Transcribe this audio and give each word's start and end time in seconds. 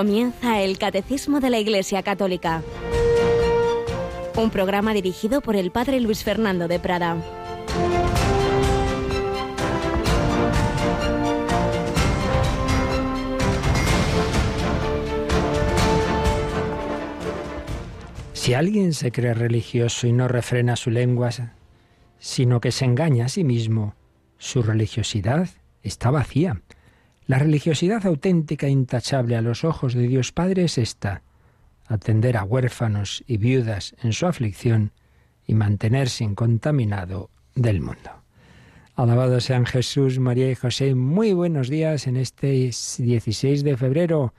Comienza 0.00 0.62
el 0.62 0.78
Catecismo 0.78 1.40
de 1.40 1.50
la 1.50 1.58
Iglesia 1.58 2.02
Católica. 2.02 2.62
Un 4.34 4.48
programa 4.48 4.94
dirigido 4.94 5.42
por 5.42 5.56
el 5.56 5.70
Padre 5.70 6.00
Luis 6.00 6.24
Fernando 6.24 6.68
de 6.68 6.80
Prada. 6.80 7.18
Si 18.32 18.54
alguien 18.54 18.94
se 18.94 19.12
cree 19.12 19.34
religioso 19.34 20.06
y 20.06 20.14
no 20.14 20.28
refrena 20.28 20.76
su 20.76 20.88
lengua, 20.90 21.28
sino 22.18 22.62
que 22.62 22.72
se 22.72 22.86
engaña 22.86 23.26
a 23.26 23.28
sí 23.28 23.44
mismo, 23.44 23.94
su 24.38 24.62
religiosidad 24.62 25.50
está 25.82 26.10
vacía. 26.10 26.62
La 27.30 27.38
religiosidad 27.38 28.04
auténtica 28.06 28.66
e 28.66 28.70
intachable 28.70 29.36
a 29.36 29.40
los 29.40 29.62
ojos 29.62 29.94
de 29.94 30.08
Dios 30.08 30.32
Padre 30.32 30.64
es 30.64 30.78
esta, 30.78 31.22
atender 31.86 32.36
a 32.36 32.42
huérfanos 32.42 33.22
y 33.24 33.36
viudas 33.36 33.94
en 34.02 34.12
su 34.12 34.26
aflicción 34.26 34.90
y 35.46 35.54
mantenerse 35.54 36.24
incontaminado 36.24 37.30
del 37.54 37.82
mundo. 37.82 38.10
Alabado 38.96 39.38
sean 39.38 39.64
Jesús, 39.64 40.18
María 40.18 40.50
y 40.50 40.56
José. 40.56 40.96
Muy 40.96 41.32
buenos 41.32 41.68
días 41.68 42.08
en 42.08 42.16
este 42.16 42.48
16 42.48 43.62
de 43.62 43.76
febrero. 43.76 44.34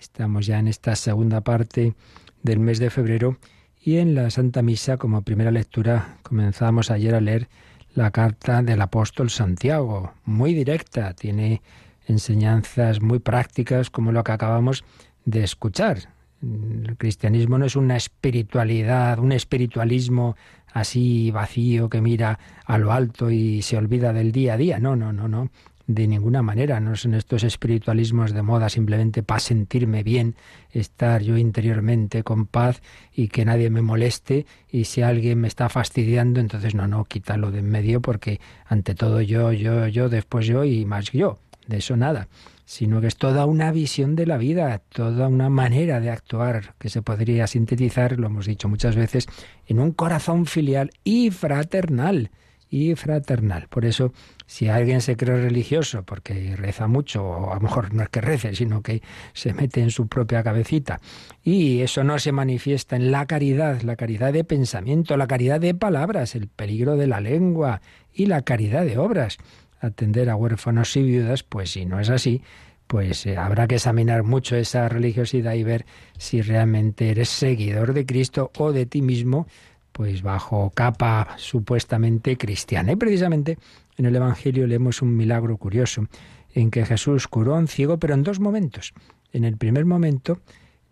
Estamos 0.00 0.46
ya 0.46 0.58
en 0.58 0.66
esta 0.66 0.96
segunda 0.96 1.42
parte 1.42 1.94
del 2.42 2.58
mes 2.58 2.80
de 2.80 2.90
febrero 2.90 3.38
y 3.80 3.98
en 3.98 4.16
la 4.16 4.28
Santa 4.30 4.60
Misa 4.60 4.96
como 4.96 5.22
primera 5.22 5.52
lectura 5.52 6.16
comenzamos 6.24 6.90
ayer 6.90 7.14
a 7.14 7.20
leer 7.20 7.48
la 7.94 8.10
carta 8.10 8.60
del 8.60 8.80
apóstol 8.80 9.30
Santiago, 9.30 10.14
muy 10.24 10.52
directa, 10.52 11.14
tiene 11.14 11.62
enseñanzas 12.06 13.00
muy 13.00 13.18
prácticas 13.18 13.90
como 13.90 14.12
lo 14.12 14.24
que 14.24 14.32
acabamos 14.32 14.84
de 15.24 15.44
escuchar. 15.44 16.14
El 16.42 16.96
cristianismo 16.98 17.58
no 17.58 17.64
es 17.64 17.76
una 17.76 17.96
espiritualidad, 17.96 19.18
un 19.18 19.32
espiritualismo 19.32 20.36
así 20.72 21.30
vacío 21.30 21.88
que 21.88 22.00
mira 22.00 22.38
a 22.66 22.78
lo 22.78 22.92
alto 22.92 23.30
y 23.30 23.62
se 23.62 23.76
olvida 23.76 24.12
del 24.12 24.32
día 24.32 24.54
a 24.54 24.56
día. 24.56 24.78
No, 24.78 24.96
no, 24.96 25.12
no, 25.12 25.28
no. 25.28 25.50
De 25.86 26.06
ninguna 26.06 26.42
manera. 26.42 26.80
No 26.80 26.96
son 26.96 27.14
estos 27.14 27.44
espiritualismos 27.44 28.32
de 28.32 28.42
moda 28.42 28.68
simplemente 28.68 29.22
para 29.22 29.40
sentirme 29.40 30.02
bien, 30.02 30.34
estar 30.70 31.22
yo 31.22 31.36
interiormente 31.36 32.22
con 32.22 32.46
paz 32.46 32.82
y 33.14 33.28
que 33.28 33.44
nadie 33.44 33.70
me 33.70 33.82
moleste. 33.82 34.46
Y 34.70 34.84
si 34.84 35.02
alguien 35.02 35.40
me 35.40 35.48
está 35.48 35.68
fastidiando, 35.68 36.40
entonces 36.40 36.74
no, 36.74 36.86
no, 36.88 37.04
quítalo 37.04 37.50
de 37.50 37.60
en 37.60 37.70
medio 37.70 38.00
porque 38.00 38.40
ante 38.66 38.94
todo 38.94 39.20
yo, 39.20 39.52
yo, 39.52 39.86
yo, 39.88 40.08
después 40.08 40.46
yo 40.46 40.64
y 40.64 40.84
más 40.84 41.10
yo 41.12 41.38
de 41.66 41.78
eso 41.78 41.96
nada, 41.96 42.28
sino 42.64 43.00
que 43.00 43.06
es 43.06 43.16
toda 43.16 43.46
una 43.46 43.72
visión 43.72 44.16
de 44.16 44.26
la 44.26 44.38
vida, 44.38 44.80
toda 44.88 45.28
una 45.28 45.48
manera 45.50 46.00
de 46.00 46.10
actuar 46.10 46.74
que 46.78 46.88
se 46.88 47.02
podría 47.02 47.46
sintetizar, 47.46 48.18
lo 48.18 48.26
hemos 48.26 48.46
dicho 48.46 48.68
muchas 48.68 48.96
veces, 48.96 49.26
en 49.66 49.80
un 49.80 49.92
corazón 49.92 50.46
filial 50.46 50.90
y 51.04 51.30
fraternal. 51.30 52.30
Y 52.70 52.96
fraternal. 52.96 53.68
Por 53.68 53.84
eso, 53.84 54.12
si 54.46 54.68
alguien 54.68 55.00
se 55.00 55.16
cree 55.16 55.40
religioso 55.40 56.02
porque 56.02 56.56
reza 56.56 56.88
mucho, 56.88 57.22
o 57.22 57.52
a 57.52 57.54
lo 57.56 57.60
mejor 57.60 57.94
no 57.94 58.02
es 58.02 58.08
que 58.08 58.20
rece, 58.20 58.56
sino 58.56 58.82
que 58.82 59.00
se 59.32 59.54
mete 59.54 59.80
en 59.80 59.92
su 59.92 60.08
propia 60.08 60.42
cabecita, 60.42 61.00
y 61.44 61.82
eso 61.82 62.02
no 62.02 62.18
se 62.18 62.32
manifiesta 62.32 62.96
en 62.96 63.12
la 63.12 63.26
caridad, 63.26 63.82
la 63.82 63.94
caridad 63.94 64.32
de 64.32 64.42
pensamiento, 64.42 65.16
la 65.16 65.28
caridad 65.28 65.60
de 65.60 65.74
palabras, 65.74 66.34
el 66.34 66.48
peligro 66.48 66.96
de 66.96 67.06
la 67.06 67.20
lengua 67.20 67.80
y 68.12 68.26
la 68.26 68.42
caridad 68.42 68.84
de 68.84 68.98
obras, 68.98 69.38
atender 69.86 70.30
a 70.30 70.36
huérfanos 70.36 70.96
y 70.96 71.02
viudas, 71.02 71.42
pues 71.42 71.72
si 71.72 71.86
no 71.86 72.00
es 72.00 72.10
así, 72.10 72.42
pues 72.86 73.26
eh, 73.26 73.36
habrá 73.36 73.66
que 73.66 73.76
examinar 73.76 74.22
mucho 74.22 74.56
esa 74.56 74.88
religiosidad 74.88 75.54
y 75.54 75.64
ver 75.64 75.86
si 76.18 76.42
realmente 76.42 77.10
eres 77.10 77.28
seguidor 77.28 77.92
de 77.94 78.06
Cristo 78.06 78.50
o 78.58 78.72
de 78.72 78.86
ti 78.86 79.02
mismo, 79.02 79.46
pues 79.92 80.22
bajo 80.22 80.70
capa 80.70 81.34
supuestamente 81.36 82.36
cristiana. 82.36 82.92
Y 82.92 82.96
precisamente 82.96 83.58
en 83.96 84.06
el 84.06 84.16
Evangelio 84.16 84.66
leemos 84.66 85.02
un 85.02 85.16
milagro 85.16 85.56
curioso 85.56 86.06
en 86.52 86.70
que 86.70 86.84
Jesús 86.84 87.28
curó 87.28 87.54
a 87.54 87.58
un 87.58 87.68
ciego, 87.68 87.98
pero 87.98 88.14
en 88.14 88.22
dos 88.22 88.40
momentos. 88.40 88.92
En 89.32 89.44
el 89.44 89.56
primer 89.56 89.84
momento, 89.84 90.40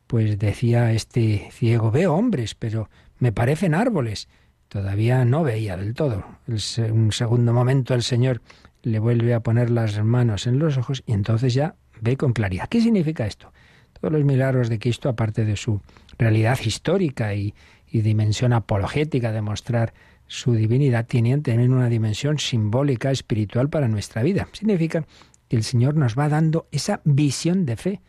pues 0.06 0.38
decía 0.38 0.92
este 0.92 1.48
ciego, 1.52 1.90
veo 1.90 2.14
hombres, 2.14 2.54
pero 2.54 2.88
me 3.18 3.32
parecen 3.32 3.74
árboles. 3.74 4.28
Todavía 4.68 5.24
no 5.24 5.42
veía 5.42 5.76
del 5.76 5.94
todo. 5.94 6.24
En 6.48 6.92
un 6.92 7.12
segundo 7.12 7.52
momento 7.52 7.94
el 7.94 8.02
Señor 8.02 8.40
le 8.82 8.98
vuelve 8.98 9.34
a 9.34 9.40
poner 9.40 9.70
las 9.70 10.02
manos 10.02 10.46
en 10.46 10.58
los 10.58 10.76
ojos 10.76 11.02
y 11.06 11.12
entonces 11.12 11.54
ya 11.54 11.76
ve 12.00 12.16
con 12.16 12.32
claridad. 12.32 12.68
¿Qué 12.68 12.80
significa 12.80 13.26
esto? 13.26 13.52
Todos 13.92 14.12
los 14.12 14.24
milagros 14.24 14.68
de 14.68 14.78
Cristo, 14.78 15.08
aparte 15.08 15.44
de 15.44 15.56
su 15.56 15.80
realidad 16.18 16.58
histórica 16.64 17.34
y, 17.34 17.54
dimensión 17.90 18.54
apologética 18.54 19.32
de 19.32 19.42
mostrar 19.42 19.92
su 20.26 20.54
divinidad, 20.54 21.06
tienen 21.06 21.42
también 21.42 21.74
una 21.74 21.90
dimensión 21.90 22.38
simbólica, 22.38 23.10
espiritual 23.10 23.68
para 23.68 23.86
nuestra 23.86 24.22
vida. 24.22 24.48
Significa 24.52 25.04
que 25.48 25.56
el 25.56 25.62
Señor 25.62 25.94
nos 25.94 26.18
va 26.18 26.30
dando 26.30 26.66
esa 26.72 27.02
visión 27.04 27.66
de 27.66 27.76
fe, 27.76 28.00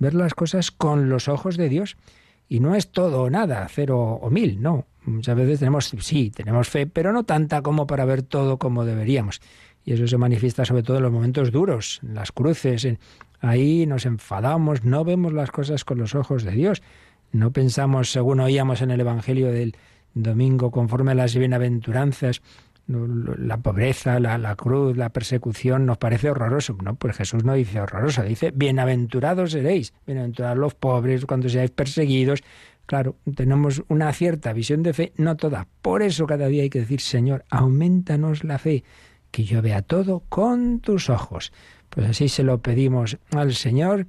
ver 0.00 0.14
las 0.14 0.34
cosas 0.34 0.72
con 0.72 1.08
los 1.08 1.28
ojos 1.28 1.56
de 1.56 1.68
Dios. 1.68 1.96
Y 2.48 2.58
no 2.58 2.74
es 2.74 2.90
todo 2.90 3.22
o 3.22 3.30
nada, 3.30 3.68
cero 3.70 4.18
o 4.20 4.28
mil, 4.28 4.60
no. 4.60 4.86
Muchas 5.04 5.36
veces 5.36 5.60
tenemos, 5.60 5.94
sí, 6.00 6.30
tenemos 6.30 6.68
fe, 6.68 6.86
pero 6.86 7.12
no 7.12 7.24
tanta 7.24 7.62
como 7.62 7.86
para 7.86 8.04
ver 8.04 8.22
todo 8.22 8.58
como 8.58 8.84
deberíamos. 8.84 9.40
Y 9.88 9.94
eso 9.94 10.06
se 10.06 10.18
manifiesta 10.18 10.66
sobre 10.66 10.82
todo 10.82 10.98
en 10.98 11.02
los 11.04 11.12
momentos 11.12 11.50
duros, 11.50 12.00
en 12.06 12.14
las 12.14 12.30
cruces. 12.30 12.86
ahí 13.40 13.86
nos 13.86 14.04
enfadamos, 14.04 14.84
no 14.84 15.02
vemos 15.02 15.32
las 15.32 15.50
cosas 15.50 15.82
con 15.86 15.96
los 15.96 16.14
ojos 16.14 16.44
de 16.44 16.50
Dios. 16.50 16.82
No 17.32 17.52
pensamos, 17.52 18.12
según 18.12 18.40
oíamos 18.40 18.82
en 18.82 18.90
el 18.90 19.00
Evangelio 19.00 19.50
del 19.50 19.74
domingo, 20.12 20.70
conforme 20.70 21.12
a 21.12 21.14
las 21.14 21.34
bienaventuranzas, 21.34 22.42
la 22.86 23.56
pobreza, 23.62 24.20
la, 24.20 24.36
la, 24.36 24.56
cruz, 24.56 24.94
la 24.94 25.08
persecución 25.08 25.86
nos 25.86 25.96
parece 25.96 26.28
horroroso. 26.28 26.76
No, 26.84 26.96
pues 26.96 27.16
Jesús 27.16 27.44
no 27.44 27.54
dice 27.54 27.80
horroroso, 27.80 28.22
dice 28.24 28.52
bienaventurados 28.54 29.52
seréis, 29.52 29.94
bienaventurados 30.06 30.58
los 30.58 30.74
pobres 30.74 31.24
cuando 31.24 31.48
seáis 31.48 31.70
perseguidos. 31.70 32.42
Claro, 32.84 33.16
tenemos 33.34 33.82
una 33.88 34.12
cierta 34.12 34.52
visión 34.52 34.82
de 34.82 34.92
fe, 34.92 35.12
no 35.16 35.38
toda. 35.38 35.66
Por 35.80 36.02
eso 36.02 36.26
cada 36.26 36.46
día 36.48 36.64
hay 36.64 36.70
que 36.70 36.80
decir, 36.80 37.00
Señor, 37.00 37.46
aumentanos 37.48 38.44
la 38.44 38.58
fe 38.58 38.84
que 39.38 39.44
yo 39.44 39.62
vea 39.62 39.82
todo 39.82 40.24
con 40.28 40.80
tus 40.80 41.08
ojos. 41.08 41.52
Pues 41.90 42.08
así 42.08 42.28
se 42.28 42.42
lo 42.42 42.58
pedimos 42.58 43.18
al 43.30 43.54
Señor 43.54 44.08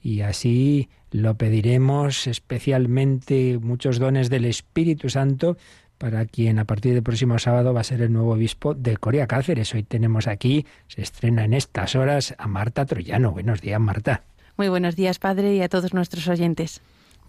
y 0.00 0.22
así 0.22 0.88
lo 1.10 1.34
pediremos 1.34 2.26
especialmente 2.26 3.58
muchos 3.60 3.98
dones 3.98 4.30
del 4.30 4.46
Espíritu 4.46 5.10
Santo 5.10 5.58
para 5.98 6.24
quien 6.24 6.58
a 6.58 6.64
partir 6.64 6.94
del 6.94 7.02
próximo 7.02 7.38
sábado 7.38 7.74
va 7.74 7.82
a 7.82 7.84
ser 7.84 8.00
el 8.00 8.14
nuevo 8.14 8.32
obispo 8.32 8.72
de 8.72 8.96
Corea 8.96 9.26
Cáceres. 9.26 9.74
Hoy 9.74 9.82
tenemos 9.82 10.26
aquí, 10.26 10.64
se 10.88 11.02
estrena 11.02 11.44
en 11.44 11.52
estas 11.52 11.94
horas, 11.94 12.34
a 12.38 12.48
Marta 12.48 12.86
Troyano. 12.86 13.30
Buenos 13.30 13.60
días, 13.60 13.78
Marta. 13.78 14.22
Muy 14.56 14.70
buenos 14.70 14.96
días, 14.96 15.18
Padre, 15.18 15.54
y 15.54 15.60
a 15.60 15.68
todos 15.68 15.92
nuestros 15.92 16.26
oyentes. 16.28 16.80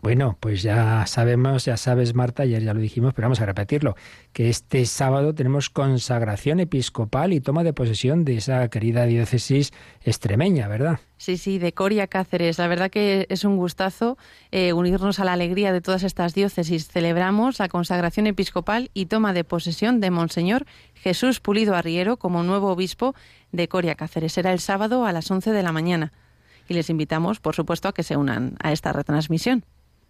Bueno, 0.04 0.36
pues 0.42 0.62
ya 0.62 1.06
sabemos, 1.08 1.64
ya 1.64 1.78
sabes 1.78 2.14
Marta, 2.14 2.44
ayer 2.44 2.62
ya 2.62 2.74
lo 2.74 2.82
dijimos, 2.82 3.14
pero 3.14 3.28
vamos 3.28 3.40
a 3.40 3.46
repetirlo, 3.46 3.96
que 4.34 4.50
este 4.50 4.86
sábado 4.86 5.34
tenemos 5.34 5.70
consagración 5.70 6.60
episcopal 6.60 7.32
y 7.32 7.40
toma 7.40 7.64
de 7.64 7.72
posesión 7.72 8.26
de 8.26 8.36
esa 8.36 8.68
querida 8.68 9.06
diócesis 9.06 9.72
extremeña, 10.02 10.68
¿verdad? 10.68 11.00
Sí, 11.16 11.38
sí, 11.38 11.58
de 11.58 11.72
Coria 11.72 12.08
Cáceres. 12.08 12.58
La 12.58 12.68
verdad 12.68 12.92
que 12.92 13.28
es 13.30 13.46
un 13.46 13.56
gustazo 13.56 14.18
eh, 14.52 14.74
unirnos 14.74 15.22
a 15.22 15.24
la 15.24 15.32
alegría 15.32 15.72
de 15.72 15.80
todas 15.80 16.04
estas 16.04 16.34
diócesis. 16.34 16.90
Celebramos 16.90 17.60
la 17.60 17.70
consagración 17.70 18.28
episcopal 18.28 18.92
y 18.94 19.06
toma 19.06 19.32
de 19.32 19.46
posesión 19.46 20.02
de 20.02 20.12
Monseñor 20.12 20.66
Jesús 20.96 21.40
Pulido 21.40 21.76
Arriero 21.76 22.18
como 22.18 22.44
nuevo 22.44 22.74
obispo 22.74 23.16
de 23.54 23.70
Coria 23.70 23.96
Cáceres. 23.96 24.34
Será 24.34 24.52
el 24.52 24.60
sábado 24.60 25.06
a 25.06 25.14
las 25.14 25.32
11 25.32 25.54
de 25.54 25.64
la 25.64 25.72
mañana. 25.72 26.12
Y 26.68 26.74
les 26.74 26.90
invitamos, 26.90 27.40
por 27.40 27.56
supuesto, 27.56 27.88
a 27.88 27.94
que 27.94 28.04
se 28.04 28.18
unan 28.18 28.58
a 28.62 28.74
esta 28.74 28.92
retransmisión. 28.92 29.64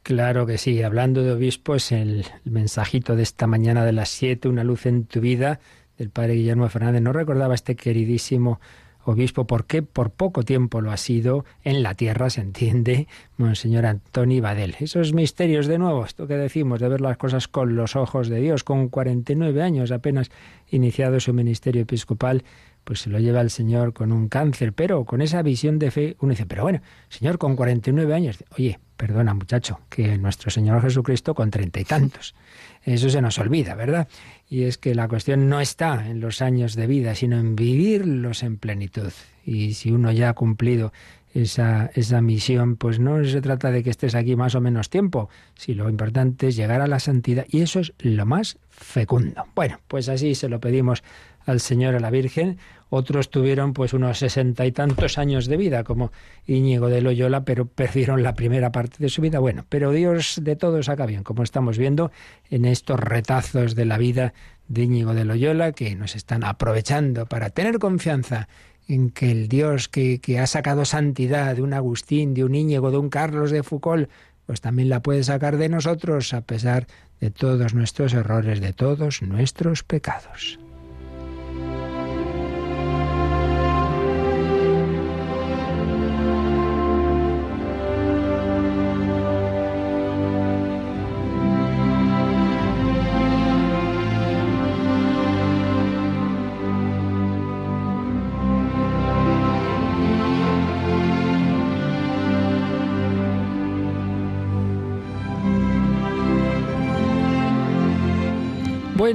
Claro 0.04 0.46
que 0.46 0.58
sí. 0.58 0.84
Hablando 0.84 1.24
de 1.24 1.32
obispos, 1.32 1.94
el, 1.94 2.26
mensajito 2.44 3.16
de 3.16 3.24
esta 3.24 3.48
mañana 3.48 3.86
de 3.86 3.94
las 3.94 4.10
siete, 4.10 4.50
una 4.50 4.66
luz 4.66 4.86
en 4.86 5.06
tu 5.06 5.22
vida, 5.22 5.62
del 5.98 6.10
padre 6.10 6.34
Guillermo 6.34 6.68
Fernández. 6.68 7.02
No 7.02 7.14
recordaba 7.14 7.56
este 7.56 7.78
queridísimo 7.78 8.60
obispo, 9.06 9.48
porque 9.48 9.82
por 9.82 10.12
poco 10.12 10.44
tiempo 10.44 10.82
lo 10.82 10.92
ha 10.92 10.98
sido 10.98 11.46
en 11.64 11.84
la 11.84 11.94
tierra, 11.94 12.30
se 12.30 12.42
entiende, 12.42 13.08
Monseñor 13.38 13.86
Antoni 13.86 14.42
Badel. 14.42 14.76
Esos 14.80 15.14
misterios, 15.14 15.68
de 15.68 15.78
nuevo, 15.78 16.04
esto 16.04 16.28
que 16.28 16.36
decimos, 16.36 16.82
de 16.82 16.90
ver 16.90 17.00
las 17.00 17.18
cosas 17.18 17.48
con 17.48 17.78
los 17.78 17.96
ojos 17.96 18.28
de 18.28 18.42
Dios, 18.42 18.66
con 18.66 18.90
49 18.90 19.62
años 19.62 19.92
apenas 19.92 20.32
iniciado 20.70 21.22
su 21.22 21.34
ministerio 21.34 21.82
episcopal, 21.84 22.44
pues 22.84 23.00
se 23.00 23.10
lo 23.10 23.20
lleva 23.20 23.40
el 23.40 23.50
Señor 23.50 23.94
con 23.94 24.12
un 24.12 24.28
cáncer, 24.28 24.74
pero 24.74 25.06
con 25.06 25.22
esa 25.22 25.42
visión 25.42 25.80
de 25.80 25.92
fe, 25.92 26.18
uno 26.20 26.32
dice, 26.32 26.46
pero 26.46 26.64
bueno, 26.64 26.82
Señor, 27.08 27.38
con 27.38 27.56
49 27.56 28.14
años, 28.14 28.44
oye, 28.58 28.80
perdona 28.98 29.34
muchacho, 29.34 29.80
que 29.90 30.18
nuestro 30.18 30.52
Señor 30.52 30.82
Jesucristo 30.82 31.34
con 31.34 31.52
treinta 31.52 31.80
y 31.80 31.86
tantos. 31.86 32.36
Eso 32.84 33.10
se 33.10 33.22
nos 33.22 33.40
olvida, 33.40 33.76
¿verdad? 33.76 34.08
Y 34.50 34.64
es 34.64 34.78
que 34.78 34.96
la 34.96 35.08
cuestión 35.08 35.50
no 35.50 35.60
está 35.60 36.08
en 36.08 36.20
los 36.20 36.42
años 36.42 36.76
de 36.76 36.88
vida, 36.88 37.16
sino 37.16 37.38
en 37.38 37.56
vivirlos 37.56 38.44
en 38.44 38.58
plenitud. 38.58 39.12
Y 39.46 39.74
si 39.74 39.92
uno 39.92 40.12
ya 40.12 40.30
ha 40.30 40.34
cumplido 40.34 40.94
esa, 41.34 41.90
esa 41.96 42.22
misión, 42.22 42.76
pues 42.76 43.00
no 43.00 43.24
se 43.26 43.42
trata 43.42 43.72
de 43.72 43.84
que 43.84 43.90
estés 43.90 44.16
aquí 44.16 44.36
más 44.36 44.56
o 44.56 44.62
menos 44.62 44.90
tiempo, 44.90 45.30
si 45.56 45.74
lo 45.74 45.90
importante 45.90 46.50
es 46.50 46.56
llegar 46.56 46.82
a 46.82 46.88
la 46.88 47.00
santidad 47.00 47.46
y 47.50 47.62
eso 47.62 47.80
es 47.80 47.94
lo 48.00 48.26
más 48.26 48.58
fecundo. 48.70 49.46
Bueno, 49.56 49.80
pues 49.88 50.10
así 50.10 50.36
se 50.36 50.50
lo 50.50 50.60
pedimos 50.60 51.04
al 51.46 51.60
Señor, 51.60 51.96
a 51.96 52.00
la 52.00 52.10
Virgen. 52.10 52.58
Otros 52.90 53.30
tuvieron 53.30 53.74
pues 53.74 53.94
unos 53.94 54.20
sesenta 54.20 54.66
y 54.66 54.72
tantos 54.72 55.18
años 55.18 55.48
de 55.48 55.58
vida, 55.58 55.84
como 55.84 56.12
Íñigo 56.46 56.90
de 56.90 57.02
Loyola, 57.02 57.44
pero 57.44 57.66
perdieron 57.66 58.22
la 58.22 58.36
primera 58.36 58.72
parte 58.72 58.98
de 59.00 59.10
su 59.10 59.22
vida. 59.22 59.40
Bueno, 59.40 59.66
pero 59.70 59.92
Dios 59.92 60.40
de 60.42 60.56
todo 60.56 60.84
saca 60.84 61.06
bien, 61.06 61.24
como 61.24 61.44
estamos 61.44 61.78
viendo 61.78 62.12
en 62.50 62.66
estos 62.66 63.00
retazos 63.00 63.74
de 63.76 63.86
la 63.86 63.98
vida 63.98 64.34
de 64.68 64.84
Íñigo 64.84 65.14
de 65.14 65.26
Loyola, 65.26 65.72
que 65.72 65.96
nos 65.96 66.16
están 66.16 66.44
aprovechando 66.44 67.26
para 67.26 67.50
tener 67.50 67.80
confianza 67.80 68.48
en 68.88 69.10
que 69.10 69.32
el 69.32 69.48
Dios 69.48 69.88
que, 69.88 70.20
que 70.20 70.40
ha 70.40 70.48
sacado 70.48 70.86
santidad 70.86 71.56
de 71.56 71.62
un 71.62 71.74
Agustín, 71.74 72.34
de 72.34 72.44
un 72.44 72.54
Íñigo, 72.54 72.92
de 72.92 72.98
un 72.98 73.10
Carlos 73.10 73.50
de 73.50 73.64
Foucault, 73.64 74.10
pues 74.46 74.62
también 74.62 74.90
la 74.90 75.02
puede 75.02 75.24
sacar 75.24 75.58
de 75.58 75.70
nosotros 75.70 76.34
a 76.34 76.42
pesar 76.42 76.88
de 77.20 77.32
todos 77.32 77.74
nuestros 77.74 78.14
errores, 78.14 78.60
de 78.60 78.74
todos 78.74 79.22
nuestros 79.22 79.84
pecados. 79.84 80.60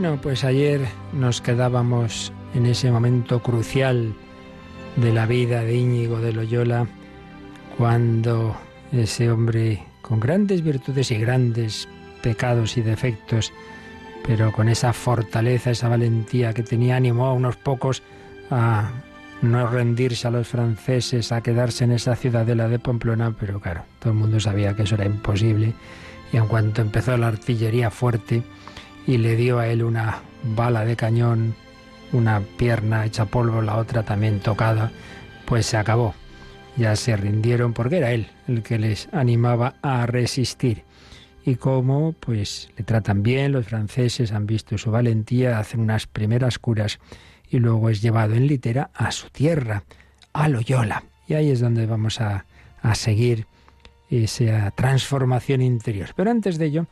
Bueno, 0.01 0.21
pues 0.23 0.45
ayer 0.45 0.87
nos 1.13 1.41
quedábamos 1.41 2.33
en 2.55 2.67
ese 2.67 2.89
momento 2.93 3.43
crucial 3.43 4.15
de 4.95 5.13
la 5.13 5.27
vida 5.27 5.65
de 5.65 5.75
Íñigo 5.75 6.21
de 6.21 6.33
Loyola, 6.33 6.87
cuando 7.77 8.55
ese 8.93 9.29
hombre 9.29 9.83
con 10.01 10.21
grandes 10.21 10.63
virtudes 10.63 11.11
y 11.11 11.19
grandes 11.19 11.89
pecados 12.23 12.77
y 12.77 12.83
defectos, 12.83 13.53
pero 14.25 14.53
con 14.53 14.69
esa 14.69 14.93
fortaleza, 14.93 15.73
esa 15.73 15.89
valentía 15.89 16.55
que 16.55 16.63
tenía, 16.63 16.95
animó 16.95 17.27
a 17.27 17.33
unos 17.33 17.57
pocos 17.57 18.05
a 18.53 18.93
no 19.43 19.67
rendirse 19.67 20.29
a 20.29 20.31
los 20.31 20.47
franceses, 20.47 21.33
a 21.33 21.41
quedarse 21.41 21.83
en 21.83 21.91
esa 21.91 22.15
ciudadela 22.15 22.69
de 22.69 22.79
Pamplona, 22.79 23.35
pero 23.37 23.59
claro, 23.59 23.83
todo 23.99 24.13
el 24.13 24.19
mundo 24.21 24.39
sabía 24.39 24.77
que 24.77 24.85
eso 24.85 24.95
era 24.95 25.07
imposible. 25.07 25.75
Y 26.33 26.37
en 26.37 26.47
cuanto 26.47 26.83
empezó 26.83 27.17
la 27.17 27.27
artillería 27.27 27.91
fuerte, 27.91 28.45
y 29.09 29.17
le 29.17 29.37
dio 29.37 29.59
a 29.59 29.67
él 29.69 29.83
una 29.83 30.21
bala 30.55 30.85
de 30.85 30.95
cañón, 30.95 31.55
una 32.13 32.43
pierna 32.59 33.07
hecha 33.07 33.25
polvo, 33.25 33.63
la 33.63 33.77
otra 33.79 34.03
también 34.03 34.39
tocada, 34.41 34.93
pues 35.47 35.65
se 35.65 35.79
acabó. 35.79 36.15
Ya 36.77 36.95
se 36.95 37.17
rindieron 37.17 37.73
porque 37.73 37.97
era 37.97 38.13
él 38.13 38.29
el 38.47 38.63
que 38.63 38.79
les 38.79 39.09
animaba 39.11 39.77
a 39.81 40.05
resistir. 40.05 40.85
Y 41.47 41.55
como 41.57 42.13
pues 42.21 42.69
le 42.77 42.85
tratan 42.85 43.23
bien, 43.23 43.53
los 43.53 43.67
franceses 43.67 44.31
han 44.33 44.47
visto 44.47 44.77
su 44.77 44.91
valentía, 44.91 45.59
hacen 45.59 45.81
unas 45.81 46.07
primeras 46.07 46.59
curas 46.59 46.99
y 47.49 47.61
luego 47.61 47.89
es 47.89 48.03
llevado 48.03 48.35
en 48.35 48.47
litera 48.47 48.91
a 48.93 49.11
su 49.11 49.31
tierra, 49.31 49.85
a 50.35 50.49
Loyola. 50.51 51.03
Y 51.27 51.33
ahí 51.33 51.51
es 51.51 51.61
donde 51.61 51.87
vamos 51.87 52.21
a, 52.21 52.45
a 52.83 52.95
seguir 52.95 53.47
esa 54.11 54.71
transformación 54.73 55.63
interior. 55.63 56.11
Pero 56.15 56.31
antes 56.31 56.59
de 56.59 56.67
ello, 56.67 56.87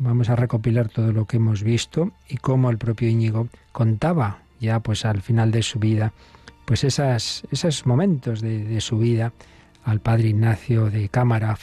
vamos 0.00 0.30
a 0.30 0.36
recopilar 0.36 0.88
todo 0.88 1.12
lo 1.12 1.26
que 1.26 1.36
hemos 1.36 1.62
visto 1.62 2.10
y 2.28 2.38
cómo 2.38 2.70
el 2.70 2.78
propio 2.78 3.08
Íñigo 3.08 3.48
contaba 3.70 4.38
ya 4.58 4.80
pues 4.80 5.04
al 5.04 5.22
final 5.22 5.52
de 5.52 5.62
su 5.62 5.78
vida 5.78 6.12
pues 6.64 6.84
esos 6.84 7.86
momentos 7.86 8.40
de, 8.40 8.80
su 8.80 8.98
vida 8.98 9.32
al 9.84 10.00
padre 10.00 10.28
Ignacio 10.28 10.88
de 10.88 11.08
Cámara, 11.08 11.58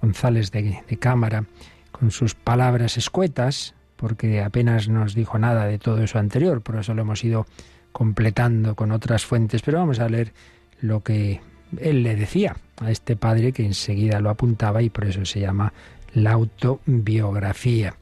González 0.00 0.50
de, 0.50 0.82
de 0.88 0.96
Cámara, 0.96 1.44
con 1.92 2.10
sus 2.10 2.34
palabras 2.34 2.96
escuetas, 2.96 3.74
porque 3.94 4.42
apenas 4.42 4.88
nos 4.88 5.14
dijo 5.14 5.38
nada 5.38 5.66
de 5.66 5.78
todo 5.78 6.02
eso 6.02 6.18
anterior, 6.18 6.62
por 6.62 6.76
eso 6.76 6.94
lo 6.94 7.02
hemos 7.02 7.22
ido 7.22 7.46
completando 7.92 8.74
con 8.74 8.90
otras 8.90 9.24
fuentes, 9.24 9.62
pero 9.62 9.78
vamos 9.78 10.00
a 10.00 10.08
leer 10.08 10.32
lo 10.80 11.04
que 11.04 11.40
él 11.78 12.02
le 12.02 12.16
decía 12.16 12.56
a 12.80 12.90
este 12.90 13.14
padre 13.14 13.52
que 13.52 13.64
enseguida 13.64 14.18
lo 14.18 14.30
apuntaba 14.30 14.82
y 14.82 14.90
por 14.90 15.04
eso 15.04 15.24
se 15.24 15.38
llama 15.38 15.72
la 16.14 16.32
autobiografía. 16.32 17.96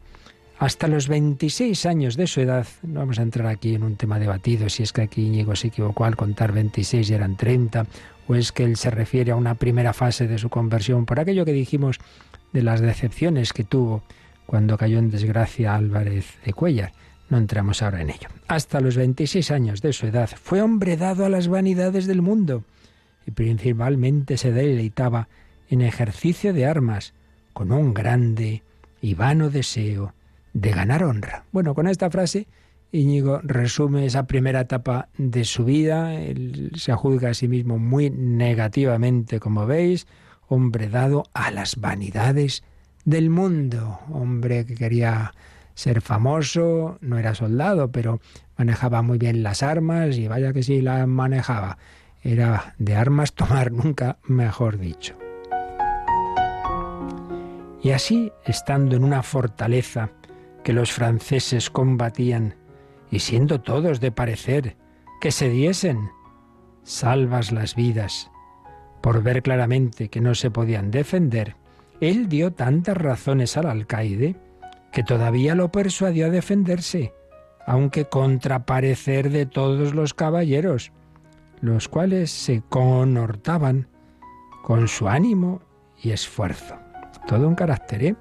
Hasta 0.58 0.86
los 0.86 1.08
26 1.08 1.86
años 1.86 2.16
de 2.16 2.28
su 2.28 2.40
edad, 2.40 2.66
no 2.82 3.00
vamos 3.00 3.18
a 3.18 3.22
entrar 3.22 3.48
aquí 3.48 3.74
en 3.74 3.82
un 3.82 3.96
tema 3.96 4.20
debatido, 4.20 4.68
si 4.68 4.84
es 4.84 4.92
que 4.92 5.02
aquí 5.02 5.26
Íñigo 5.26 5.56
se 5.56 5.68
equivocó 5.68 6.04
al 6.04 6.14
contar 6.14 6.52
26 6.52 7.10
y 7.10 7.14
eran 7.14 7.36
30, 7.36 7.86
o 8.28 8.34
es 8.36 8.52
que 8.52 8.62
él 8.62 8.76
se 8.76 8.90
refiere 8.90 9.32
a 9.32 9.36
una 9.36 9.56
primera 9.56 9.92
fase 9.92 10.28
de 10.28 10.38
su 10.38 10.50
conversión, 10.50 11.04
por 11.04 11.18
aquello 11.18 11.44
que 11.44 11.52
dijimos 11.52 11.98
de 12.52 12.62
las 12.62 12.80
decepciones 12.80 13.52
que 13.52 13.64
tuvo 13.64 14.04
cuando 14.46 14.78
cayó 14.78 14.98
en 14.98 15.10
desgracia 15.10 15.74
Álvarez 15.74 16.38
de 16.44 16.52
Cuellar. 16.52 16.92
No 17.28 17.38
entramos 17.38 17.82
ahora 17.82 18.02
en 18.02 18.10
ello. 18.10 18.28
Hasta 18.46 18.80
los 18.80 18.96
26 18.96 19.50
años 19.50 19.80
de 19.80 19.92
su 19.92 20.06
edad 20.06 20.30
fue 20.40 20.60
hombre 20.60 20.96
dado 20.96 21.24
a 21.24 21.30
las 21.30 21.48
vanidades 21.48 22.06
del 22.06 22.20
mundo 22.20 22.62
y 23.26 23.30
principalmente 23.30 24.36
se 24.36 24.52
deleitaba 24.52 25.28
en 25.70 25.80
ejercicio 25.80 26.52
de 26.52 26.66
armas, 26.66 27.14
con 27.52 27.72
un 27.72 27.94
grande 27.94 28.62
y 29.00 29.14
vano 29.14 29.50
deseo 29.50 30.14
de 30.52 30.70
ganar 30.70 31.04
honra. 31.04 31.44
Bueno, 31.52 31.74
con 31.74 31.86
esta 31.86 32.10
frase 32.10 32.46
Íñigo 32.92 33.40
resume 33.42 34.04
esa 34.04 34.26
primera 34.26 34.60
etapa 34.60 35.08
de 35.16 35.44
su 35.44 35.64
vida. 35.64 36.14
Él 36.14 36.72
se 36.76 36.92
juzga 36.92 37.30
a 37.30 37.34
sí 37.34 37.48
mismo 37.48 37.78
muy 37.78 38.10
negativamente, 38.10 39.40
como 39.40 39.66
veis, 39.66 40.06
hombre 40.46 40.90
dado 40.90 41.24
a 41.32 41.50
las 41.50 41.76
vanidades 41.76 42.62
del 43.06 43.30
mundo, 43.30 43.98
hombre 44.10 44.66
que 44.66 44.74
quería 44.74 45.32
ser 45.74 46.02
famoso, 46.02 46.98
no 47.00 47.18
era 47.18 47.34
soldado, 47.34 47.90
pero 47.90 48.20
manejaba 48.58 49.00
muy 49.00 49.16
bien 49.16 49.42
las 49.42 49.62
armas 49.62 50.18
y 50.18 50.28
vaya 50.28 50.52
que 50.52 50.62
sí 50.62 50.82
las 50.82 51.08
manejaba. 51.08 51.78
Era 52.22 52.74
de 52.78 52.94
armas 52.94 53.32
tomar 53.32 53.72
nunca, 53.72 54.18
mejor 54.24 54.78
dicho. 54.78 55.21
Y 57.82 57.90
así, 57.90 58.32
estando 58.44 58.94
en 58.94 59.02
una 59.02 59.24
fortaleza 59.24 60.10
que 60.62 60.72
los 60.72 60.92
franceses 60.92 61.68
combatían, 61.68 62.54
y 63.10 63.18
siendo 63.18 63.60
todos 63.60 64.00
de 64.00 64.12
parecer 64.12 64.76
que 65.20 65.32
se 65.32 65.48
diesen, 65.48 66.10
salvas 66.84 67.50
las 67.50 67.74
vidas, 67.74 68.30
por 69.02 69.22
ver 69.22 69.42
claramente 69.42 70.08
que 70.08 70.20
no 70.20 70.36
se 70.36 70.50
podían 70.50 70.92
defender, 70.92 71.56
él 72.00 72.28
dio 72.28 72.52
tantas 72.52 72.96
razones 72.96 73.56
al 73.56 73.66
alcaide 73.66 74.36
que 74.92 75.02
todavía 75.02 75.56
lo 75.56 75.72
persuadió 75.72 76.26
a 76.26 76.30
defenderse, 76.30 77.12
aunque 77.66 78.04
contra 78.04 78.64
parecer 78.64 79.30
de 79.30 79.46
todos 79.46 79.92
los 79.92 80.14
caballeros, 80.14 80.92
los 81.60 81.88
cuales 81.88 82.30
se 82.30 82.62
conhortaban 82.68 83.88
con 84.62 84.86
su 84.86 85.08
ánimo 85.08 85.62
y 86.00 86.10
esfuerzo 86.10 86.76
todo 87.26 87.48
un 87.48 87.54
carácter, 87.54 88.04
¿eh? 88.04 88.16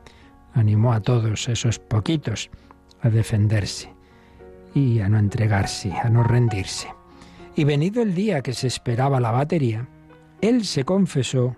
Animó 0.53 0.93
a 0.93 0.99
todos 0.99 1.47
esos 1.47 1.79
poquitos 1.79 2.49
a 3.01 3.09
defenderse 3.09 3.93
y 4.73 4.99
a 4.99 5.09
no 5.09 5.19
entregarse, 5.19 5.91
a 5.91 6.09
no 6.09 6.23
rendirse. 6.23 6.87
Y 7.55 7.63
venido 7.63 8.01
el 8.01 8.15
día 8.15 8.41
que 8.41 8.53
se 8.53 8.67
esperaba 8.67 9.19
la 9.19 9.31
batería, 9.31 9.87
él 10.41 10.65
se 10.65 10.83
confesó 10.85 11.55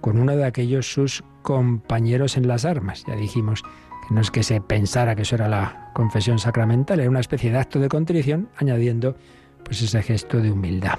con 0.00 0.18
uno 0.18 0.36
de 0.36 0.44
aquellos 0.44 0.92
sus 0.92 1.24
compañeros 1.42 2.36
en 2.36 2.48
las 2.48 2.64
armas. 2.64 3.04
Ya 3.06 3.16
dijimos 3.16 3.62
que 3.62 4.14
no 4.14 4.20
es 4.20 4.30
que 4.30 4.42
se 4.42 4.60
pensara 4.60 5.14
que 5.14 5.22
eso 5.22 5.36
era 5.36 5.48
la 5.48 5.90
confesión 5.94 6.38
sacramental, 6.38 7.00
era 7.00 7.10
una 7.10 7.20
especie 7.20 7.50
de 7.50 7.58
acto 7.58 7.78
de 7.80 7.88
contrición, 7.88 8.48
añadiendo 8.56 9.16
pues 9.64 9.82
ese 9.82 10.02
gesto 10.02 10.40
de 10.40 10.50
humildad. 10.50 10.98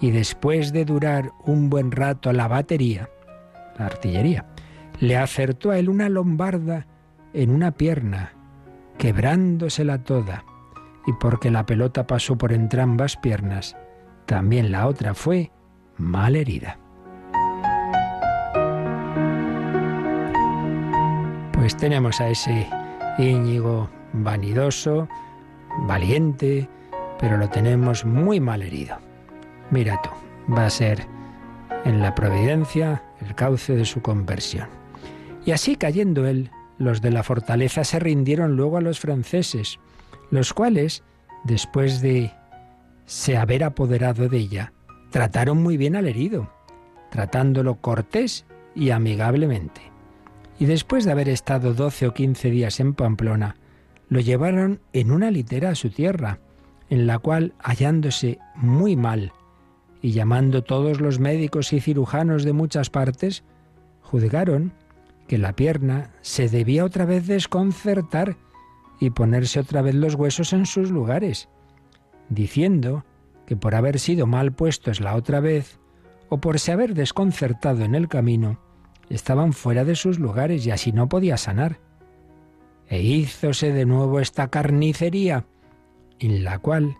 Y 0.00 0.10
después 0.10 0.72
de 0.72 0.84
durar 0.84 1.32
un 1.44 1.70
buen 1.70 1.90
rato 1.90 2.32
la 2.32 2.48
batería, 2.48 3.08
la 3.78 3.86
artillería, 3.86 4.44
le 5.00 5.16
acertó 5.16 5.70
a 5.70 5.78
él 5.78 5.88
una 5.88 6.08
lombarda 6.08 6.86
en 7.32 7.50
una 7.50 7.72
pierna, 7.72 8.32
quebrándosela 8.98 10.04
toda, 10.04 10.44
y 11.06 11.12
porque 11.14 11.50
la 11.50 11.66
pelota 11.66 12.06
pasó 12.06 12.38
por 12.38 12.52
entrambas 12.52 13.16
piernas, 13.16 13.76
también 14.26 14.72
la 14.72 14.86
otra 14.86 15.14
fue 15.14 15.50
mal 15.96 16.36
herida. 16.36 16.78
Pues 21.52 21.76
tenemos 21.76 22.20
a 22.20 22.28
ese 22.28 22.68
Íñigo 23.18 23.88
vanidoso, 24.12 25.08
valiente, 25.86 26.68
pero 27.18 27.36
lo 27.36 27.48
tenemos 27.48 28.04
muy 28.04 28.40
mal 28.40 28.62
herido. 28.62 28.98
Mira 29.70 30.00
tú, 30.02 30.10
va 30.52 30.66
a 30.66 30.70
ser 30.70 31.06
en 31.84 32.00
la 32.00 32.14
providencia 32.14 33.02
el 33.20 33.34
cauce 33.34 33.74
de 33.74 33.84
su 33.84 34.02
conversión. 34.02 34.83
Y 35.44 35.52
así 35.52 35.76
cayendo 35.76 36.26
él, 36.26 36.50
los 36.78 37.00
de 37.00 37.10
la 37.10 37.22
fortaleza 37.22 37.84
se 37.84 37.98
rindieron 37.98 38.56
luego 38.56 38.78
a 38.78 38.80
los 38.80 38.98
franceses, 39.00 39.78
los 40.30 40.52
cuales, 40.52 41.02
después 41.44 42.00
de 42.00 42.32
se 43.04 43.36
haber 43.36 43.64
apoderado 43.64 44.28
de 44.28 44.38
ella, 44.38 44.72
trataron 45.10 45.62
muy 45.62 45.76
bien 45.76 45.96
al 45.96 46.08
herido, 46.08 46.50
tratándolo 47.10 47.76
cortés 47.76 48.46
y 48.74 48.90
amigablemente. 48.90 49.82
Y 50.58 50.66
después 50.66 51.04
de 51.04 51.12
haber 51.12 51.28
estado 51.28 51.74
doce 51.74 52.06
o 52.06 52.14
quince 52.14 52.50
días 52.50 52.80
en 52.80 52.94
Pamplona, 52.94 53.56
lo 54.08 54.20
llevaron 54.20 54.80
en 54.92 55.10
una 55.10 55.30
litera 55.30 55.70
a 55.70 55.74
su 55.74 55.90
tierra, 55.90 56.38
en 56.88 57.06
la 57.06 57.18
cual, 57.18 57.54
hallándose 57.58 58.38
muy 58.54 58.96
mal, 58.96 59.32
y 60.00 60.12
llamando 60.12 60.62
todos 60.62 61.00
los 61.00 61.18
médicos 61.18 61.72
y 61.72 61.80
cirujanos 61.80 62.44
de 62.44 62.52
muchas 62.52 62.90
partes, 62.90 63.42
juzgaron 64.02 64.72
que 65.26 65.38
la 65.38 65.54
pierna 65.54 66.10
se 66.20 66.48
debía 66.48 66.84
otra 66.84 67.04
vez 67.04 67.26
desconcertar 67.26 68.36
y 69.00 69.10
ponerse 69.10 69.60
otra 69.60 69.82
vez 69.82 69.94
los 69.94 70.14
huesos 70.14 70.52
en 70.52 70.66
sus 70.66 70.90
lugares, 70.90 71.48
diciendo 72.28 73.04
que 73.46 73.56
por 73.56 73.74
haber 73.74 73.98
sido 73.98 74.26
mal 74.26 74.52
puestos 74.52 75.00
la 75.00 75.14
otra 75.14 75.40
vez, 75.40 75.78
o 76.28 76.38
por 76.38 76.58
se 76.58 76.72
haber 76.72 76.94
desconcertado 76.94 77.84
en 77.84 77.94
el 77.94 78.08
camino, 78.08 78.60
estaban 79.10 79.52
fuera 79.52 79.84
de 79.84 79.96
sus 79.96 80.18
lugares 80.18 80.66
y 80.66 80.70
así 80.70 80.92
no 80.92 81.08
podía 81.08 81.36
sanar. 81.36 81.80
E 82.88 83.02
hízose 83.02 83.72
de 83.72 83.86
nuevo 83.86 84.20
esta 84.20 84.48
carnicería, 84.48 85.46
en 86.18 86.44
la 86.44 86.58
cual 86.58 86.96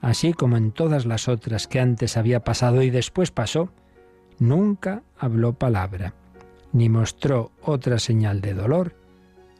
así 0.00 0.32
como 0.32 0.56
en 0.56 0.72
todas 0.72 1.06
las 1.06 1.28
otras 1.28 1.66
que 1.66 1.80
antes 1.80 2.16
había 2.16 2.40
pasado 2.40 2.82
y 2.82 2.90
después 2.90 3.30
pasó, 3.30 3.72
nunca 4.38 5.02
habló 5.18 5.52
palabra, 5.54 6.14
ni 6.72 6.88
mostró 6.88 7.50
otra 7.62 7.98
señal 7.98 8.40
de 8.40 8.54
dolor 8.54 8.94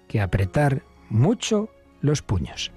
que 0.09 0.21
apretar 0.21 0.83
mucho 1.09 1.69
los 2.01 2.23
puños. 2.23 2.73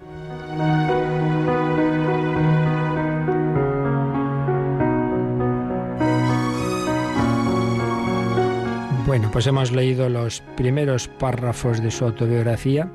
Bueno, 9.06 9.30
pues 9.32 9.46
hemos 9.48 9.72
leído 9.72 10.10
los 10.10 10.42
primeros 10.56 11.08
párrafos 11.08 11.84
de 11.84 11.92
su 11.92 12.06
autobiografía, 12.06 12.90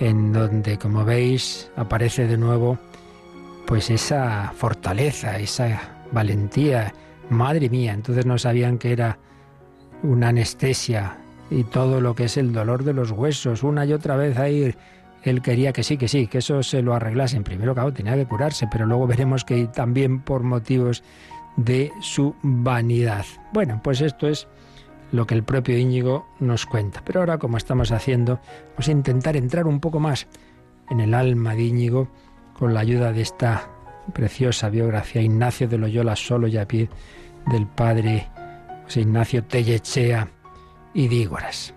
en 0.00 0.32
donde, 0.32 0.78
como 0.78 1.04
veis, 1.04 1.70
aparece 1.76 2.26
de 2.26 2.38
nuevo 2.38 2.78
pues 3.66 3.90
esa 3.90 4.52
fortaleza, 4.56 5.38
esa 5.38 6.04
valentía. 6.12 6.94
Madre 7.30 7.68
mía, 7.68 7.92
entonces 7.92 8.26
no 8.26 8.38
sabían 8.38 8.78
que 8.78 8.92
era 8.92 9.18
una 10.02 10.28
anestesia 10.28 11.16
y 11.50 11.64
todo 11.64 12.00
lo 12.00 12.14
que 12.14 12.24
es 12.24 12.36
el 12.36 12.52
dolor 12.52 12.84
de 12.84 12.92
los 12.92 13.10
huesos. 13.10 13.62
Una 13.62 13.84
y 13.84 13.92
otra 13.92 14.16
vez 14.16 14.38
ahí 14.38 14.74
él 15.22 15.42
quería 15.42 15.72
que 15.72 15.82
sí, 15.82 15.96
que 15.96 16.08
sí, 16.08 16.26
que 16.26 16.38
eso 16.38 16.62
se 16.62 16.82
lo 16.82 16.94
arreglasen. 16.94 17.44
Primero, 17.44 17.74
claro, 17.74 17.92
tenía 17.92 18.14
que 18.14 18.26
curarse, 18.26 18.66
pero 18.70 18.86
luego 18.86 19.06
veremos 19.06 19.44
que 19.44 19.66
también 19.66 20.20
por 20.20 20.42
motivos 20.42 21.02
de 21.56 21.92
su 22.00 22.34
vanidad. 22.42 23.24
Bueno, 23.52 23.80
pues 23.82 24.00
esto 24.00 24.26
es 24.26 24.48
lo 25.12 25.26
que 25.26 25.34
el 25.34 25.44
propio 25.44 25.78
Íñigo 25.78 26.26
nos 26.40 26.66
cuenta. 26.66 27.02
Pero 27.04 27.20
ahora, 27.20 27.38
como 27.38 27.56
estamos 27.56 27.92
haciendo, 27.92 28.40
vamos 28.70 28.88
a 28.88 28.92
intentar 28.92 29.36
entrar 29.36 29.66
un 29.66 29.78
poco 29.78 30.00
más 30.00 30.26
en 30.90 31.00
el 31.00 31.14
alma 31.14 31.54
de 31.54 31.62
Íñigo 31.62 32.08
con 32.58 32.74
la 32.74 32.80
ayuda 32.80 33.12
de 33.12 33.22
esta 33.22 33.68
preciosa 34.12 34.68
biografía 34.68 35.22
Ignacio 35.22 35.68
de 35.68 35.78
Loyola 35.78 36.16
solo 36.16 36.48
y 36.48 36.56
a 36.56 36.66
pie 36.66 36.88
del 37.46 37.66
padre 37.66 38.28
Ignacio 39.00 39.44
Tellechea 39.44 40.28
y 40.94 41.08
Dígoras. 41.08 41.74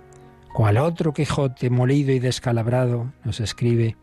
Cual 0.54 0.78
otro 0.78 1.14
Quijote 1.14 1.70
molido 1.70 2.12
y 2.12 2.20
descalabrado, 2.20 3.12
nos 3.24 3.40
escribe, 3.40 3.98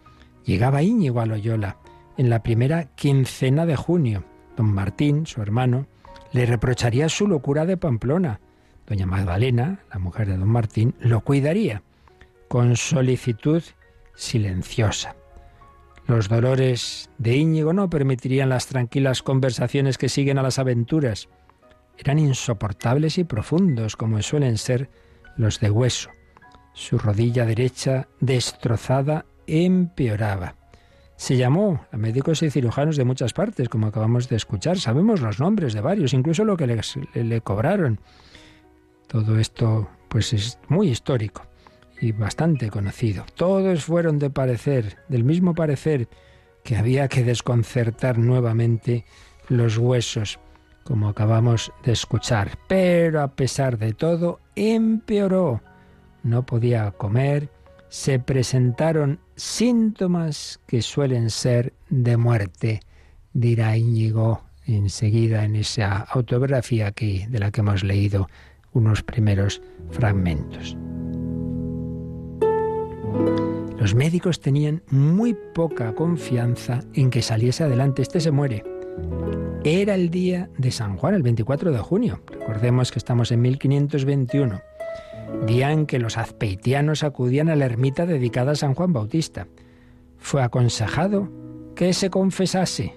llegaba 0.44 0.82
Íñigo 0.82 1.20
a 1.20 1.26
Loyola 1.26 1.78
en 2.16 2.30
la 2.30 2.42
primera 2.42 2.84
quincena 2.94 3.66
de 3.66 3.76
junio. 3.76 4.24
Don 4.56 4.72
Martín, 4.72 5.26
su 5.26 5.40
hermano, 5.40 5.86
le 6.32 6.46
reprocharía 6.46 7.08
su 7.08 7.26
locura 7.26 7.64
de 7.64 7.76
Pamplona. 7.76 8.40
Doña 8.86 9.06
Magdalena, 9.06 9.80
la 9.92 9.98
mujer 9.98 10.28
de 10.28 10.36
don 10.36 10.48
Martín, 10.48 10.94
lo 11.00 11.20
cuidaría 11.20 11.82
con 12.48 12.76
solicitud 12.76 13.62
silenciosa. 14.14 15.16
Los 16.06 16.28
dolores 16.28 17.08
de 17.18 17.36
Íñigo 17.36 17.72
no 17.72 17.88
permitirían 17.88 18.48
las 18.48 18.66
tranquilas 18.66 19.22
conversaciones 19.22 19.98
que 19.98 20.08
siguen 20.08 20.38
a 20.38 20.42
las 20.42 20.58
aventuras. 20.58 21.28
Eran 21.98 22.18
insoportables 22.18 23.18
y 23.18 23.24
profundos, 23.24 23.96
como 23.96 24.20
suelen 24.22 24.58
ser 24.58 24.90
los 25.36 25.60
de 25.60 25.70
hueso. 25.70 26.10
Su 26.74 26.98
rodilla 26.98 27.44
derecha, 27.44 28.08
destrozada, 28.20 29.26
empeoraba. 29.46 30.56
Se 31.16 31.36
llamó 31.36 31.86
a 31.92 31.96
médicos 31.96 32.42
y 32.42 32.50
cirujanos 32.50 32.96
de 32.96 33.04
muchas 33.04 33.32
partes, 33.32 33.68
como 33.68 33.86
acabamos 33.86 34.28
de 34.28 34.36
escuchar. 34.36 34.78
Sabemos 34.78 35.20
los 35.20 35.38
nombres 35.38 35.72
de 35.74 35.80
varios, 35.80 36.14
incluso 36.14 36.44
lo 36.44 36.56
que 36.56 36.66
le, 36.66 36.80
le 37.14 37.40
cobraron. 37.42 38.00
Todo 39.06 39.38
esto, 39.38 39.88
pues, 40.08 40.32
es 40.32 40.58
muy 40.68 40.88
histórico 40.88 41.42
y 42.00 42.10
bastante 42.10 42.70
conocido. 42.70 43.24
Todos 43.36 43.84
fueron 43.84 44.18
de 44.18 44.30
parecer, 44.30 44.98
del 45.08 45.22
mismo 45.22 45.54
parecer, 45.54 46.08
que 46.64 46.76
había 46.76 47.06
que 47.08 47.22
desconcertar 47.22 48.18
nuevamente 48.18 49.04
los 49.48 49.78
huesos, 49.78 50.40
como 50.84 51.08
acabamos 51.08 51.72
de 51.84 51.92
escuchar. 51.92 52.58
Pero 52.68 53.22
a 53.22 53.28
pesar 53.28 53.78
de 53.78 53.92
todo, 53.92 54.40
empeoró. 54.54 55.60
No 56.22 56.44
podía 56.44 56.90
comer, 56.92 57.48
se 57.88 58.18
presentaron 58.18 59.20
síntomas 59.36 60.60
que 60.66 60.82
suelen 60.82 61.30
ser 61.30 61.72
de 61.90 62.16
muerte, 62.16 62.80
dirá 63.32 63.76
Íñigo 63.76 64.42
enseguida 64.66 65.44
en 65.44 65.56
esa 65.56 65.98
autobiografía 65.98 66.92
que, 66.92 67.26
de 67.28 67.38
la 67.38 67.50
que 67.50 67.60
hemos 67.60 67.82
leído 67.82 68.28
unos 68.72 69.02
primeros 69.02 69.60
fragmentos. 69.90 70.76
Los 73.78 73.94
médicos 73.94 74.40
tenían 74.40 74.82
muy 74.90 75.36
poca 75.54 75.92
confianza 75.94 76.84
en 76.94 77.10
que 77.10 77.20
saliese 77.20 77.64
adelante. 77.64 78.02
Este 78.02 78.20
se 78.20 78.30
muere. 78.30 78.62
Era 79.64 79.94
el 79.94 80.10
día 80.10 80.50
de 80.58 80.70
San 80.70 80.96
Juan, 80.96 81.14
el 81.14 81.22
24 81.22 81.70
de 81.70 81.78
junio. 81.78 82.20
Recordemos 82.26 82.90
que 82.90 82.98
estamos 82.98 83.30
en 83.30 83.42
1521, 83.42 84.60
día 85.46 85.70
en 85.70 85.86
que 85.86 85.98
los 85.98 86.18
azpeitianos 86.18 87.04
acudían 87.04 87.48
a 87.48 87.56
la 87.56 87.66
ermita 87.66 88.06
dedicada 88.06 88.52
a 88.52 88.56
San 88.56 88.74
Juan 88.74 88.92
Bautista. 88.92 89.46
Fue 90.18 90.42
aconsejado 90.42 91.28
que 91.76 91.92
se 91.92 92.10
confesase. 92.10 92.94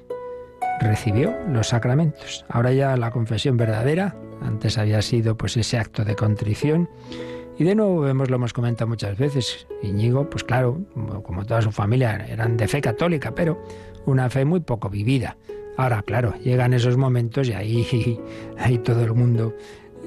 Recibió 0.79 1.35
los 1.47 1.67
sacramentos. 1.67 2.45
Ahora 2.49 2.73
ya 2.73 2.97
la 2.97 3.11
confesión 3.11 3.57
verdadera, 3.57 4.15
antes 4.41 4.77
había 4.77 5.01
sido 5.01 5.37
pues 5.37 5.55
ese 5.57 5.77
acto 5.77 6.03
de 6.03 6.15
contrición 6.15 6.89
y 7.57 7.63
de 7.63 7.75
nuevo 7.75 8.01
vemos, 8.01 8.29
lo 8.29 8.35
hemos 8.35 8.51
comentado 8.51 8.87
muchas 8.87 9.17
veces, 9.17 9.65
Íñigo, 9.81 10.29
pues 10.29 10.43
claro, 10.43 10.81
como 11.23 11.45
toda 11.45 11.61
su 11.61 11.71
familia, 11.71 12.25
eran 12.27 12.57
de 12.57 12.67
fe 12.67 12.81
católica, 12.81 13.33
pero 13.33 13.63
una 14.05 14.29
fe 14.29 14.43
muy 14.43 14.59
poco 14.59 14.89
vivida. 14.89 15.37
Ahora, 15.77 16.01
claro, 16.03 16.33
llegan 16.43 16.73
esos 16.73 16.97
momentos 16.97 17.47
y 17.49 17.53
ahí, 17.53 18.19
ahí 18.57 18.77
todo 18.79 19.03
el 19.03 19.13
mundo 19.13 19.55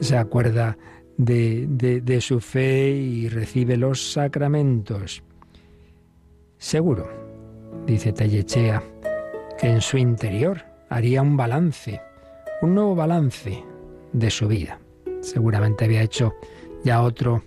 se 0.01 0.17
acuerda 0.17 0.77
de, 1.17 1.67
de 1.67 2.21
su 2.21 2.41
fe 2.41 2.91
y 2.91 3.29
recibe 3.29 3.77
los 3.77 4.13
sacramentos. 4.13 5.23
Seguro, 6.59 7.09
dice 7.87 8.13
Tellechea, 8.13 8.83
que 9.59 9.69
en 9.69 9.81
su 9.81 9.99
interior 9.99 10.65
haría 10.89 11.23
un 11.23 11.37
balance, 11.37 12.01
un 12.63 12.75
nuevo 12.75 12.95
balance 12.95 13.63
de 14.13 14.31
su 14.31 14.49
vida. 14.49 14.79
Seguramente 15.21 15.85
había 15.85 16.03
hecho 16.03 16.35
ya 16.85 17.03
otro, 17.03 17.43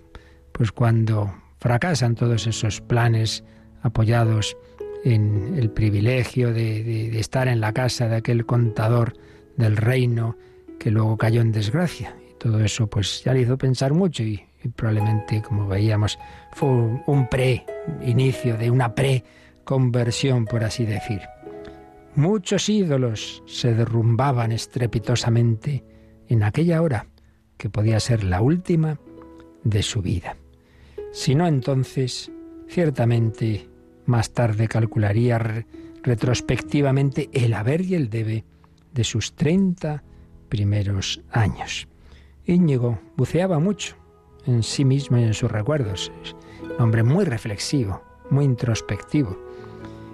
pues 0.52 0.72
cuando 0.72 1.32
fracasan 1.58 2.14
todos 2.14 2.46
esos 2.46 2.80
planes 2.80 3.44
apoyados 3.82 4.56
en 5.04 5.54
el 5.56 5.70
privilegio 5.70 6.52
de, 6.52 7.18
estar 7.18 7.48
en 7.48 7.60
la 7.60 7.72
casa 7.72 8.08
de 8.08 8.16
aquel 8.16 8.46
contador 8.46 9.14
del 9.56 9.76
reino 9.76 10.36
que 10.78 10.90
luego 10.90 11.16
cayó 11.16 11.40
en 11.40 11.52
desgracia. 11.52 12.16
Y 12.30 12.34
todo 12.38 12.60
eso 12.60 12.86
pues 12.88 13.22
ya 13.24 13.34
le 13.34 13.42
hizo 13.42 13.58
pensar 13.58 13.92
mucho 13.92 14.22
y, 14.22 14.42
probablemente, 14.76 15.42
como 15.42 15.66
veíamos, 15.66 16.18
fue 16.52 16.68
un 16.68 17.28
pre-inicio 17.30 18.56
de 18.56 18.70
una 18.70 18.94
pre-conversión, 18.94 20.44
por 20.44 20.64
así 20.64 20.84
decir. 20.84 21.20
Muchos 22.14 22.68
ídolos 22.68 23.42
se 23.46 23.74
derrumbaban 23.74 24.52
estrepitosamente 24.52 25.84
en 26.28 26.42
aquella 26.42 26.82
hora, 26.82 27.06
que 27.56 27.70
podía 27.70 28.00
ser 28.00 28.24
la 28.24 28.40
última 28.40 28.98
de 29.64 29.82
su 29.82 30.02
vida. 30.02 30.36
Si 31.12 31.34
no, 31.34 31.46
entonces, 31.46 32.30
ciertamente, 32.68 33.68
más 34.06 34.32
tarde 34.32 34.68
calcularía 34.68 35.64
retrospectivamente 36.02 37.30
el 37.32 37.54
haber 37.54 37.82
y 37.82 37.94
el 37.94 38.10
debe 38.10 38.44
de 38.92 39.04
sus 39.04 39.34
treinta 39.34 40.02
primeros 40.48 41.22
años. 41.30 41.88
Íñigo 42.44 42.98
buceaba 43.16 43.58
mucho 43.58 43.96
en 44.46 44.62
sí 44.62 44.84
mismo 44.84 45.18
y 45.18 45.22
en 45.22 45.34
sus 45.34 45.50
recuerdos. 45.50 46.12
Es 46.22 46.34
un 46.62 46.82
hombre 46.82 47.02
muy 47.02 47.24
reflexivo, 47.24 48.02
muy 48.30 48.44
introspectivo. 48.44 49.38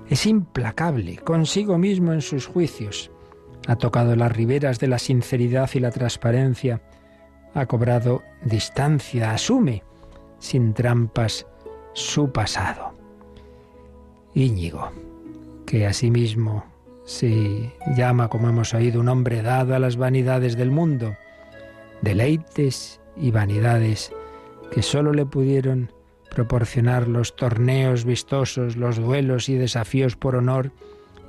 Es 0.08 0.26
implacable 0.26 1.16
consigo 1.16 1.78
mismo 1.78 2.12
en 2.12 2.20
sus 2.20 2.46
juicios. 2.46 3.10
Ha 3.66 3.76
tocado 3.76 4.16
las 4.16 4.32
riberas 4.32 4.78
de 4.78 4.88
la 4.88 4.98
sinceridad 4.98 5.68
y 5.74 5.80
la 5.80 5.90
transparencia. 5.90 6.80
Ha 7.54 7.66
cobrado 7.66 8.22
distancia, 8.44 9.32
asume, 9.32 9.82
sin 10.38 10.72
trampas, 10.72 11.46
su 11.94 12.30
pasado. 12.30 12.97
Íñigo, 14.34 14.90
que 15.66 15.86
asimismo 15.86 16.64
se 17.04 17.72
llama, 17.96 18.28
como 18.28 18.48
hemos 18.48 18.74
oído, 18.74 19.00
un 19.00 19.08
hombre 19.08 19.42
dado 19.42 19.74
a 19.74 19.78
las 19.78 19.96
vanidades 19.96 20.56
del 20.56 20.70
mundo, 20.70 21.16
deleites 22.02 23.00
y 23.16 23.30
vanidades 23.30 24.12
que 24.70 24.82
sólo 24.82 25.12
le 25.12 25.24
pudieron 25.24 25.90
proporcionar 26.30 27.08
los 27.08 27.34
torneos 27.34 28.04
vistosos, 28.04 28.76
los 28.76 28.96
duelos 28.96 29.48
y 29.48 29.54
desafíos 29.54 30.16
por 30.16 30.36
honor, 30.36 30.72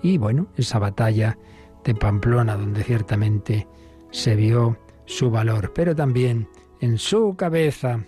y 0.01 0.18
bueno, 0.18 0.48
esa 0.58 0.79
batalla 0.79 1.38
de 1.84 1.96
Pamplona, 1.96 2.56
donde 2.56 2.84
ciertamente 2.84 3.68
se 4.12 4.36
vio 4.36 4.77
su 5.06 5.32
valor, 5.32 5.72
pero 5.74 5.96
también 5.96 6.48
en 6.82 6.98
su 6.98 7.36
cabeza, 7.36 8.03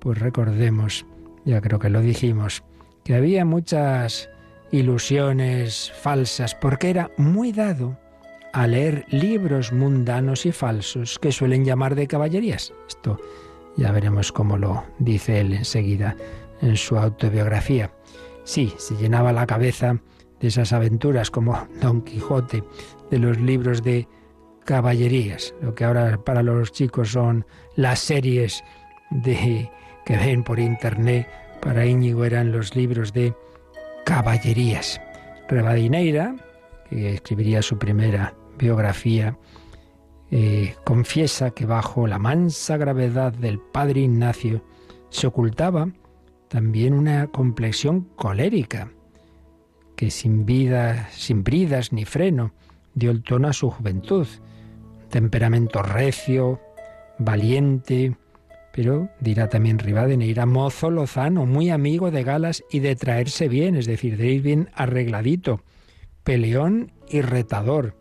pues 0.00 0.18
recordemos, 0.18 1.06
ya 1.44 1.60
creo 1.60 1.78
que 1.78 1.90
lo 1.90 2.00
dijimos, 2.00 2.62
que 3.06 3.14
había 3.14 3.44
muchas 3.44 4.28
ilusiones 4.72 5.92
falsas, 5.94 6.56
porque 6.56 6.90
era 6.90 7.08
muy 7.16 7.52
dado 7.52 7.96
a 8.52 8.66
leer 8.66 9.04
libros 9.10 9.72
mundanos 9.72 10.44
y 10.44 10.50
falsos 10.50 11.20
que 11.20 11.30
suelen 11.30 11.64
llamar 11.64 11.94
de 11.94 12.08
caballerías. 12.08 12.72
Esto 12.88 13.20
ya 13.76 13.92
veremos 13.92 14.32
cómo 14.32 14.58
lo 14.58 14.82
dice 14.98 15.38
él 15.38 15.52
enseguida 15.52 16.16
en 16.60 16.76
su 16.76 16.98
autobiografía. 16.98 17.92
Sí, 18.42 18.74
se 18.76 18.96
llenaba 18.96 19.32
la 19.32 19.46
cabeza 19.46 20.00
de 20.40 20.48
esas 20.48 20.72
aventuras 20.72 21.30
como 21.30 21.68
Don 21.80 22.02
Quijote, 22.02 22.64
de 23.12 23.18
los 23.20 23.38
libros 23.40 23.84
de 23.84 24.08
caballerías, 24.64 25.54
lo 25.62 25.76
que 25.76 25.84
ahora 25.84 26.18
para 26.24 26.42
los 26.42 26.72
chicos 26.72 27.12
son 27.12 27.46
las 27.76 28.00
series 28.00 28.64
de 29.10 29.70
que 30.04 30.16
ven 30.16 30.42
por 30.42 30.58
internet, 30.58 31.28
para 31.66 31.84
Íñigo 31.84 32.24
eran 32.24 32.52
los 32.52 32.76
libros 32.76 33.12
de 33.12 33.34
caballerías. 34.04 35.00
Rebadineira, 35.48 36.36
que 36.88 37.14
escribiría 37.14 37.60
su 37.60 37.76
primera 37.76 38.34
biografía, 38.56 39.36
eh, 40.30 40.76
confiesa 40.84 41.50
que 41.50 41.66
bajo 41.66 42.06
la 42.06 42.20
mansa 42.20 42.76
gravedad 42.76 43.32
del 43.32 43.58
padre 43.58 44.02
Ignacio 44.02 44.62
se 45.10 45.26
ocultaba 45.26 45.88
también 46.46 46.94
una 46.94 47.26
complexión 47.26 48.02
colérica, 48.14 48.92
que 49.96 50.12
sin 50.12 50.46
vida, 50.46 51.08
sin 51.10 51.42
bridas 51.42 51.92
ni 51.92 52.04
freno, 52.04 52.52
dio 52.94 53.10
el 53.10 53.24
tono 53.24 53.48
a 53.48 53.52
su 53.52 53.70
juventud. 53.70 54.28
Temperamento 55.10 55.82
recio, 55.82 56.60
valiente, 57.18 58.16
pero 58.76 59.08
dirá 59.18 59.48
también 59.48 59.80
Rivadeneira, 59.80 60.46
mozo 60.46 60.90
lozano, 60.90 61.46
muy 61.46 61.70
amigo 61.70 62.12
de 62.12 62.22
galas 62.22 62.62
y 62.70 62.78
de 62.78 62.94
traerse 62.94 63.48
bien, 63.48 63.74
es 63.74 63.86
decir, 63.86 64.16
de 64.16 64.28
ir 64.28 64.42
bien 64.42 64.70
arregladito, 64.74 65.62
peleón 66.22 66.92
y 67.08 67.22
retador 67.22 67.96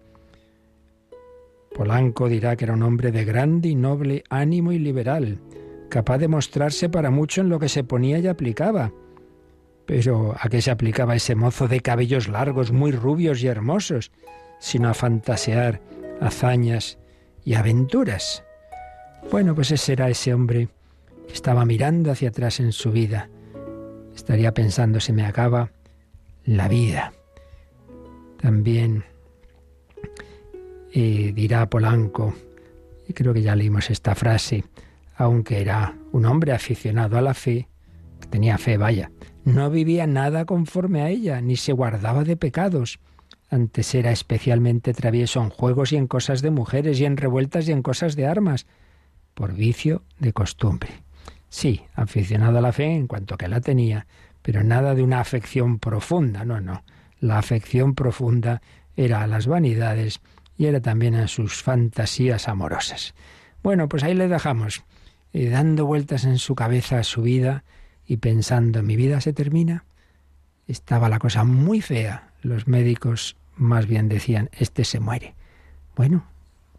Polanco 1.75 2.29
dirá 2.29 2.55
que 2.55 2.63
era 2.63 2.73
un 2.73 2.83
hombre 2.83 3.11
de 3.11 3.25
grande 3.25 3.67
y 3.67 3.75
noble 3.75 4.23
ánimo 4.29 4.71
y 4.71 4.79
liberal, 4.79 5.41
capaz 5.89 6.19
de 6.19 6.29
mostrarse 6.29 6.87
para 6.87 7.11
mucho 7.11 7.41
en 7.41 7.49
lo 7.49 7.59
que 7.59 7.67
se 7.67 7.83
ponía 7.83 8.17
y 8.19 8.27
aplicaba. 8.27 8.93
Pero 9.85 10.35
¿a 10.39 10.47
qué 10.47 10.61
se 10.61 10.71
aplicaba 10.71 11.17
ese 11.17 11.35
mozo 11.35 11.67
de 11.67 11.81
cabellos 11.81 12.29
largos, 12.29 12.71
muy 12.71 12.93
rubios 12.93 13.43
y 13.43 13.47
hermosos, 13.47 14.13
sino 14.57 14.87
a 14.87 14.93
fantasear 14.93 15.81
hazañas 16.21 16.97
y 17.43 17.55
aventuras? 17.55 18.45
Bueno, 19.31 19.55
pues 19.55 19.71
ese 19.71 19.93
era 19.93 20.09
ese 20.09 20.33
hombre 20.33 20.69
que 21.27 21.33
estaba 21.33 21.65
mirando 21.65 22.11
hacia 22.11 22.29
atrás 22.29 22.59
en 22.59 22.71
su 22.71 22.91
vida. 22.91 23.29
Estaría 24.15 24.53
pensando, 24.53 24.99
se 24.99 25.13
me 25.13 25.25
acaba 25.25 25.71
la 26.45 26.67
vida. 26.67 27.13
También 28.39 29.03
y 30.95 31.33
dirá 31.33 31.69
Polanco, 31.69 32.33
y 33.05 33.11
creo 33.11 33.33
que 33.33 33.41
ya 33.41 33.53
leímos 33.53 33.89
esta 33.89 34.15
frase, 34.15 34.63
aunque 35.17 35.59
era 35.59 35.93
un 36.13 36.25
hombre 36.25 36.53
aficionado 36.53 37.17
a 37.17 37.21
la 37.21 37.33
fe, 37.33 37.67
que 38.21 38.27
tenía 38.27 38.57
fe, 38.57 38.77
vaya, 38.77 39.11
no 39.43 39.69
vivía 39.69 40.07
nada 40.07 40.45
conforme 40.45 41.01
a 41.01 41.09
ella, 41.09 41.41
ni 41.41 41.57
se 41.57 41.73
guardaba 41.73 42.23
de 42.23 42.37
pecados. 42.37 42.99
Antes 43.49 43.93
era 43.93 44.11
especialmente 44.11 44.93
travieso 44.93 45.43
en 45.43 45.49
juegos 45.49 45.91
y 45.91 45.97
en 45.97 46.07
cosas 46.07 46.41
de 46.41 46.51
mujeres 46.51 46.97
y 47.01 47.05
en 47.05 47.17
revueltas 47.17 47.67
y 47.67 47.73
en 47.73 47.83
cosas 47.83 48.15
de 48.15 48.25
armas, 48.25 48.65
por 49.35 49.53
vicio 49.53 50.01
de 50.17 50.33
costumbre. 50.33 50.89
Sí, 51.49 51.83
aficionado 51.93 52.57
a 52.57 52.61
la 52.61 52.73
fe 52.73 52.95
en 52.95 53.05
cuanto 53.05 53.37
que 53.37 53.47
la 53.47 53.61
tenía, 53.61 54.07
pero 54.41 54.63
nada 54.63 54.95
de 54.95 55.03
una 55.03 55.19
afección 55.19 55.77
profunda, 55.77 56.43
no, 56.43 56.59
no. 56.59 56.83
La 57.19 57.37
afección 57.37 57.93
profunda 57.93 58.61
era 58.97 59.21
a 59.21 59.27
las 59.27 59.45
vanidades 59.45 60.21
y 60.57 60.65
era 60.65 60.81
también 60.81 61.15
a 61.15 61.27
sus 61.27 61.61
fantasías 61.61 62.47
amorosas. 62.47 63.13
Bueno, 63.61 63.87
pues 63.87 64.03
ahí 64.03 64.13
le 64.13 64.27
dejamos, 64.27 64.83
eh, 65.33 65.49
dando 65.49 65.85
vueltas 65.85 66.25
en 66.25 66.37
su 66.39 66.55
cabeza 66.55 66.99
a 66.99 67.03
su 67.03 67.21
vida 67.21 67.63
y 68.07 68.17
pensando, 68.17 68.83
¿mi 68.83 68.95
vida 68.95 69.21
se 69.21 69.33
termina? 69.33 69.85
Estaba 70.67 71.09
la 71.09 71.19
cosa 71.19 71.43
muy 71.43 71.81
fea. 71.81 72.31
Los 72.41 72.67
médicos 72.67 73.35
más 73.55 73.87
bien 73.87 74.09
decían, 74.09 74.49
este 74.53 74.83
se 74.83 74.99
muere. 74.99 75.35
Bueno, 75.95 76.25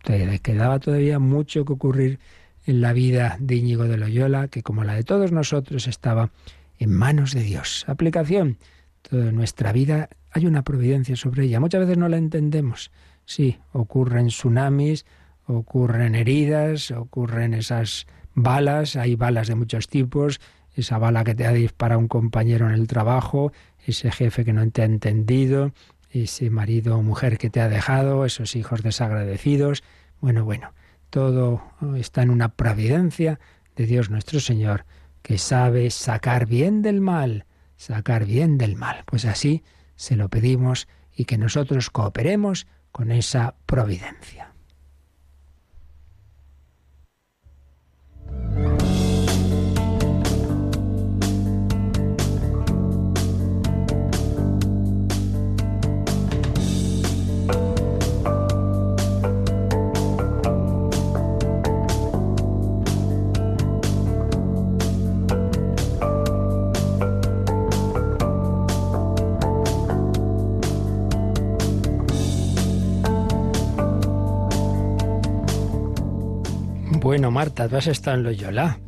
le 0.07 0.39
quedaba 0.39 0.79
todavía 0.79 1.19
mucho 1.19 1.65
que 1.65 1.73
ocurrir 1.73 2.21
en 2.67 2.81
la 2.81 2.93
vida 2.93 3.37
de 3.41 3.55
Íñigo 3.57 3.85
de 3.85 3.97
Loyola, 3.97 4.49
que 4.49 4.63
como 4.63 4.85
la 4.85 4.95
de 4.95 5.05
todos 5.05 5.33
nosotros 5.33 5.87
estaba 5.87 6.31
en 6.79 6.93
manos 6.93 7.33
de 7.33 7.43
Dios. 7.43 7.85
Aplicación. 7.89 8.59
Toda 9.03 9.31
nuestra 9.33 9.73
vida 9.73 10.09
hay 10.33 10.47
una 10.47 10.63
providencia 10.63 11.17
sobre 11.17 11.45
ella. 11.45 11.61
Muchas 11.61 11.81
veces 11.81 11.97
no 11.97 12.09
la 12.09 12.19
entendemos. 12.19 12.91
Sí, 13.25 13.59
ocurren 13.73 14.29
tsunamis, 14.29 15.07
ocurren 15.47 16.15
heridas, 16.15 16.91
ocurren 16.91 17.55
esas 17.55 18.07
balas, 18.35 18.97
hay 18.97 19.15
balas 19.15 19.49
de 19.49 19.55
muchos 19.55 19.89
tipos, 19.89 20.41
esa 20.75 20.99
bala 20.99 21.25
que 21.25 21.35
te 21.35 21.47
ha 21.47 21.53
disparado 21.53 22.01
un 22.01 22.09
compañero 22.09 22.67
en 22.67 22.75
el 22.75 22.87
trabajo, 22.87 23.53
ese 23.87 24.11
jefe 24.11 24.45
que 24.45 24.53
no 24.53 24.69
te 24.71 24.83
ha 24.83 24.85
entendido, 24.85 25.73
ese 26.11 26.51
marido 26.51 26.99
o 26.99 27.03
mujer 27.03 27.39
que 27.39 27.49
te 27.49 27.61
ha 27.61 27.69
dejado, 27.69 28.25
esos 28.25 28.57
hijos 28.57 28.83
desagradecidos. 28.83 29.83
Bueno, 30.21 30.45
bueno, 30.45 30.73
todo 31.11 31.63
está 31.97 32.23
en 32.23 32.31
una 32.31 32.49
providencia 32.49 33.39
de 33.75 33.87
Dios 33.87 34.11
nuestro 34.11 34.41
Señor, 34.41 34.87
que 35.23 35.39
sabe 35.39 35.91
sacar 35.91 36.47
bien 36.47 36.83
del 36.83 37.01
mal, 37.01 37.47
sacar 37.77 38.25
bien 38.25 38.59
del 38.59 38.77
mal. 38.77 39.03
Pues 39.07 39.25
así 39.25 39.63
se 39.97 40.17
lo 40.17 40.29
pedimos 40.29 40.89
y 41.15 41.25
que 41.25 41.39
nosotros 41.39 41.91
cooperemos 41.91 42.67
con 42.93 43.11
esa 43.11 43.55
providencia. 43.67 44.46
Bueno, 77.17 77.31
Marta, 77.31 77.67
tú 77.67 77.77
has 77.77 77.87
estado 77.87 78.19
en 78.19 78.25
Loyola. 78.25 78.79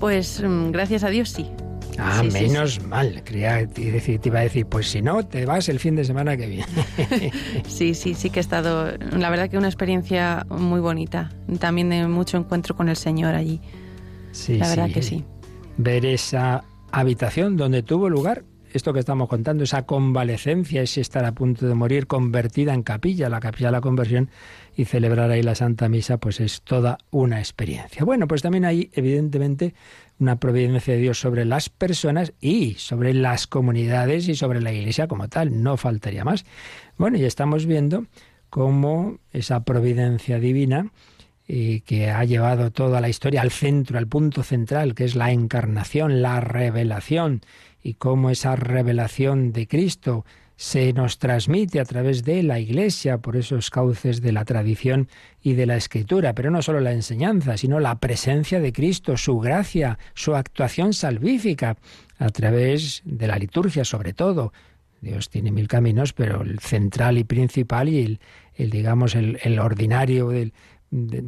Pues 0.00 0.42
mm, 0.42 0.70
gracias 0.70 1.04
a 1.04 1.10
Dios 1.10 1.28
sí. 1.28 1.50
Ah, 1.98 2.22
menos 2.22 2.82
mal. 2.82 3.20
Creía, 3.26 3.66
te 3.66 3.82
iba 3.82 4.38
a 4.38 4.42
decir, 4.42 4.64
pues 4.64 4.88
si 4.88 5.02
no, 5.02 5.22
te 5.22 5.44
vas 5.44 5.68
el 5.68 5.78
fin 5.78 5.94
de 5.94 6.02
semana 6.06 6.34
que 6.38 6.46
viene. 6.46 7.30
sí, 7.68 7.92
sí, 7.92 8.14
sí 8.14 8.30
que 8.30 8.38
he 8.38 8.40
estado. 8.40 8.96
La 9.12 9.28
verdad 9.28 9.50
que 9.50 9.58
una 9.58 9.68
experiencia 9.68 10.46
muy 10.48 10.80
bonita. 10.80 11.30
También 11.60 11.90
de 11.90 12.08
mucho 12.08 12.38
encuentro 12.38 12.74
con 12.74 12.88
el 12.88 12.96
Señor 12.96 13.34
allí. 13.34 13.60
Sí, 14.32 14.56
la 14.56 14.66
verdad 14.66 14.88
que 14.90 15.02
sí. 15.02 15.26
Ver 15.76 16.06
esa 16.06 16.64
habitación 16.90 17.58
donde 17.58 17.82
tuvo 17.82 18.08
lugar 18.08 18.44
esto 18.72 18.92
que 18.92 19.00
estamos 19.00 19.28
contando, 19.28 19.64
esa 19.64 19.86
convalecencia, 19.86 20.82
ese 20.82 21.00
estar 21.00 21.24
a 21.24 21.32
punto 21.32 21.66
de 21.66 21.74
morir 21.74 22.06
convertida 22.06 22.74
en 22.74 22.82
capilla, 22.82 23.28
la 23.28 23.40
capilla 23.40 23.68
de 23.68 23.72
la 23.72 23.80
conversión 23.80 24.30
y 24.76 24.84
celebrar 24.84 25.30
ahí 25.30 25.42
la 25.42 25.54
Santa 25.54 25.88
Misa, 25.88 26.18
pues 26.18 26.40
es 26.40 26.62
toda 26.62 26.98
una 27.10 27.38
experiencia. 27.38 28.04
Bueno, 28.04 28.28
pues 28.28 28.42
también 28.42 28.64
hay 28.64 28.90
evidentemente 28.92 29.74
una 30.18 30.36
providencia 30.36 30.94
de 30.94 31.00
Dios 31.00 31.18
sobre 31.18 31.44
las 31.44 31.68
personas 31.68 32.32
y 32.40 32.74
sobre 32.74 33.14
las 33.14 33.46
comunidades 33.46 34.28
y 34.28 34.34
sobre 34.34 34.60
la 34.60 34.72
Iglesia 34.72 35.08
como 35.08 35.28
tal, 35.28 35.62
no 35.62 35.76
faltaría 35.76 36.24
más. 36.24 36.44
Bueno, 36.96 37.18
y 37.18 37.24
estamos 37.24 37.66
viendo 37.66 38.06
cómo 38.50 39.18
esa 39.32 39.64
providencia 39.64 40.38
divina 40.38 40.90
y 41.46 41.80
que 41.80 42.10
ha 42.10 42.22
llevado 42.24 42.70
toda 42.70 43.00
la 43.00 43.08
historia 43.08 43.40
al 43.40 43.50
centro, 43.50 43.98
al 43.98 44.06
punto 44.06 44.42
central, 44.42 44.94
que 44.94 45.04
es 45.04 45.16
la 45.16 45.32
encarnación, 45.32 46.20
la 46.20 46.40
revelación, 46.40 47.40
y 47.82 47.94
cómo 47.94 48.30
esa 48.30 48.56
revelación 48.56 49.52
de 49.52 49.66
Cristo 49.66 50.24
se 50.56 50.92
nos 50.92 51.18
transmite 51.18 51.78
a 51.78 51.84
través 51.84 52.24
de 52.24 52.42
la 52.42 52.58
Iglesia 52.58 53.18
por 53.18 53.36
esos 53.36 53.70
cauces 53.70 54.20
de 54.20 54.32
la 54.32 54.44
tradición 54.44 55.08
y 55.40 55.52
de 55.52 55.66
la 55.66 55.76
Escritura, 55.76 56.34
pero 56.34 56.50
no 56.50 56.62
solo 56.62 56.80
la 56.80 56.92
enseñanza, 56.92 57.56
sino 57.56 57.78
la 57.78 58.00
presencia 58.00 58.58
de 58.58 58.72
Cristo, 58.72 59.16
su 59.16 59.38
gracia, 59.38 60.00
su 60.14 60.34
actuación 60.34 60.94
salvífica 60.94 61.76
a 62.18 62.28
través 62.30 63.02
de 63.04 63.28
la 63.28 63.38
liturgia 63.38 63.84
sobre 63.84 64.14
todo. 64.14 64.52
Dios 65.00 65.30
tiene 65.30 65.52
mil 65.52 65.68
caminos, 65.68 66.12
pero 66.12 66.42
el 66.42 66.58
central 66.58 67.18
y 67.18 67.24
principal 67.24 67.88
y 67.88 68.18
el, 68.56 68.70
digamos 68.70 69.14
el, 69.14 69.38
el 69.44 69.60
ordinario 69.60 70.30
del, 70.30 70.52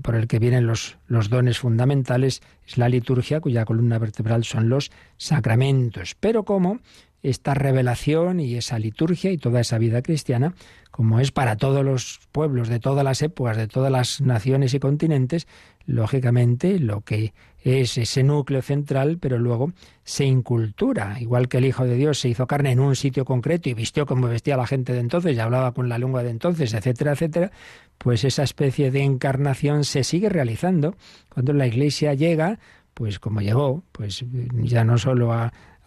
por 0.02 0.14
el 0.14 0.26
que 0.26 0.38
vienen 0.38 0.66
los, 0.66 0.96
los 1.06 1.28
dones 1.28 1.58
fundamentales 1.58 2.42
es 2.66 2.78
la 2.78 2.88
liturgia, 2.88 3.40
cuya 3.40 3.64
columna 3.64 3.98
vertebral 3.98 4.44
son 4.44 4.68
los 4.68 4.90
sacramentos. 5.16 6.16
Pero 6.18 6.44
como 6.44 6.80
esta 7.22 7.54
revelación 7.54 8.40
y 8.40 8.54
esa 8.54 8.78
liturgia 8.78 9.30
y 9.30 9.38
toda 9.38 9.60
esa 9.60 9.78
vida 9.78 10.02
cristiana, 10.02 10.54
como 10.90 11.20
es 11.20 11.30
para 11.32 11.56
todos 11.56 11.84
los 11.84 12.20
pueblos 12.32 12.68
de 12.68 12.80
todas 12.80 13.04
las 13.04 13.22
épocas, 13.22 13.56
de 13.56 13.68
todas 13.68 13.92
las 13.92 14.20
naciones 14.20 14.74
y 14.74 14.80
continentes, 14.80 15.46
lógicamente 15.86 16.78
lo 16.78 17.02
que 17.02 17.32
es 17.62 17.98
ese 17.98 18.22
núcleo 18.22 18.62
central, 18.62 19.18
pero 19.20 19.38
luego 19.38 19.72
se 20.02 20.24
incultura, 20.24 21.20
igual 21.20 21.48
que 21.48 21.58
el 21.58 21.66
Hijo 21.66 21.84
de 21.84 21.96
Dios 21.96 22.18
se 22.18 22.28
hizo 22.28 22.46
carne 22.46 22.72
en 22.72 22.80
un 22.80 22.96
sitio 22.96 23.24
concreto 23.24 23.68
y 23.68 23.74
vistió 23.74 24.06
como 24.06 24.28
vestía 24.28 24.56
la 24.56 24.66
gente 24.66 24.92
de 24.92 25.00
entonces 25.00 25.36
y 25.36 25.40
hablaba 25.40 25.72
con 25.72 25.88
la 25.88 25.98
lengua 25.98 26.22
de 26.22 26.30
entonces, 26.30 26.72
etcétera, 26.72 27.12
etcétera, 27.12 27.50
pues 27.98 28.24
esa 28.24 28.42
especie 28.42 28.90
de 28.90 29.02
encarnación 29.02 29.84
se 29.84 30.04
sigue 30.04 30.30
realizando. 30.30 30.96
Cuando 31.28 31.52
la 31.52 31.66
Iglesia 31.66 32.14
llega, 32.14 32.58
pues 32.94 33.18
como 33.18 33.40
llegó, 33.40 33.84
pues 33.92 34.24
ya 34.62 34.84
no 34.84 34.96
solo 34.98 35.32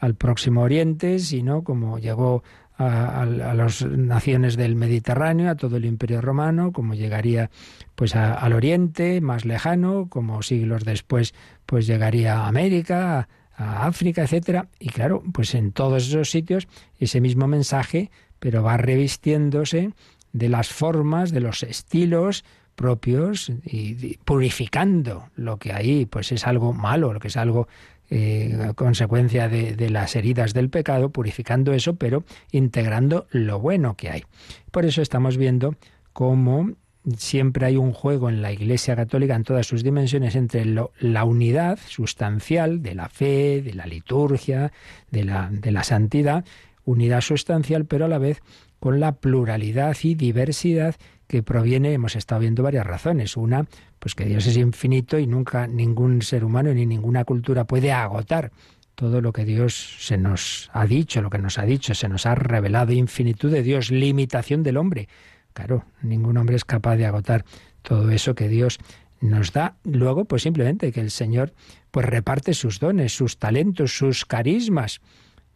al 0.04 0.16
próximo 0.16 0.64
Oriente, 0.64 1.18
sino 1.20 1.64
como 1.64 1.98
llegó 1.98 2.44
a, 2.78 3.26
las 3.26 3.86
naciones 3.86 4.58
del 4.58 4.76
Mediterráneo, 4.76 5.50
a 5.50 5.56
todo 5.56 5.78
el 5.78 5.86
Imperio 5.86 6.20
Romano, 6.20 6.74
como 6.74 6.94
llegaría 6.94 7.50
pues 7.96 8.14
al 8.14 8.52
Oriente 8.52 9.22
más 9.22 9.46
lejano, 9.46 10.08
como 10.10 10.42
siglos 10.42 10.84
después 10.84 11.34
pues 11.66 11.88
llegaría 11.88 12.40
a 12.40 12.48
América, 12.48 13.30
a, 13.56 13.88
África, 13.88 14.24
etcétera, 14.24 14.68
y 14.78 14.90
claro, 14.90 15.24
pues 15.32 15.56
en 15.56 15.72
todos 15.72 16.06
esos 16.10 16.30
sitios 16.30 16.68
ese 17.00 17.22
mismo 17.22 17.48
mensaje, 17.48 18.12
pero 18.40 18.62
va 18.62 18.76
revistiéndose 18.76 19.92
de 20.34 20.50
las 20.50 20.68
formas, 20.68 21.32
de 21.32 21.40
los 21.40 21.64
estilos 21.64 22.44
propios 22.76 23.52
y 23.64 24.18
purificando 24.18 25.30
lo 25.36 25.58
que 25.58 25.72
ahí 25.72 26.06
pues 26.06 26.34
es 26.34 26.46
algo 26.46 26.74
malo, 26.74 27.14
lo 27.14 27.22
que 27.22 27.30
es 27.30 27.38
algo 27.38 27.70
eh, 28.16 28.74
consecuencia 28.76 29.50
de, 29.50 29.90
las 29.90 30.16
heridas 30.16 30.54
del 30.54 30.70
pecado, 30.70 31.10
purificando 31.10 31.74
eso, 31.74 31.96
pero 31.96 32.24
integrando 32.52 33.26
lo 33.32 33.60
bueno 33.60 33.96
que 33.98 34.12
hay. 34.12 34.24
Por 34.70 34.86
eso 34.86 35.02
estamos 35.02 35.36
viendo 35.36 35.74
cómo 36.14 36.74
siempre 37.18 37.66
hay 37.66 37.76
un 37.76 37.92
juego 37.92 38.30
en 38.30 38.44
la 38.44 38.52
Iglesia 38.52 38.96
Católica 38.96 39.34
en 39.34 39.44
todas 39.44 39.66
sus 39.66 39.84
dimensiones 39.84 40.36
entre 40.36 40.64
la 40.64 41.26
unidad 41.26 41.80
sustancial 41.88 42.84
de 42.84 42.94
la 42.94 43.10
fe, 43.10 43.64
de 43.64 43.74
la 43.74 43.88
liturgia, 43.88 44.72
de 45.10 45.24
la, 45.24 45.50
de 45.52 45.72
la 45.72 45.84
santidad, 45.84 46.46
unidad 46.86 47.22
sustancial, 47.22 47.86
pero 47.86 48.06
a 48.06 48.10
la 48.10 48.20
vez 48.20 48.44
con 48.80 49.00
la 49.00 49.14
pluralidad 49.14 49.98
y 50.04 50.14
diversidad 50.14 50.98
que 51.34 51.42
proviene, 51.42 51.94
hemos 51.94 52.16
estado 52.16 52.42
viendo 52.42 52.62
varias 52.62 52.86
razones. 52.86 53.38
Una, 53.38 53.66
pues 53.98 54.14
que 54.14 54.26
Dios 54.26 54.46
es 54.46 54.56
infinito 54.56 55.18
y 55.18 55.26
nunca 55.26 55.66
ningún 55.66 56.22
ser 56.22 56.46
humano 56.46 56.72
ni 56.76 56.86
ninguna 56.86 57.26
cultura 57.26 57.66
puede 57.66 57.92
agotar 57.92 58.52
todo 58.94 59.20
lo 59.20 59.34
que 59.34 59.44
Dios 59.44 59.96
se 59.98 60.16
nos 60.16 60.70
ha 60.74 60.86
dicho, 60.86 61.24
lo 61.24 61.32
que 61.32 61.40
nos 61.40 61.58
ha 61.58 61.64
dicho, 61.64 61.96
se 61.96 62.08
nos 62.08 62.28
ha 62.28 62.36
revelado, 62.36 62.94
infinitud 62.94 63.52
de 63.52 63.64
Dios, 63.64 63.90
limitación 63.90 64.62
del 64.62 64.78
hombre. 64.78 65.10
Claro, 65.54 65.86
ningún 66.04 66.38
hombre 66.38 66.56
es 66.56 66.66
capaz 66.66 66.98
de 66.98 67.08
agotar 67.08 67.46
todo 67.82 68.12
eso 68.12 68.36
que 68.36 68.48
Dios 68.48 68.78
nos 69.20 69.54
da. 69.54 69.78
Luego, 69.84 70.26
pues 70.26 70.44
simplemente 70.44 70.92
que 70.92 71.02
el 71.02 71.10
Señor 71.10 71.52
pues 71.90 72.06
reparte 72.06 72.54
sus 72.54 72.80
dones, 72.80 73.12
sus 73.12 73.40
talentos, 73.40 73.98
sus 73.98 74.26
carismas. 74.26 75.02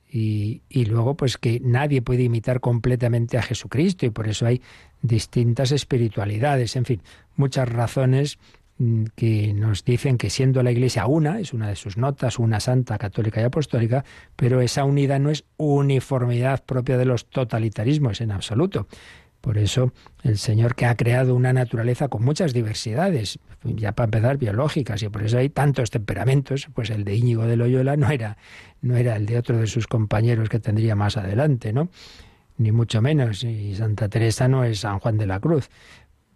Y, 0.09 0.61
luego 0.85 1.15
pues 1.15 1.37
que 1.37 1.59
nadie 1.61 2.01
puede 2.01 2.23
imitar 2.23 2.61
completamente 2.61 3.37
a 3.37 3.41
Jesucristo 3.41 4.05
y 4.05 4.09
por 4.09 4.27
eso 4.27 4.45
hay 4.45 4.61
distintas 5.01 5.71
espiritualidades, 5.71 6.75
en 6.75 6.85
fin, 6.85 7.01
muchas 7.35 7.67
razones 7.67 8.39
mm, 8.77 9.05
que 9.15 9.53
nos 9.53 9.83
dicen 9.83 10.17
que 10.17 10.29
siendo 10.29 10.63
la 10.63 10.71
Iglesia 10.71 11.07
una, 11.07 11.39
es 11.39 11.53
una 11.53 11.67
de 11.67 11.75
sus 11.75 11.97
notas, 11.97 12.39
una 12.39 12.59
santa 12.59 12.97
católica 12.97 13.41
y 13.41 13.43
apostólica, 13.43 14.05
pero 14.35 14.61
esa 14.61 14.85
unidad 14.85 15.19
no 15.19 15.29
es 15.29 15.43
uniformidad 15.57 16.63
propia 16.63 16.97
de 16.97 17.05
los 17.05 17.25
totalitarismos 17.25 18.21
en 18.21 18.31
absoluto. 18.31 18.87
Por 19.41 19.57
eso 19.57 19.93
el 20.23 20.37
Señor 20.37 20.75
que 20.75 20.85
ha 20.85 20.95
creado 20.95 21.35
una 21.35 21.53
naturaleza 21.53 22.07
con 22.07 22.23
muchas 22.23 22.53
diversidades, 22.53 23.39
ya 23.63 23.93
para 23.93 24.05
empezar 24.05 24.37
biológicas, 24.37 25.01
y 25.03 25.09
por 25.09 25.23
eso 25.23 25.37
hay 25.37 25.49
tantos 25.49 25.89
temperamentos, 25.89 26.67
pues 26.73 26.89
el 26.89 27.03
de 27.03 27.15
Íñigo 27.15 27.45
de 27.45 27.55
Loyola 27.55 27.95
no 27.97 28.09
era, 28.09 28.37
no 28.81 28.97
era 28.97 29.15
el 29.15 29.25
de 29.25 29.37
otro 29.37 29.57
de 29.57 29.67
sus 29.67 29.87
compañeros 29.87 30.49
que 30.49 30.59
tendría 30.59 30.95
más 30.95 31.17
adelante, 31.17 31.71
¿no? 31.73 31.89
ni 32.57 32.71
mucho 32.71 33.01
menos, 33.01 33.43
y 33.43 33.75
Santa 33.75 34.09
Teresa 34.09 34.47
no 34.47 34.63
es 34.63 34.79
San 34.79 34.99
Juan 34.99 35.17
de 35.17 35.27
la 35.27 35.39
Cruz, 35.39 35.69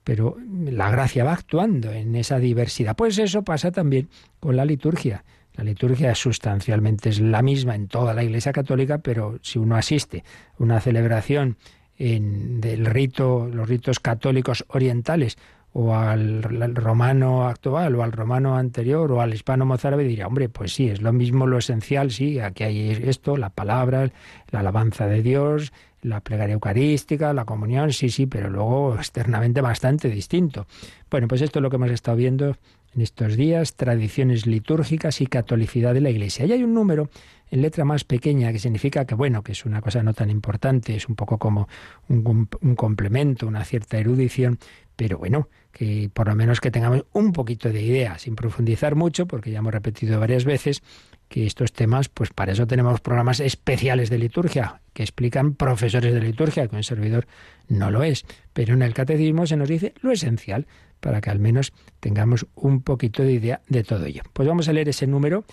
pero 0.03 0.37
la 0.65 0.89
gracia 0.91 1.23
va 1.23 1.33
actuando 1.33 1.91
en 1.91 2.15
esa 2.15 2.39
diversidad. 2.39 2.95
Pues 2.95 3.17
eso 3.17 3.43
pasa 3.43 3.71
también 3.71 4.09
con 4.39 4.55
la 4.55 4.65
liturgia. 4.65 5.23
La 5.55 5.63
liturgia 5.63 6.15
sustancialmente 6.15 7.09
es 7.09 7.19
la 7.19 7.41
misma 7.41 7.75
en 7.75 7.87
toda 7.87 8.13
la 8.13 8.23
Iglesia 8.23 8.51
Católica, 8.51 8.99
pero 8.99 9.37
si 9.41 9.59
uno 9.59 9.75
asiste 9.75 10.23
a 10.59 10.63
una 10.63 10.79
celebración 10.79 11.57
en, 12.01 12.61
del 12.61 12.85
rito, 12.85 13.47
los 13.51 13.69
ritos 13.69 13.99
católicos 13.99 14.65
orientales, 14.69 15.37
o 15.73 15.95
al, 15.95 16.43
romano 16.75 17.47
actual 17.47 17.95
o 17.95 18.03
al 18.03 18.11
romano 18.11 18.57
anterior 18.57 19.09
o 19.11 19.21
al 19.21 19.33
hispano 19.33 19.65
mozárabe 19.65 20.03
diría, 20.03 20.27
hombre, 20.27 20.49
pues 20.49 20.73
sí, 20.73 20.89
es 20.89 21.01
lo 21.01 21.13
mismo 21.13 21.47
lo 21.47 21.57
esencial, 21.57 22.11
sí, 22.11 22.39
aquí 22.39 22.63
hay 22.63 22.89
esto, 23.03 23.37
la 23.37 23.49
palabra, 23.49 24.11
la 24.49 24.59
alabanza 24.59 25.07
de 25.07 25.21
Dios, 25.21 25.71
la 26.01 26.19
plegaria 26.19 26.53
eucarística, 26.53 27.33
la 27.33 27.45
comunión, 27.45 27.93
sí, 27.93 28.09
sí, 28.09 28.25
pero 28.25 28.49
luego 28.49 28.95
externamente 28.95 29.61
bastante 29.61 30.09
distinto. 30.09 30.65
Bueno, 31.09 31.27
pues 31.27 31.41
esto 31.41 31.59
es 31.59 31.63
lo 31.63 31.69
que 31.69 31.77
hemos 31.77 31.91
estado 31.91 32.17
viendo 32.17 32.57
en 32.93 33.01
estos 33.01 33.37
días, 33.37 33.75
tradiciones 33.75 34.45
litúrgicas 34.45 35.21
y 35.21 35.27
catolicidad 35.27 35.93
de 35.93 36.01
la 36.01 36.09
Iglesia. 36.09 36.45
Y 36.45 36.51
hay 36.51 36.63
un 36.63 36.73
número 36.73 37.09
en 37.49 37.61
letra 37.61 37.85
más 37.85 38.03
pequeña 38.03 38.51
que 38.51 38.59
significa 38.59 39.05
que, 39.05 39.15
bueno, 39.15 39.43
que 39.43 39.51
es 39.51 39.65
una 39.65 39.81
cosa 39.81 40.03
no 40.03 40.13
tan 40.13 40.29
importante, 40.29 40.95
es 40.95 41.07
un 41.07 41.15
poco 41.15 41.37
como 41.37 41.67
un, 42.07 42.47
complemento, 42.75 43.47
una 43.47 43.63
cierta 43.65 43.97
erudición, 43.97 44.57
pero 44.95 45.17
bueno, 45.17 45.49
que 45.71 46.09
por 46.13 46.27
lo 46.27 46.35
menos 46.35 46.59
que 46.59 46.71
tengamos 46.71 47.05
un 47.13 47.33
poquito 47.33 47.69
de 47.69 47.81
idea, 47.81 48.17
sin 48.17 48.35
profundizar 48.35 48.95
mucho, 48.95 49.25
porque 49.25 49.51
ya 49.51 49.59
hemos 49.59 49.73
repetido 49.73 50.19
varias 50.19 50.45
veces 50.45 50.81
que 51.27 51.45
estos 51.45 51.71
temas, 51.71 52.09
pues 52.09 52.29
para 52.31 52.51
eso 52.51 52.67
tenemos 52.67 52.99
programas 52.99 53.39
especiales 53.39 54.09
de 54.09 54.17
liturgia 54.17 54.81
que 54.93 55.03
explican 55.03 55.53
profesores 55.53 56.13
de 56.13 56.19
liturgia, 56.19 56.67
que 56.67 56.75
un 56.75 56.83
servidor 56.83 57.25
no 57.69 57.89
lo 57.89 58.03
es, 58.03 58.25
pero 58.53 58.73
en 58.73 58.81
el 58.81 58.93
catecismo 58.93 59.47
se 59.47 59.55
nos 59.55 59.69
dice 59.69 59.93
lo 60.01 60.11
esencial 60.11 60.67
para 61.01 61.19
que 61.19 61.29
al 61.29 61.39
menos 61.39 61.73
tengamos 61.99 62.47
un 62.55 62.81
poquito 62.81 63.23
de 63.23 63.33
idea 63.33 63.61
de 63.67 63.83
todo 63.83 64.05
ello. 64.05 64.21
Pues 64.31 64.47
vamos 64.47 64.69
a 64.69 64.73
leer 64.73 64.87
ese 64.87 65.07
número, 65.07 65.43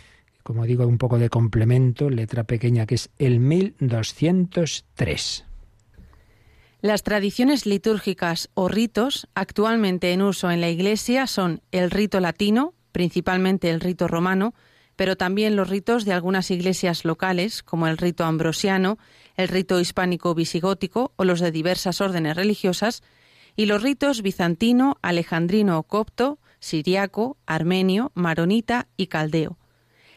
como 0.45 0.65
digo, 0.65 0.87
un 0.87 0.99
poco 0.99 1.19
de 1.19 1.29
complemento, 1.29 2.09
letra 2.09 2.45
pequeña, 2.45 2.87
que 2.87 2.95
es 2.95 3.11
el 3.19 3.41
1203. 3.41 5.45
Las 6.81 7.03
tradiciones 7.03 7.67
litúrgicas 7.67 8.51
o 8.55 8.69
ritos 8.69 9.27
actualmente 9.35 10.13
en 10.13 10.23
uso 10.23 10.53
en 10.53 10.61
la 10.61 10.71
Iglesia 10.71 11.27
son 11.27 11.61
el 11.73 11.91
rito 11.91 12.21
latino, 12.21 12.73
principalmente 12.93 13.71
el 13.71 13.81
rito 13.81 14.07
romano, 14.07 14.55
pero 14.95 15.17
también 15.17 15.57
los 15.57 15.69
ritos 15.69 16.05
de 16.05 16.13
algunas 16.13 16.51
iglesias 16.51 17.05
locales, 17.05 17.63
como 17.63 17.89
el 17.89 17.99
rito 17.99 18.25
ambrosiano, 18.25 18.99
el 19.37 19.49
rito 19.49 19.81
hispánico 19.81 20.35
visigótico 20.35 21.13
o 21.17 21.25
los 21.25 21.41
de 21.41 21.51
diversas 21.51 22.01
órdenes 22.01 22.37
religiosas, 22.37 23.03
y 23.59 23.67
los 23.67 23.83
ritos 23.83 24.23
bizantino, 24.23 24.99
alejandrino 25.03 25.81
o 25.81 25.83
copto, 25.83 26.39
siriaco, 26.61 27.37
armenio, 27.45 28.13
maronita 28.15 28.87
y 28.97 29.09
caldeo. 29.09 29.59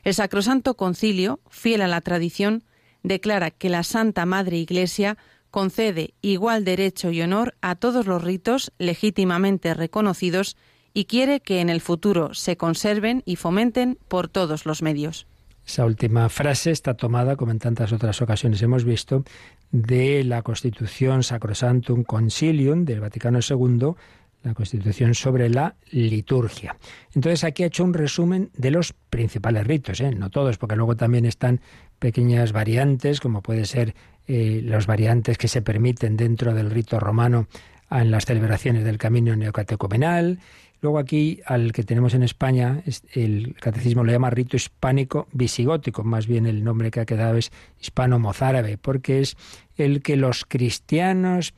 El 0.04 0.13
Sacrosanto 0.13 0.75
Concilio, 0.75 1.39
fiel 1.49 1.82
a 1.82 1.88
la 1.88 2.01
tradición, 2.01 2.63
declara 3.01 3.49
que 3.49 3.69
la 3.69 3.82
Santa 3.82 4.27
Madre 4.27 4.58
Iglesia 4.58 5.17
concede 5.49 6.13
igual 6.21 6.63
derecho 6.65 7.10
y 7.10 7.19
honor 7.23 7.56
a 7.62 7.73
todos 7.73 8.06
los 8.06 8.23
ritos 8.23 8.71
legítimamente 8.77 9.73
reconocidos 9.73 10.56
y 10.93 11.06
quiere 11.06 11.39
que 11.39 11.62
en 11.62 11.71
el 11.71 11.82
futuro 11.82 12.36
se 12.36 12.58
conserven 12.58 13.23
y 13.25 13.38
fomenten 13.38 13.97
por 14.08 14.27
todos 14.27 14.67
los 14.67 14.84
medios. 14.84 15.25
Esa 15.65 15.86
última 15.86 16.30
frase 16.30 16.69
está 16.69 16.95
tomada, 16.95 17.36
como 17.36 17.51
en 17.51 17.60
tantas 17.60 17.91
otras 17.91 18.21
ocasiones 18.21 18.62
hemos 18.62 18.84
visto, 18.84 19.23
de 19.71 20.23
la 20.23 20.41
Constitución 20.41 21.23
Sacrosantum 21.23 22.03
Concilium 22.03 22.86
del 22.86 22.99
Vaticano 22.99 23.39
II, 23.47 23.93
la 24.43 24.53
Constitución 24.53 25.13
sobre 25.13 25.49
la 25.49 25.75
liturgia. 25.91 26.75
Entonces 27.13 27.43
aquí 27.43 27.63
ha 27.63 27.67
hecho 27.67 27.84
un 27.84 27.93
resumen 27.93 28.49
de 28.55 28.71
los 28.71 28.93
principales 29.10 29.67
ritos, 29.67 30.01
¿eh? 30.01 30.12
no 30.12 30.29
todos, 30.29 30.57
porque 30.57 30.75
luego 30.75 30.95
también 30.95 31.25
están 31.25 31.62
pequeñas 31.99 32.51
variantes, 32.51 33.19
como 33.19 33.41
puede 33.41 33.65
ser 33.65 33.93
eh, 34.27 34.62
las 34.63 34.88
variantes 34.88 35.38
que 35.38 35.47
se 35.47 35.62
permiten 35.62 36.17
dentro 36.17 36.53
del 36.53 36.71
rito 36.71 36.99
romano 36.99 37.47
en 37.91 38.10
las 38.10 38.25
celebraciones 38.25 38.84
del 38.84 38.97
camino 38.97 39.36
neocatecumenal. 39.36 40.39
Luego 40.81 40.97
aquí, 40.97 41.41
al 41.45 41.73
que 41.73 41.83
tenemos 41.83 42.15
en 42.15 42.23
España, 42.23 42.83
el 43.13 43.55
catecismo 43.59 44.03
lo 44.03 44.11
llama 44.11 44.31
rito 44.31 44.57
hispánico 44.57 45.27
visigótico, 45.31 46.03
más 46.03 46.25
bien 46.25 46.47
el 46.47 46.63
nombre 46.63 46.89
que 46.89 46.99
ha 46.99 47.05
quedado 47.05 47.37
es 47.37 47.51
hispano-mozárabe, 47.79 48.79
porque 48.79 49.21
es 49.21 49.37
el 49.77 50.01
que 50.01 50.15
los 50.15 50.43
cristianos 50.43 51.53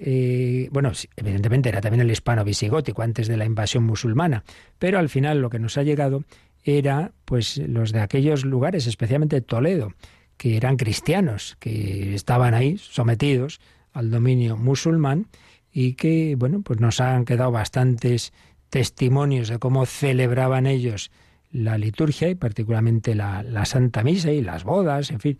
eh, 0.00 0.68
bueno, 0.70 0.92
evidentemente 1.16 1.68
era 1.68 1.80
también 1.80 2.02
el 2.02 2.10
hispano 2.10 2.44
visigótico 2.44 3.02
antes 3.02 3.26
de 3.26 3.36
la 3.36 3.44
invasión 3.44 3.82
musulmana, 3.82 4.44
pero 4.78 5.00
al 5.00 5.08
final 5.08 5.40
lo 5.40 5.50
que 5.50 5.58
nos 5.58 5.76
ha 5.76 5.82
llegado 5.82 6.22
era 6.62 7.10
pues 7.24 7.58
los 7.58 7.90
de 7.90 8.00
aquellos 8.00 8.44
lugares, 8.44 8.86
especialmente 8.86 9.40
Toledo, 9.40 9.92
que 10.36 10.56
eran 10.56 10.76
cristianos, 10.76 11.56
que 11.58 12.14
estaban 12.14 12.54
ahí 12.54 12.78
sometidos 12.78 13.60
al 13.92 14.12
dominio 14.12 14.56
musulmán 14.56 15.26
y 15.72 15.94
que, 15.94 16.36
bueno, 16.38 16.62
pues 16.62 16.80
nos 16.80 17.00
han 17.00 17.24
quedado 17.24 17.50
bastantes 17.50 18.32
testimonios 18.70 19.48
de 19.48 19.58
cómo 19.58 19.86
celebraban 19.86 20.66
ellos 20.66 21.10
la 21.50 21.78
liturgia 21.78 22.28
y 22.28 22.34
particularmente 22.34 23.14
la, 23.14 23.42
la 23.42 23.64
Santa 23.64 24.02
Misa 24.02 24.30
y 24.30 24.42
las 24.42 24.64
bodas, 24.64 25.10
en 25.10 25.20
fin, 25.20 25.38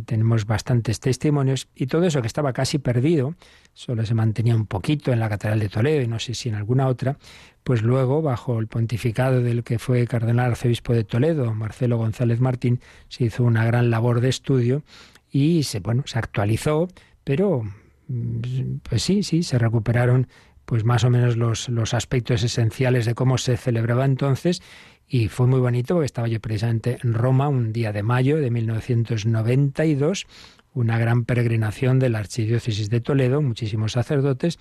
tenemos 0.00 0.46
bastantes 0.46 1.00
testimonios 1.00 1.68
y 1.74 1.86
todo 1.86 2.04
eso 2.04 2.22
que 2.22 2.26
estaba 2.26 2.54
casi 2.54 2.78
perdido, 2.78 3.34
solo 3.74 4.06
se 4.06 4.14
mantenía 4.14 4.56
un 4.56 4.66
poquito 4.66 5.12
en 5.12 5.20
la 5.20 5.28
Catedral 5.28 5.60
de 5.60 5.68
Toledo 5.68 6.00
y 6.00 6.06
no 6.06 6.18
sé 6.18 6.34
si 6.34 6.48
en 6.48 6.54
alguna 6.54 6.86
otra, 6.88 7.18
pues 7.62 7.82
luego, 7.82 8.22
bajo 8.22 8.58
el 8.58 8.66
pontificado 8.66 9.42
del 9.42 9.62
que 9.62 9.78
fue 9.78 10.06
cardenal 10.06 10.52
arzobispo 10.52 10.94
de 10.94 11.04
Toledo, 11.04 11.52
Marcelo 11.52 11.98
González 11.98 12.40
Martín, 12.40 12.80
se 13.08 13.24
hizo 13.24 13.44
una 13.44 13.66
gran 13.66 13.90
labor 13.90 14.20
de 14.20 14.30
estudio 14.30 14.82
y 15.30 15.64
se, 15.64 15.80
bueno, 15.80 16.04
se 16.06 16.18
actualizó, 16.18 16.88
pero 17.24 17.62
mm, 18.08 18.76
pues 18.88 19.02
sí, 19.02 19.22
sí, 19.22 19.42
se 19.42 19.58
recuperaron 19.58 20.28
pues 20.72 20.86
más 20.86 21.04
o 21.04 21.10
menos 21.10 21.36
los, 21.36 21.68
los 21.68 21.92
aspectos 21.92 22.42
esenciales 22.42 23.04
de 23.04 23.14
cómo 23.14 23.36
se 23.36 23.58
celebraba 23.58 24.06
entonces 24.06 24.62
y 25.06 25.28
fue 25.28 25.46
muy 25.46 25.60
bonito 25.60 25.92
porque 25.92 26.06
estaba 26.06 26.28
yo 26.28 26.40
precisamente 26.40 26.96
en 27.04 27.12
Roma 27.12 27.48
un 27.48 27.74
día 27.74 27.92
de 27.92 28.02
mayo 28.02 28.38
de 28.38 28.50
1992, 28.50 30.26
una 30.72 30.96
gran 30.98 31.26
peregrinación 31.26 31.98
de 31.98 32.08
la 32.08 32.20
Archidiócesis 32.20 32.88
de 32.88 33.02
Toledo, 33.02 33.42
muchísimos 33.42 33.92
sacerdotes, 33.92 34.58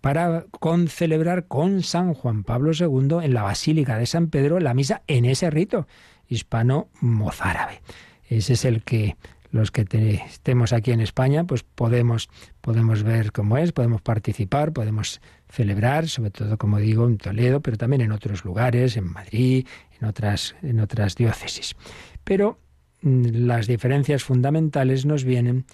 para 0.00 0.46
concelebrar 0.50 1.46
con 1.46 1.82
San 1.82 2.14
Juan 2.14 2.42
Pablo 2.42 2.72
II 2.72 3.18
en 3.22 3.34
la 3.34 3.42
Basílica 3.42 3.98
de 3.98 4.06
San 4.06 4.28
Pedro 4.28 4.60
la 4.60 4.72
misa 4.72 5.02
en 5.08 5.26
ese 5.26 5.50
rito 5.50 5.86
hispano-mozárabe. 6.26 7.82
Ese 8.30 8.54
es 8.54 8.64
el 8.64 8.82
que 8.82 9.18
los 9.52 9.70
que 9.72 9.84
estemos 10.26 10.72
aquí 10.72 10.92
en 10.92 11.00
España, 11.00 11.44
pues 11.44 11.64
podemos, 11.64 12.30
podemos 12.60 13.02
ver 13.02 13.32
cómo 13.32 13.58
es, 13.58 13.72
podemos 13.72 14.00
participar, 14.00 14.72
podemos 14.72 15.20
celebrar, 15.50 16.08
sobre 16.08 16.30
todo, 16.30 16.56
como 16.58 16.78
digo, 16.78 17.06
en 17.06 17.18
Toledo, 17.18 17.60
pero 17.60 17.76
también 17.76 18.02
en 18.02 18.12
otros 18.12 18.44
lugares, 18.44 18.96
en 18.96 19.12
Madrid, 19.12 19.66
en 20.00 20.08
otras, 20.08 20.54
en 20.62 20.80
otras 20.80 21.16
diócesis. 21.16 21.76
Pero 22.24 22.58
mm, 23.02 23.46
las 23.46 23.66
diferencias 23.66 24.24
fundamentales 24.24 25.04
nos 25.06 25.24
vienen 25.24 25.66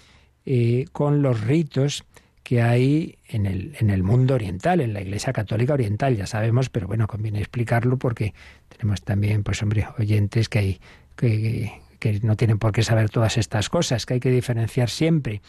eh, 0.45 0.85
con 0.91 1.21
los 1.21 1.41
ritos 1.41 2.03
que 2.43 2.61
hay 2.61 3.17
en 3.27 3.45
el, 3.45 3.75
en 3.79 3.89
el 3.89 4.03
mundo 4.03 4.35
oriental, 4.35 4.79
en 4.79 4.93
la 4.93 5.01
Iglesia 5.01 5.33
Católica 5.33 5.73
Oriental, 5.73 6.15
ya 6.15 6.25
sabemos, 6.25 6.69
pero 6.69 6.87
bueno, 6.87 7.05
conviene 7.05 7.39
explicarlo 7.39 7.97
porque 7.97 8.33
tenemos 8.69 9.01
también, 9.01 9.43
pues 9.43 9.61
hombre, 9.61 9.85
oyentes 9.99 10.47
que 10.47 10.59
hay 10.59 10.79
que, 11.17 11.73
que 11.99 12.21
no 12.21 12.37
tienen 12.37 12.57
por 12.57 12.71
qué 12.71 12.83
saber 12.83 13.09
todas 13.09 13.37
estas 13.37 13.69
cosas, 13.69 14.05
que 14.05 14.13
hay 14.13 14.19
que 14.21 14.31
diferenciar 14.31 14.89
siempre 14.89 15.41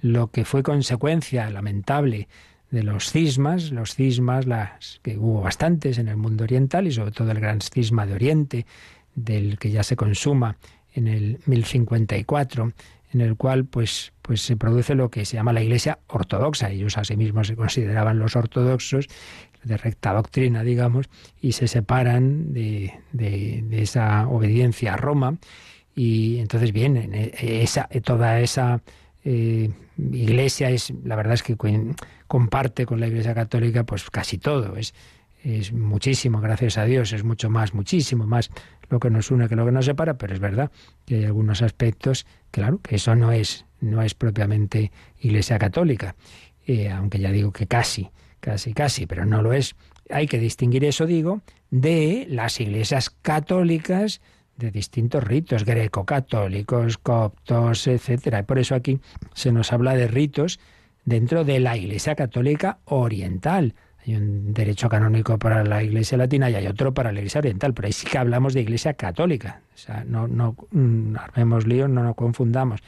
lo 0.00 0.28
que 0.28 0.46
fue 0.46 0.62
consecuencia 0.62 1.50
lamentable 1.50 2.28
de 2.70 2.82
los 2.82 3.10
cismas, 3.10 3.70
los 3.70 3.94
cismas, 3.94 4.46
las 4.46 5.00
que 5.02 5.16
hubo 5.18 5.42
bastantes 5.42 5.98
en 5.98 6.08
el 6.08 6.16
mundo 6.16 6.44
oriental 6.44 6.86
y 6.86 6.92
sobre 6.92 7.12
todo 7.12 7.30
el 7.30 7.40
gran 7.40 7.60
cisma 7.60 8.06
de 8.06 8.14
Oriente, 8.14 8.66
del 9.14 9.58
que 9.58 9.70
ya 9.70 9.82
se 9.82 9.96
consuma 9.96 10.56
en 10.94 11.08
el 11.08 11.38
1054, 11.46 12.72
en 13.12 13.20
el 13.20 13.36
cual 13.36 13.64
pues, 13.64 14.12
pues 14.22 14.42
se 14.42 14.56
produce 14.56 14.94
lo 14.94 15.10
que 15.10 15.24
se 15.24 15.36
llama 15.36 15.52
la 15.52 15.62
Iglesia 15.62 15.98
ortodoxa. 16.08 16.70
Ellos 16.70 16.98
asimismos 16.98 17.46
se 17.46 17.56
consideraban 17.56 18.18
los 18.18 18.36
ortodoxos 18.36 19.06
de 19.62 19.76
recta 19.76 20.12
doctrina, 20.12 20.62
digamos, 20.62 21.06
y 21.40 21.52
se 21.52 21.68
separan 21.68 22.52
de, 22.52 22.94
de, 23.12 23.64
esa 23.72 24.28
obediencia 24.28 24.94
a 24.94 24.96
Roma 24.96 25.38
y 25.94 26.38
entonces, 26.38 26.72
bien, 26.72 26.96
e, 26.96 27.62
esa, 27.62 27.88
toda 28.04 28.40
esa 28.40 28.80
eh, 29.24 29.70
iglesia 29.98 30.70
es, 30.70 30.92
la 31.04 31.16
verdad 31.16 31.34
es 31.34 31.42
que 31.42 31.56
comparte 32.26 32.86
con 32.86 33.00
la 33.00 33.06
iglesia 33.06 33.34
católica 33.34 33.84
pues 33.84 34.08
casi 34.10 34.38
todo, 34.38 34.76
es, 34.76 34.94
es 35.42 35.72
muchísimo, 35.72 36.40
gracias 36.40 36.78
a 36.78 36.84
Dios, 36.84 37.12
es 37.12 37.24
mucho 37.24 37.50
más, 37.50 37.72
muchísimo 37.74 38.26
más 38.26 38.50
lo 38.88 39.00
que 39.00 39.10
nos 39.10 39.30
une 39.30 39.48
que 39.48 39.56
lo 39.56 39.64
que 39.64 39.72
nos 39.72 39.84
separa, 39.84 40.18
pero 40.18 40.34
es 40.34 40.40
verdad 40.40 40.70
que 41.04 41.16
hay 41.16 41.24
algunos 41.24 41.62
aspectos, 41.62 42.26
claro, 42.50 42.80
que 42.80 42.96
eso 42.96 43.14
no 43.14 43.32
es, 43.32 43.64
no 43.80 44.02
es 44.02 44.14
propiamente 44.14 44.92
iglesia 45.20 45.58
católica, 45.58 46.16
eh, 46.66 46.90
aunque 46.90 47.18
ya 47.18 47.30
digo 47.30 47.52
que 47.52 47.66
casi, 47.66 48.10
casi, 48.40 48.74
casi, 48.74 49.06
pero 49.06 49.24
no 49.24 49.42
lo 49.42 49.52
es. 49.52 49.76
Hay 50.10 50.26
que 50.26 50.38
distinguir 50.38 50.84
eso, 50.84 51.06
digo, 51.06 51.42
de 51.70 52.26
las 52.28 52.60
iglesias 52.60 53.10
católicas, 53.10 54.20
de 54.56 54.70
distintos 54.70 55.22
ritos 55.22 55.64
greco-católicos, 55.64 56.98
coptos, 56.98 57.86
etcétera. 57.86 58.40
Y 58.40 58.42
por 58.44 58.58
eso 58.58 58.74
aquí 58.74 59.00
se 59.34 59.52
nos 59.52 59.72
habla 59.72 59.94
de 59.94 60.08
ritos 60.08 60.58
dentro 61.04 61.44
de 61.44 61.60
la 61.60 61.76
Iglesia 61.76 62.14
Católica 62.14 62.78
Oriental. 62.84 63.74
Hay 64.04 64.16
un 64.16 64.54
derecho 64.54 64.88
canónico 64.88 65.38
para 65.38 65.64
la 65.64 65.82
Iglesia 65.82 66.18
Latina 66.18 66.48
y 66.50 66.54
hay 66.54 66.66
otro 66.66 66.94
para 66.94 67.12
la 67.12 67.20
Iglesia 67.20 67.40
Oriental, 67.40 67.74
pero 67.74 67.86
ahí 67.86 67.92
sí 67.92 68.06
que 68.06 68.18
hablamos 68.18 68.54
de 68.54 68.60
Iglesia 68.60 68.94
Católica. 68.94 69.62
O 69.74 69.78
sea, 69.78 70.04
no, 70.06 70.28
no 70.28 70.56
mm, 70.70 71.16
armemos 71.16 71.66
líos, 71.66 71.90
no 71.90 72.02
nos 72.02 72.14
confundamos. 72.14 72.80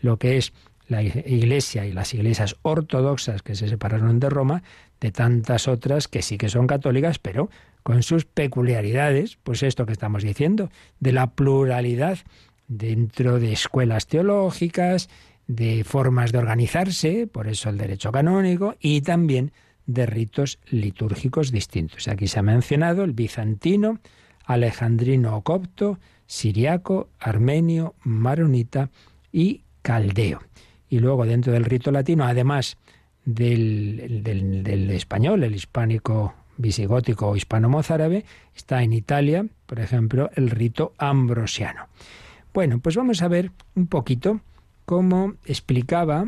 Lo 0.00 0.18
que 0.18 0.38
es 0.38 0.52
la 0.88 1.02
Iglesia 1.02 1.86
y 1.86 1.92
las 1.92 2.12
iglesias 2.12 2.56
ortodoxas 2.62 3.42
que 3.42 3.54
se 3.54 3.68
separaron 3.68 4.20
de 4.20 4.28
Roma 4.28 4.62
de 5.00 5.10
tantas 5.10 5.68
otras 5.68 6.06
que 6.06 6.22
sí 6.22 6.38
que 6.38 6.48
son 6.48 6.66
católicas, 6.66 7.18
pero 7.18 7.48
con 7.82 8.02
sus 8.02 8.24
peculiaridades, 8.24 9.38
pues 9.42 9.62
esto 9.62 9.86
que 9.86 9.92
estamos 9.92 10.22
diciendo, 10.22 10.70
de 11.00 11.12
la 11.12 11.32
pluralidad 11.32 12.18
dentro 12.68 13.38
de 13.38 13.52
escuelas 13.52 14.06
teológicas, 14.06 15.08
de 15.46 15.84
formas 15.84 16.32
de 16.32 16.38
organizarse, 16.38 17.26
por 17.26 17.48
eso 17.48 17.68
el 17.68 17.78
derecho 17.78 18.12
canónico, 18.12 18.76
y 18.80 19.02
también 19.02 19.52
de 19.86 20.06
ritos 20.06 20.58
litúrgicos 20.70 21.50
distintos. 21.50 22.08
Aquí 22.08 22.28
se 22.28 22.38
ha 22.38 22.42
mencionado 22.42 23.04
el 23.04 23.12
bizantino, 23.12 23.98
alejandrino 24.44 25.36
o 25.36 25.42
copto, 25.42 25.98
siriaco, 26.26 27.08
armenio, 27.18 27.94
maronita 28.04 28.90
y 29.32 29.62
caldeo. 29.82 30.40
Y 30.88 31.00
luego 31.00 31.26
dentro 31.26 31.52
del 31.52 31.64
rito 31.64 31.90
latino, 31.90 32.24
además 32.24 32.76
del, 33.24 34.22
del, 34.22 34.62
del 34.62 34.90
español, 34.90 35.42
el 35.42 35.54
hispánico 35.54 36.34
visigótico 36.62 37.28
o 37.28 37.36
hispano-mozárabe, 37.36 38.24
está 38.56 38.82
en 38.82 38.94
Italia, 38.94 39.44
por 39.66 39.80
ejemplo, 39.80 40.30
el 40.34 40.48
rito 40.48 40.94
ambrosiano. 40.96 41.88
Bueno, 42.54 42.78
pues 42.78 42.96
vamos 42.96 43.22
a 43.22 43.28
ver 43.28 43.50
un 43.74 43.86
poquito 43.86 44.40
cómo 44.84 45.34
explicaba 45.44 46.26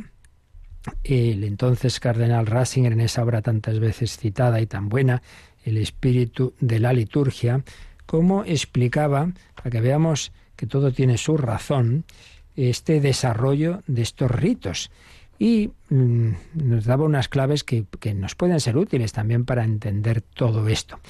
el 1.03 1.45
entonces 1.45 2.01
cardenal 2.01 2.47
Ratzinger 2.47 2.93
en 2.93 3.01
esa 3.01 3.23
obra 3.23 3.41
tantas 3.41 3.79
veces 3.79 4.19
citada 4.19 4.61
y 4.61 4.67
tan 4.67 4.89
buena, 4.89 5.23
El 5.65 5.79
espíritu 5.79 6.53
de 6.61 6.79
la 6.79 6.93
liturgia, 6.93 7.65
cómo 8.05 8.45
explicaba, 8.45 9.33
para 9.55 9.71
que 9.71 9.81
veamos 9.81 10.31
que 10.57 10.67
todo 10.67 10.93
tiene 10.93 11.17
su 11.17 11.39
razón, 11.39 12.05
este 12.55 13.01
desarrollo 13.01 13.83
de 13.87 14.03
estos 14.03 14.31
ritos 14.31 14.91
y 15.39 15.71
mm, 15.91 16.31
nos 16.55 16.85
daba 16.85 17.05
unas 17.05 17.29
claves 17.29 17.65
que, 17.65 17.87
nos 18.15 18.35
pueden 18.35 18.61
ser 18.61 18.77
útiles 18.77 19.13
también 19.13 19.45
para 19.45 19.65
entender 19.65 20.21
todo 20.21 20.69
esto. 20.69 21.01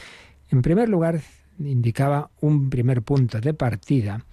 En 0.51 0.63
primer 0.63 0.89
lugar, 0.89 1.21
indicaba 1.59 2.31
un 2.41 2.71
primer 2.71 3.03
punto 3.03 3.41
de 3.41 3.55
partida 3.55 4.25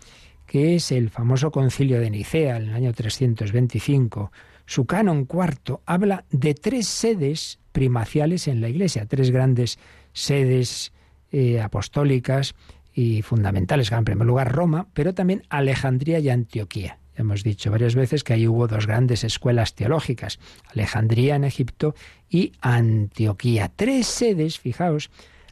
que 0.45 0.75
es 0.75 0.91
el 0.91 1.09
famoso 1.09 1.49
concilio 1.49 2.01
de 2.01 2.09
Nicea 2.09 2.57
en 2.57 2.63
el 2.63 2.73
año 2.73 2.91
325, 2.91 4.33
su 4.65 4.85
canon 4.85 5.23
cuarto 5.23 5.81
habla 5.85 6.25
de 6.29 6.53
tres 6.53 6.87
sedes 6.87 7.59
primaciales 7.71 8.49
en 8.49 8.59
la 8.59 8.67
Iglesia, 8.67 9.05
tres 9.05 9.31
grandes 9.31 9.79
sedes 10.11 10.91
eh, 11.31 11.61
apostólicas 11.61 12.53
y 12.93 13.21
fundamentales, 13.21 13.91
en 13.93 14.03
primer 14.03 14.27
lugar 14.27 14.51
Roma, 14.51 14.87
pero 14.93 15.13
también 15.13 15.43
Alejandría 15.49 16.19
y 16.19 16.29
Antioquía. 16.29 17.00
Hemos 17.15 17.43
dicho 17.43 17.71
varias 17.71 17.95
veces 17.95 18.23
que 18.23 18.33
ahí 18.33 18.47
hubo 18.47 18.67
dos 18.67 18.87
grandes 18.87 19.23
escuelas 19.23 19.75
teológicas, 19.75 20.39
Alejandría 20.71 21.35
en 21.35 21.43
Egipto 21.43 21.93
y 22.29 22.53
Antioquía. 22.61 23.71
Tres 23.75 24.07
sedes, 24.07 24.59
fijaos, 24.59 25.11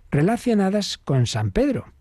relacionadas 0.10 0.98
con 0.98 1.28
San 1.28 1.52
Pedro, 1.52 1.94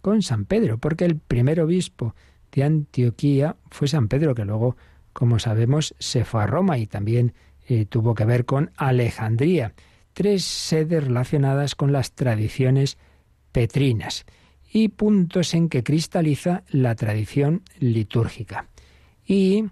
con 0.00 0.22
San 0.22 0.44
Pedro, 0.44 0.78
porque 0.78 1.04
el 1.04 1.16
primer 1.16 1.60
obispo 1.60 2.14
de 2.52 2.64
Antioquía 2.64 3.56
fue 3.70 3.88
San 3.88 4.08
Pedro, 4.08 4.34
que 4.34 4.44
luego, 4.44 4.76
como 5.12 5.38
sabemos, 5.38 5.94
se 5.98 6.24
fue 6.24 6.42
a 6.42 6.46
Roma 6.46 6.78
y 6.78 6.86
también 6.86 7.34
eh, 7.68 7.86
tuvo 7.86 8.14
que 8.14 8.24
ver 8.24 8.44
con 8.44 8.70
Alejandría. 8.76 9.74
Tres 10.12 10.44
sedes 10.44 11.04
relacionadas 11.04 11.74
con 11.74 11.92
las 11.92 12.12
tradiciones 12.12 12.98
petrinas 13.52 14.24
y 14.72 14.88
puntos 14.88 15.54
en 15.54 15.68
que 15.68 15.82
cristaliza 15.82 16.62
la 16.68 16.94
tradición 16.94 17.62
litúrgica. 17.78 18.69
Y 19.30 19.66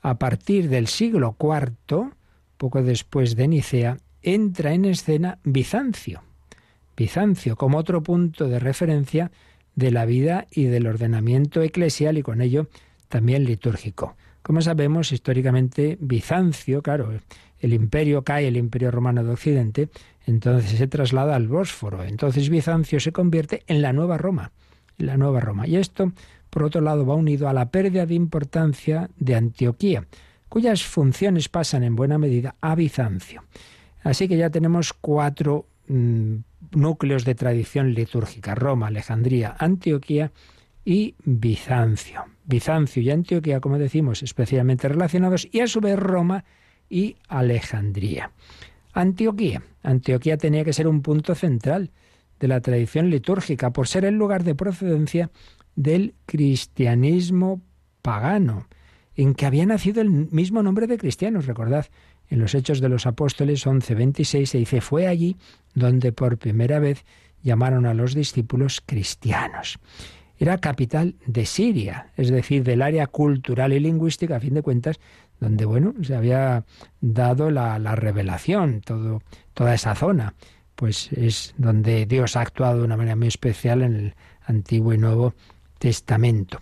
a 0.00 0.14
partir 0.18 0.70
del 0.70 0.86
siglo 0.86 1.36
IV, 1.38 2.12
poco 2.56 2.82
después 2.82 3.36
de 3.36 3.46
Nicea, 3.46 3.98
entra 4.22 4.72
en 4.72 4.86
escena 4.86 5.38
Bizancio. 5.44 6.22
Bizancio 6.96 7.54
como 7.56 7.76
otro 7.76 8.02
punto 8.02 8.48
de 8.48 8.58
referencia 8.58 9.30
de 9.74 9.90
la 9.90 10.06
vida 10.06 10.46
y 10.50 10.64
del 10.64 10.86
ordenamiento 10.86 11.60
eclesial 11.60 12.16
y 12.16 12.22
con 12.22 12.40
ello 12.40 12.68
también 13.10 13.44
litúrgico. 13.44 14.16
Como 14.40 14.62
sabemos, 14.62 15.12
históricamente 15.12 15.98
Bizancio, 16.00 16.80
claro, 16.80 17.12
el 17.60 17.74
imperio 17.74 18.24
cae, 18.24 18.48
el 18.48 18.56
imperio 18.56 18.90
romano 18.90 19.22
de 19.22 19.32
Occidente, 19.32 19.90
entonces 20.26 20.78
se 20.78 20.86
traslada 20.86 21.36
al 21.36 21.48
Bósforo. 21.48 22.02
Entonces 22.02 22.48
Bizancio 22.48 22.98
se 22.98 23.12
convierte 23.12 23.62
en 23.66 23.82
la 23.82 23.92
nueva 23.92 24.16
Roma, 24.16 24.52
la 24.96 25.18
nueva 25.18 25.40
Roma. 25.40 25.66
Y 25.66 25.76
esto, 25.76 26.12
por 26.52 26.64
otro 26.64 26.82
lado, 26.82 27.06
va 27.06 27.14
unido 27.14 27.48
a 27.48 27.54
la 27.54 27.70
pérdida 27.70 28.04
de 28.04 28.12
importancia 28.12 29.08
de 29.16 29.36
Antioquía, 29.36 30.04
cuyas 30.50 30.82
funciones 30.82 31.48
pasan 31.48 31.82
en 31.82 31.96
buena 31.96 32.18
medida 32.18 32.56
a 32.60 32.74
Bizancio. 32.74 33.42
Así 34.02 34.28
que 34.28 34.36
ya 34.36 34.50
tenemos 34.50 34.92
cuatro 34.92 35.64
mm, 35.88 36.34
núcleos 36.72 37.24
de 37.24 37.34
tradición 37.34 37.94
litúrgica, 37.94 38.54
Roma, 38.54 38.88
Alejandría, 38.88 39.56
Antioquía 39.58 40.30
y 40.84 41.14
Bizancio. 41.24 42.26
Bizancio 42.44 43.02
y 43.02 43.10
Antioquía, 43.10 43.60
como 43.60 43.78
decimos, 43.78 44.22
especialmente 44.22 44.88
relacionados, 44.88 45.48
y 45.50 45.60
a 45.60 45.66
su 45.66 45.80
vez 45.80 45.98
Roma 45.98 46.44
y 46.90 47.16
Alejandría. 47.28 48.30
Antioquía. 48.92 49.62
Antioquía 49.82 50.36
tenía 50.36 50.64
que 50.64 50.74
ser 50.74 50.86
un 50.86 51.00
punto 51.00 51.34
central 51.34 51.92
de 52.38 52.48
la 52.48 52.60
tradición 52.60 53.08
litúrgica 53.08 53.70
por 53.70 53.88
ser 53.88 54.04
el 54.04 54.16
lugar 54.16 54.44
de 54.44 54.54
procedencia 54.54 55.30
del 55.74 56.14
cristianismo 56.26 57.62
pagano, 58.02 58.66
en 59.14 59.34
que 59.34 59.46
había 59.46 59.66
nacido 59.66 60.00
el 60.00 60.10
mismo 60.10 60.62
nombre 60.62 60.86
de 60.86 60.98
cristianos. 60.98 61.46
Recordad, 61.46 61.86
en 62.28 62.40
los 62.40 62.54
Hechos 62.54 62.80
de 62.80 62.88
los 62.88 63.06
Apóstoles 63.06 63.66
11:26 63.66 64.46
se 64.46 64.58
dice, 64.58 64.80
fue 64.80 65.06
allí 65.06 65.36
donde 65.74 66.12
por 66.12 66.38
primera 66.38 66.78
vez 66.78 67.04
llamaron 67.42 67.86
a 67.86 67.94
los 67.94 68.14
discípulos 68.14 68.82
cristianos. 68.84 69.78
Era 70.38 70.58
capital 70.58 71.14
de 71.26 71.46
Siria, 71.46 72.08
es 72.16 72.30
decir, 72.30 72.64
del 72.64 72.82
área 72.82 73.06
cultural 73.06 73.72
y 73.72 73.80
lingüística, 73.80 74.36
a 74.36 74.40
fin 74.40 74.54
de 74.54 74.62
cuentas, 74.62 74.98
donde 75.38 75.64
bueno, 75.64 75.94
se 76.02 76.16
había 76.16 76.64
dado 77.00 77.50
la, 77.50 77.78
revelación, 77.94 78.80
todo, 78.80 79.22
toda 79.54 79.74
esa 79.74 79.94
zona. 79.94 80.34
Pues 80.74 81.12
es 81.12 81.54
donde 81.58 82.06
Dios 82.06 82.36
ha 82.36 82.40
actuado 82.40 82.78
de 82.78 82.84
una 82.84 82.96
manera 82.96 83.14
muy 83.14 83.28
especial 83.28 83.82
en 83.82 83.94
el 83.94 84.14
Antiguo 84.46 84.94
y 84.94 84.98
Nuevo 84.98 85.34
Testamento. 85.82 86.60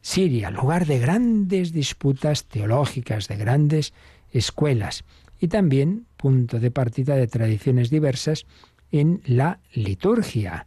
Siria, 0.00 0.50
lugar 0.50 0.86
de 0.86 0.98
grandes 0.98 1.74
disputas 1.74 2.46
teológicas, 2.46 3.28
de 3.28 3.36
grandes 3.36 3.92
escuelas 4.30 5.04
y 5.38 5.48
también 5.48 6.06
punto 6.16 6.58
de 6.58 6.70
partida 6.70 7.14
de 7.16 7.26
tradiciones 7.26 7.90
diversas 7.90 8.46
en 8.90 9.20
la 9.26 9.60
liturgia. 9.74 10.66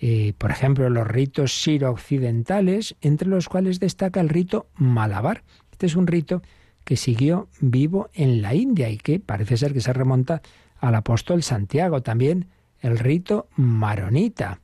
Eh, 0.00 0.32
por 0.38 0.50
ejemplo, 0.50 0.88
los 0.88 1.06
ritos 1.06 1.52
siro-occidentales, 1.62 2.96
entre 3.02 3.28
los 3.28 3.50
cuales 3.50 3.80
destaca 3.80 4.22
el 4.22 4.30
rito 4.30 4.68
malabar. 4.76 5.44
Este 5.72 5.84
es 5.84 5.94
un 5.94 6.06
rito 6.06 6.40
que 6.84 6.96
siguió 6.96 7.48
vivo 7.60 8.08
en 8.14 8.40
la 8.40 8.54
India 8.54 8.88
y 8.88 8.96
que 8.96 9.20
parece 9.20 9.58
ser 9.58 9.74
que 9.74 9.82
se 9.82 9.92
remonta 9.92 10.40
al 10.78 10.94
apóstol 10.94 11.42
Santiago. 11.42 12.00
También 12.00 12.46
el 12.80 12.98
rito 12.98 13.46
maronita, 13.56 14.62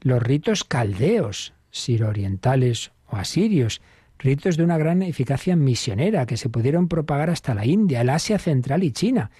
los 0.00 0.20
ritos 0.20 0.64
caldeos, 0.64 1.54
siro-orientales 1.82 2.92
o 3.08 3.16
asirios, 3.16 3.80
ritos 4.18 4.56
de 4.56 4.64
una 4.64 4.78
gran 4.78 5.02
eficacia 5.02 5.56
misionera 5.56 6.26
que 6.26 6.36
se 6.36 6.48
pudieron 6.48 6.88
propagar 6.88 7.30
hasta 7.30 7.54
la 7.54 7.66
India, 7.66 8.00
el 8.00 8.10
Asia 8.10 8.38
Central 8.38 8.82
y 8.82 8.92
China, 8.92 9.30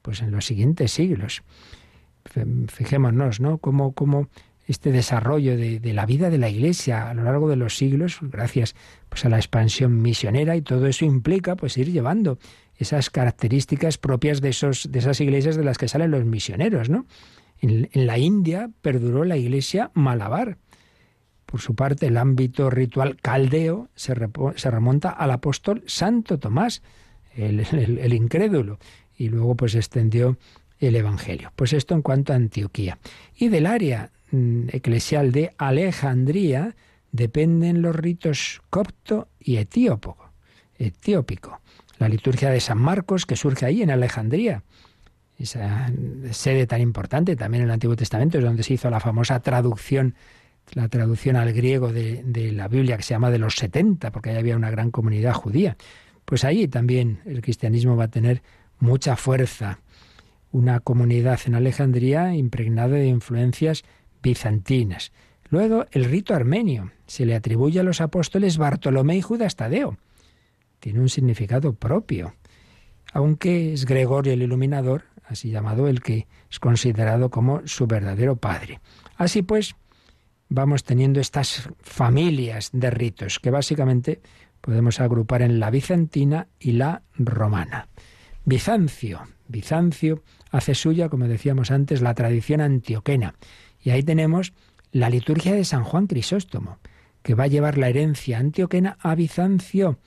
pues 0.00 0.20
en 0.20 0.30
los 0.30 0.46
siguientes 0.46 0.92
siglos. 0.92 1.42
Fijémonos, 2.68 3.40
¿no? 3.40 3.58
Cómo, 3.58 4.28
este 4.66 4.92
desarrollo 4.92 5.56
de, 5.56 5.80
la 5.92 6.06
vida 6.06 6.30
de 6.30 6.38
la 6.38 6.48
Iglesia 6.48 7.10
a 7.10 7.14
lo 7.14 7.24
largo 7.24 7.48
de 7.48 7.56
los 7.56 7.76
siglos, 7.76 8.18
gracias 8.22 8.74
pues, 9.08 9.24
a 9.24 9.28
la 9.28 9.36
expansión 9.36 10.00
misionera, 10.00 10.56
y 10.56 10.62
todo 10.62 10.86
eso 10.86 11.04
implica 11.04 11.56
pues 11.56 11.76
ir 11.76 11.90
llevando 11.90 12.38
esas 12.76 13.10
características 13.10 13.98
propias 13.98 14.40
de, 14.40 14.50
esos, 14.50 14.90
de 14.90 14.98
esas 15.00 15.20
iglesias 15.20 15.56
de 15.56 15.64
las 15.64 15.78
que 15.78 15.88
salen 15.88 16.10
los 16.10 16.24
misioneros, 16.24 16.88
¿no? 16.88 17.06
En 17.60 18.06
la 18.06 18.18
India 18.18 18.70
perduró 18.80 19.24
la 19.24 19.36
iglesia 19.36 19.92
malabar, 19.94 20.58
por 21.52 21.60
su 21.60 21.74
parte, 21.74 22.06
el 22.06 22.16
ámbito 22.16 22.70
ritual 22.70 23.18
caldeo 23.20 23.90
se, 23.94 24.14
remonta 24.14 25.10
al 25.10 25.32
apóstol 25.32 25.84
Santo 25.86 26.38
Tomás, 26.38 26.80
el, 27.36 28.14
incrédulo, 28.14 28.78
y 29.18 29.28
luego 29.28 29.54
pues 29.54 29.74
extendió 29.74 30.38
el 30.78 30.96
Evangelio. 30.96 31.52
Pues 31.54 31.74
esto 31.74 31.94
en 31.94 32.00
cuanto 32.00 32.32
a 32.32 32.36
Antioquía. 32.36 32.98
Y 33.36 33.50
del 33.50 33.66
área 33.66 34.12
mm, 34.30 34.68
eclesial 34.72 35.30
de 35.30 35.52
Alejandría 35.58 36.74
dependen 37.10 37.82
los 37.82 37.94
ritos 37.96 38.62
copto 38.70 39.28
y 39.38 39.58
etíopo, 39.58 40.16
etiópico. 40.78 41.60
La 41.98 42.08
liturgia 42.08 42.48
de 42.48 42.60
San 42.60 42.78
Marcos 42.78 43.26
que 43.26 43.36
surge 43.36 43.66
ahí 43.66 43.82
en 43.82 43.90
Alejandría, 43.90 44.62
esa 45.38 45.92
sede 46.30 46.66
tan 46.66 46.80
importante 46.80 47.36
también 47.36 47.64
en 47.64 47.68
el 47.68 47.74
Antiguo 47.74 47.94
Testamento, 47.94 48.38
es 48.38 48.44
donde 48.44 48.62
se 48.62 48.72
hizo 48.72 48.88
la 48.88 49.00
famosa 49.00 49.40
traducción 49.40 50.14
la 50.72 50.88
traducción 50.88 51.36
al 51.36 51.52
griego 51.52 51.92
de, 51.92 52.52
la 52.52 52.68
Biblia 52.68 52.96
que 52.96 53.02
se 53.02 53.14
llama 53.14 53.30
de 53.30 53.38
los 53.38 53.56
70, 53.56 54.10
porque 54.10 54.30
ahí 54.30 54.36
había 54.36 54.56
una 54.56 54.70
gran 54.70 54.90
comunidad 54.90 55.34
judía. 55.34 55.76
Pues 56.24 56.44
ahí 56.44 56.68
también 56.68 57.20
el 57.26 57.42
cristianismo 57.42 57.96
va 57.96 58.04
a 58.04 58.08
tener 58.08 58.42
mucha 58.78 59.16
fuerza. 59.16 59.80
Una 60.50 60.80
comunidad 60.80 61.40
en 61.46 61.54
Alejandría 61.54 62.34
impregnada 62.34 62.96
de 62.96 63.06
influencias 63.06 63.84
bizantinas. 64.22 65.12
Luego, 65.50 65.86
el 65.90 66.04
rito 66.04 66.34
armenio. 66.34 66.92
Se 67.06 67.26
le 67.26 67.34
atribuye 67.34 67.80
a 67.80 67.82
los 67.82 68.00
apóstoles 68.00 68.56
Bartolomé 68.56 69.16
y 69.16 69.22
Judas 69.22 69.56
Tadeo. 69.56 69.98
Tiene 70.80 71.00
un 71.00 71.10
significado 71.10 71.74
propio. 71.74 72.34
Aunque 73.12 73.74
es 73.74 73.84
Gregorio 73.84 74.32
el 74.32 74.42
Iluminador, 74.42 75.04
así 75.26 75.50
llamado, 75.50 75.88
el 75.88 76.00
que 76.00 76.26
es 76.50 76.58
considerado 76.58 77.30
como 77.30 77.60
su 77.66 77.86
verdadero 77.86 78.36
padre. 78.36 78.80
Así 79.16 79.42
pues, 79.42 79.76
vamos 80.54 80.84
teniendo 80.84 81.18
estas 81.20 81.68
familias 81.80 82.70
de 82.72 82.90
ritos 82.90 83.38
que 83.38 83.50
básicamente 83.50 84.20
podemos 84.60 85.00
agrupar 85.00 85.40
en 85.40 85.58
la 85.58 85.70
bizantina 85.70 86.48
y 86.60 86.72
la 86.72 87.02
romana. 87.14 87.88
Bizancio. 88.44 89.22
Bizancio 89.48 90.22
hace 90.50 90.74
suya, 90.74 91.08
como 91.08 91.26
decíamos 91.26 91.70
antes, 91.70 92.02
la 92.02 92.14
tradición 92.14 92.60
antioquena. 92.60 93.34
Y 93.80 93.90
ahí 93.90 94.02
tenemos 94.02 94.52
la 94.92 95.08
liturgia 95.08 95.54
de 95.54 95.64
San 95.64 95.84
Juan 95.84 96.06
Crisóstomo, 96.06 96.78
que 97.22 97.34
va 97.34 97.44
a 97.44 97.48
llevar 97.48 97.78
la 97.78 97.88
herencia 97.88 98.38
antioquena 98.38 98.98
a 99.00 99.14
Bizancio, 99.14 99.98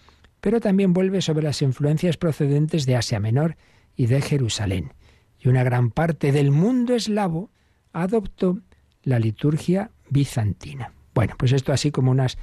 pero 0.41 0.59
también 0.59 0.93
vuelve 0.93 1.21
sobre 1.21 1.43
las 1.43 1.63
influencias 1.63 2.17
procedentes 2.17 2.85
de 2.85 2.95
Asia 2.95 3.19
Menor 3.19 3.57
y 3.95 4.05
de 4.05 4.21
Jerusalén. 4.21 4.93
Y 5.39 5.49
una 5.49 5.63
gran 5.63 5.89
parte 5.89 6.31
del 6.31 6.51
mundo 6.51 6.93
eslavo 6.93 7.49
adoptó 7.93 8.59
la 9.01 9.19
liturgia 9.19 9.91
bizantina. 10.09 10.93
Bueno, 11.13 11.35
pues 11.37 11.51
esto 11.51 11.73
así 11.73 11.91
como 11.91 12.11
unas, 12.11 12.37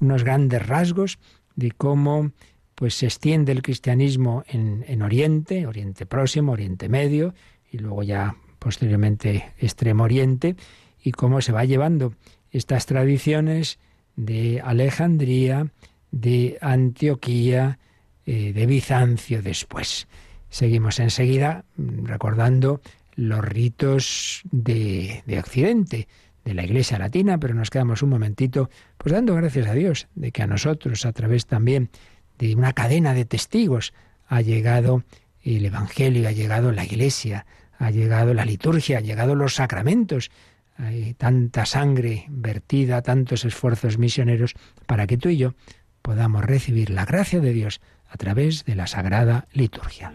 unos 0.00 0.24
grandes 0.24 0.66
rasgos 0.66 1.18
de 1.56 1.70
cómo 1.70 2.32
pues 2.74 2.94
se 2.94 3.06
extiende 3.06 3.52
el 3.52 3.62
cristianismo 3.62 4.44
en, 4.48 4.84
en 4.88 5.02
Oriente, 5.02 5.66
Oriente 5.66 6.06
Próximo, 6.06 6.52
Oriente 6.52 6.88
Medio, 6.88 7.34
y 7.70 7.78
luego 7.78 8.02
ya 8.02 8.36
posteriormente 8.58 9.52
Extremo 9.58 10.04
Oriente, 10.04 10.56
y 11.02 11.12
cómo 11.12 11.40
se 11.40 11.52
va 11.52 11.64
llevando 11.64 12.14
estas 12.50 12.86
tradiciones 12.86 13.78
de 14.16 14.60
Alejandría, 14.64 15.68
de 16.10 16.58
Antioquía, 16.60 17.78
eh, 18.26 18.52
de 18.52 18.66
Bizancio 18.66 19.42
después. 19.42 20.08
Seguimos 20.48 20.98
enseguida 20.98 21.64
mm, 21.76 22.06
recordando 22.06 22.80
los 23.16 23.44
ritos 23.44 24.42
de, 24.50 25.22
de 25.26 25.38
Occidente, 25.38 26.08
de 26.44 26.54
la 26.54 26.64
Iglesia 26.64 26.98
Latina, 26.98 27.38
pero 27.38 27.54
nos 27.54 27.70
quedamos 27.70 28.02
un 28.02 28.10
momentito, 28.10 28.70
pues 28.98 29.12
dando 29.12 29.34
gracias 29.34 29.66
a 29.66 29.74
Dios 29.74 30.08
de 30.14 30.32
que 30.32 30.42
a 30.42 30.46
nosotros, 30.46 31.06
a 31.06 31.12
través 31.12 31.46
también 31.46 31.90
de 32.38 32.54
una 32.54 32.72
cadena 32.72 33.14
de 33.14 33.24
testigos, 33.24 33.92
ha 34.26 34.40
llegado 34.40 35.04
el 35.42 35.64
Evangelio, 35.64 36.28
ha 36.28 36.32
llegado 36.32 36.72
la 36.72 36.84
Iglesia, 36.84 37.46
ha 37.78 37.90
llegado 37.90 38.34
la 38.34 38.44
liturgia, 38.44 38.98
han 38.98 39.04
llegado 39.04 39.34
los 39.34 39.54
sacramentos. 39.54 40.30
Hay 40.76 41.14
tanta 41.14 41.66
sangre 41.66 42.26
vertida, 42.28 43.02
tantos 43.02 43.44
esfuerzos 43.44 43.98
misioneros 43.98 44.54
para 44.86 45.06
que 45.06 45.16
tú 45.16 45.28
y 45.28 45.36
yo 45.36 45.54
podamos 46.02 46.44
recibir 46.44 46.90
la 46.90 47.04
gracia 47.04 47.40
de 47.40 47.52
Dios 47.52 47.80
a 48.08 48.16
través 48.16 48.64
de 48.64 48.74
la 48.74 48.86
sagrada 48.86 49.46
liturgia. 49.52 50.12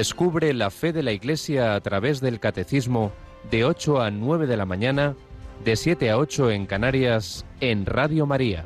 Descubre 0.00 0.54
la 0.54 0.70
fe 0.70 0.94
de 0.94 1.02
la 1.02 1.12
Iglesia 1.12 1.74
a 1.74 1.80
través 1.82 2.22
del 2.22 2.40
Catecismo 2.40 3.12
de 3.50 3.66
8 3.66 4.00
a 4.00 4.10
9 4.10 4.46
de 4.46 4.56
la 4.56 4.64
mañana, 4.64 5.14
de 5.62 5.76
7 5.76 6.08
a 6.08 6.16
8 6.16 6.52
en 6.52 6.64
Canarias, 6.64 7.44
en 7.60 7.84
Radio 7.84 8.24
María. 8.24 8.64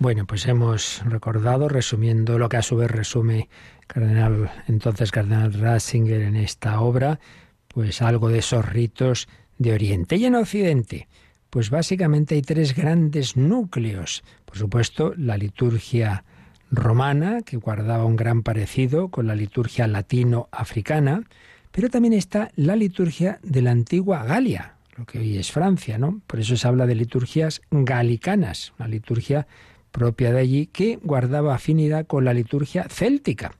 Bueno, 0.00 0.26
pues 0.26 0.48
hemos 0.48 1.00
recordado, 1.04 1.68
resumiendo 1.68 2.40
lo 2.40 2.48
que 2.48 2.56
a 2.56 2.62
su 2.62 2.74
vez 2.74 2.90
resume 2.90 3.48
Cardenal, 3.86 4.50
entonces 4.66 5.12
Cardenal 5.12 5.52
Ratzinger 5.52 6.22
en 6.22 6.34
esta 6.34 6.80
obra, 6.80 7.20
pues 7.68 8.02
algo 8.02 8.30
de 8.30 8.40
esos 8.40 8.68
ritos 8.68 9.28
de 9.58 9.74
Oriente. 9.74 10.16
Y 10.16 10.24
en 10.24 10.34
Occidente, 10.34 11.06
pues 11.50 11.70
básicamente 11.70 12.34
hay 12.34 12.42
tres 12.42 12.74
grandes 12.74 13.36
núcleos. 13.36 14.24
Por 14.44 14.58
supuesto, 14.58 15.14
la 15.16 15.36
liturgia 15.36 16.24
romana, 16.70 17.42
que 17.42 17.56
guardaba 17.56 18.04
un 18.04 18.16
gran 18.16 18.42
parecido 18.42 19.08
con 19.08 19.26
la 19.26 19.34
liturgia 19.34 19.86
latino-africana, 19.86 21.24
pero 21.70 21.90
también 21.90 22.14
está 22.14 22.50
la 22.56 22.76
liturgia 22.76 23.38
de 23.42 23.62
la 23.62 23.70
antigua 23.70 24.24
Galia, 24.24 24.74
lo 24.96 25.06
que 25.06 25.18
hoy 25.18 25.38
es 25.38 25.52
Francia, 25.52 25.98
¿no? 25.98 26.20
Por 26.26 26.40
eso 26.40 26.56
se 26.56 26.66
habla 26.66 26.86
de 26.86 26.94
liturgias 26.94 27.62
galicanas, 27.70 28.72
una 28.78 28.88
liturgia 28.88 29.46
propia 29.92 30.32
de 30.32 30.40
allí 30.40 30.66
que 30.66 30.96
guardaba 31.02 31.54
afinidad 31.54 32.06
con 32.06 32.24
la 32.24 32.34
liturgia 32.34 32.86
céltica. 32.88 33.52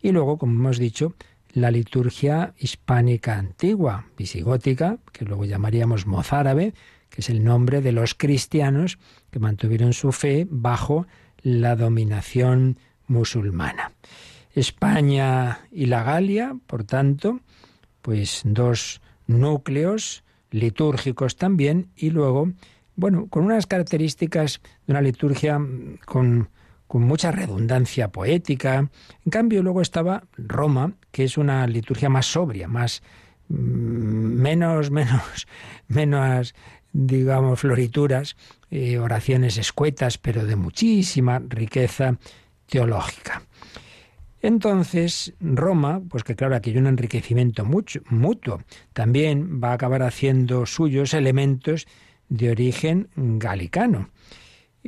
Y 0.00 0.12
luego, 0.12 0.38
como 0.38 0.54
hemos 0.54 0.78
dicho, 0.78 1.14
la 1.52 1.70
liturgia 1.70 2.54
hispánica 2.58 3.38
antigua, 3.38 4.06
visigótica, 4.16 4.98
que 5.12 5.24
luego 5.24 5.44
llamaríamos 5.44 6.06
mozárabe, 6.06 6.74
que 7.08 7.20
es 7.20 7.30
el 7.30 7.44
nombre 7.44 7.80
de 7.80 7.92
los 7.92 8.14
cristianos 8.14 8.98
que 9.30 9.38
mantuvieron 9.38 9.92
su 9.92 10.12
fe 10.12 10.46
bajo 10.50 11.06
la 11.46 11.76
dominación 11.76 12.76
musulmana. 13.06 13.92
España 14.52 15.60
y 15.70 15.86
la 15.86 16.02
Galia, 16.02 16.56
por 16.66 16.82
tanto, 16.82 17.38
pues 18.02 18.40
dos 18.44 19.00
núcleos 19.28 20.24
litúrgicos 20.50 21.36
también 21.36 21.92
y 21.94 22.10
luego, 22.10 22.50
bueno, 22.96 23.28
con 23.28 23.44
unas 23.44 23.68
características 23.68 24.60
de 24.88 24.92
una 24.94 25.00
liturgia 25.00 25.60
con, 26.04 26.48
con 26.88 27.02
mucha 27.02 27.30
redundancia 27.30 28.08
poética. 28.08 28.90
En 29.24 29.30
cambio, 29.30 29.62
luego 29.62 29.82
estaba 29.82 30.24
Roma, 30.36 30.94
que 31.12 31.22
es 31.22 31.38
una 31.38 31.64
liturgia 31.68 32.08
más 32.08 32.26
sobria, 32.26 32.66
más 32.66 33.04
mm, 33.50 33.54
menos, 33.54 34.90
menos, 34.98 35.46
menos 35.86 36.56
digamos, 36.96 37.60
florituras, 37.60 38.36
eh, 38.70 38.98
oraciones 38.98 39.58
escuetas, 39.58 40.16
pero 40.16 40.46
de 40.46 40.56
muchísima 40.56 41.42
riqueza 41.46 42.16
teológica. 42.66 43.42
Entonces, 44.40 45.34
Roma, 45.40 46.00
pues 46.08 46.24
que 46.24 46.34
claro, 46.34 46.56
aquí 46.56 46.70
hay 46.70 46.78
un 46.78 46.86
enriquecimiento 46.86 47.64
mucho, 47.64 48.00
mutuo, 48.08 48.62
también 48.92 49.60
va 49.62 49.70
a 49.70 49.74
acabar 49.74 50.02
haciendo 50.02 50.64
suyos 50.64 51.12
elementos 51.12 51.86
de 52.28 52.50
origen 52.50 53.08
galicano. 53.14 54.10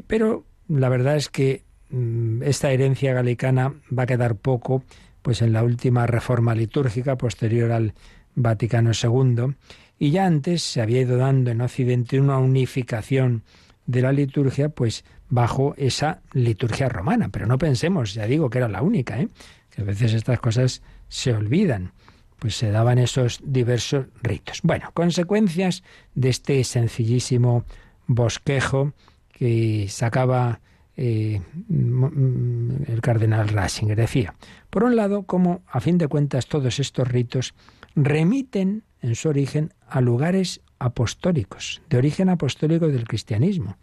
Pero 0.06 0.44
la 0.68 0.88
verdad 0.88 1.16
es 1.16 1.28
que 1.28 1.64
mm, 1.90 2.42
esta 2.42 2.70
herencia 2.70 3.12
galicana 3.12 3.74
va 3.96 4.04
a 4.04 4.06
quedar 4.06 4.36
poco 4.36 4.82
pues 5.22 5.42
en 5.42 5.52
la 5.52 5.62
última 5.62 6.06
reforma 6.06 6.54
litúrgica 6.54 7.18
posterior 7.18 7.72
al 7.72 7.92
Vaticano 8.34 8.92
II 8.92 9.54
y 9.98 10.10
ya 10.10 10.26
antes 10.26 10.62
se 10.62 10.80
había 10.80 11.00
ido 11.00 11.16
dando 11.16 11.50
en 11.50 11.60
Occidente 11.60 12.20
una 12.20 12.38
unificación 12.38 13.42
de 13.86 14.02
la 14.02 14.12
liturgia, 14.12 14.68
pues 14.68 15.04
bajo 15.28 15.74
esa 15.76 16.22
liturgia 16.32 16.88
romana. 16.88 17.30
Pero 17.30 17.46
no 17.46 17.58
pensemos, 17.58 18.14
ya 18.14 18.26
digo 18.26 18.50
que 18.50 18.58
era 18.58 18.68
la 18.68 18.82
única, 18.82 19.20
¿eh? 19.20 19.28
que 19.70 19.82
a 19.82 19.84
veces 19.84 20.12
estas 20.14 20.40
cosas 20.40 20.82
se 21.08 21.32
olvidan. 21.32 21.92
Pues 22.38 22.56
se 22.56 22.70
daban 22.70 22.98
esos 22.98 23.40
diversos 23.42 24.06
ritos. 24.22 24.60
Bueno, 24.62 24.92
consecuencias 24.94 25.82
de 26.14 26.28
este 26.28 26.62
sencillísimo 26.62 27.64
bosquejo 28.06 28.92
que 29.32 29.86
sacaba 29.88 30.60
eh, 30.96 31.40
el 31.68 33.00
cardenal 33.02 33.48
Ratzinger. 33.48 33.96
Decía, 33.96 34.34
por 34.70 34.84
un 34.84 34.94
lado, 34.94 35.24
como 35.24 35.62
a 35.66 35.80
fin 35.80 35.98
de 35.98 36.06
cuentas 36.06 36.46
todos 36.46 36.78
estos 36.78 37.08
ritos 37.08 37.54
remiten 37.96 38.84
en 39.00 39.14
su 39.16 39.28
origen 39.28 39.72
a 39.88 40.00
lugares 40.00 40.60
apostólicos, 40.78 41.82
de 41.88 41.98
origen 41.98 42.28
apostólico 42.28 42.88
del 42.88 43.06
cristianismo. 43.06 43.76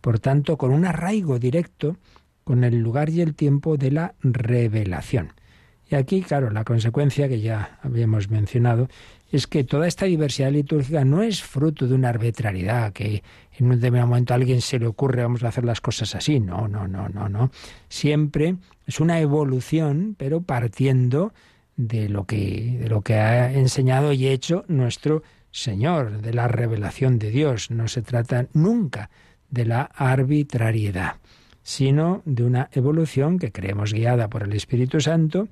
Por 0.00 0.18
tanto, 0.18 0.56
con 0.56 0.72
un 0.72 0.84
arraigo 0.84 1.38
directo 1.38 1.96
con 2.44 2.62
el 2.62 2.78
lugar 2.78 3.10
y 3.10 3.22
el 3.22 3.34
tiempo 3.34 3.76
de 3.76 3.90
la 3.90 4.14
revelación. 4.20 5.32
Y 5.90 5.94
aquí, 5.94 6.22
claro, 6.22 6.50
la 6.50 6.64
consecuencia 6.64 7.28
que 7.28 7.40
ya 7.40 7.78
habíamos 7.82 8.30
mencionado 8.30 8.88
es 9.30 9.46
que 9.46 9.64
toda 9.64 9.86
esta 9.86 10.06
diversidad 10.06 10.52
litúrgica 10.52 11.04
no 11.04 11.22
es 11.22 11.42
fruto 11.42 11.86
de 11.86 11.94
una 11.94 12.10
arbitrariedad, 12.10 12.92
que 12.92 13.22
en 13.58 13.66
un 13.66 13.72
determinado 13.72 14.08
momento 14.08 14.32
a 14.32 14.36
alguien 14.36 14.60
se 14.60 14.78
le 14.78 14.86
ocurre 14.86 15.22
vamos 15.22 15.42
a 15.42 15.48
hacer 15.48 15.64
las 15.64 15.80
cosas 15.80 16.14
así. 16.14 16.40
No, 16.40 16.68
no, 16.68 16.86
no, 16.86 17.08
no, 17.08 17.28
no. 17.28 17.50
Siempre 17.88 18.56
es 18.86 19.00
una 19.00 19.20
evolución, 19.20 20.14
pero 20.16 20.42
partiendo 20.42 21.32
de 21.76 22.08
lo 22.08 22.24
que, 22.24 22.78
de 22.80 22.88
lo 22.88 23.02
que 23.02 23.14
ha 23.14 23.52
enseñado 23.52 24.12
y 24.12 24.28
hecho 24.28 24.64
nuestro 24.68 25.22
Señor, 25.56 26.20
de 26.20 26.34
la 26.34 26.48
revelación 26.48 27.18
de 27.18 27.30
Dios. 27.30 27.70
No 27.70 27.88
se 27.88 28.02
trata 28.02 28.46
nunca 28.52 29.08
de 29.48 29.64
la 29.64 29.82
arbitrariedad, 29.82 31.16
sino 31.62 32.20
de 32.26 32.44
una 32.44 32.68
evolución 32.72 33.38
que 33.38 33.52
creemos 33.52 33.94
guiada 33.94 34.28
por 34.28 34.42
el 34.42 34.52
Espíritu 34.52 35.00
Santo 35.00 35.48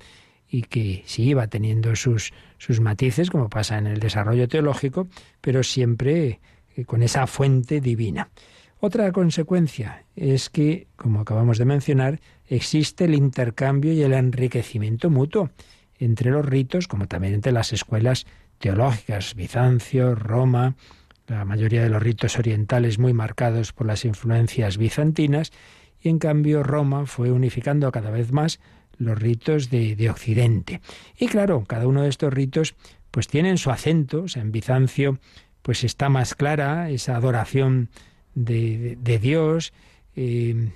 y 0.47 0.61
que 0.61 1.01
sí 1.07 1.33
va 1.33 1.47
teniendo 1.47 1.95
sus, 1.95 2.33
sus 2.59 2.81
matices, 2.81 3.31
como 3.31 3.49
pasa 3.49 3.79
en 3.79 3.87
el 3.87 3.99
desarrollo 3.99 4.47
teológico, 4.47 5.07
pero 5.41 5.63
siempre 5.63 6.39
eh, 6.75 6.85
con 6.85 7.01
esa 7.01 7.25
fuente 7.25 7.81
divina. 7.81 8.29
Otra 8.79 9.11
consecuencia 9.11 10.03
es 10.15 10.51
que, 10.51 10.85
como 10.97 11.21
acabamos 11.21 11.57
de 11.57 11.65
mencionar, 11.65 12.19
existe 12.47 13.05
el 13.05 13.15
intercambio 13.15 13.91
y 13.91 14.03
el 14.03 14.13
enriquecimiento 14.13 15.09
mutuo 15.09 15.49
entre 15.97 16.29
los 16.29 16.45
ritos, 16.45 16.87
como 16.87 17.07
también 17.07 17.33
entre 17.33 17.53
las 17.53 17.73
escuelas 17.73 18.27
teológicas, 18.59 19.35
Bizancio, 19.35 20.15
Roma, 20.15 20.75
la 21.27 21.45
mayoría 21.45 21.81
de 21.81 21.89
los 21.89 22.01
ritos 22.01 22.37
orientales 22.37 22.99
muy 22.99 23.13
marcados 23.13 23.73
por 23.73 23.87
las 23.87 24.05
influencias 24.05 24.77
bizantinas, 24.77 25.51
y 26.01 26.09
en 26.09 26.19
cambio 26.19 26.63
Roma 26.63 27.05
fue 27.05 27.31
unificando 27.31 27.91
cada 27.91 28.11
vez 28.11 28.31
más 28.31 28.59
los 28.97 29.17
ritos 29.17 29.69
de, 29.69 30.09
Occidente. 30.09 30.81
Y 31.17 31.27
claro, 31.27 31.63
cada 31.67 31.87
uno 31.87 32.03
de 32.03 32.09
estos 32.09 32.33
ritos 32.33 32.75
pues 33.11 33.27
tienen 33.27 33.57
su 33.57 33.71
acento, 33.71 34.23
o 34.23 34.27
sea, 34.27 34.41
en 34.41 34.51
Bizancio 34.51 35.19
pues 35.61 35.83
está 35.83 36.09
más 36.09 36.35
clara 36.35 36.91
esa 36.91 37.15
adoración 37.15 37.89
de, 38.35 38.97
Dios 39.19 39.73
eh, 40.15 40.69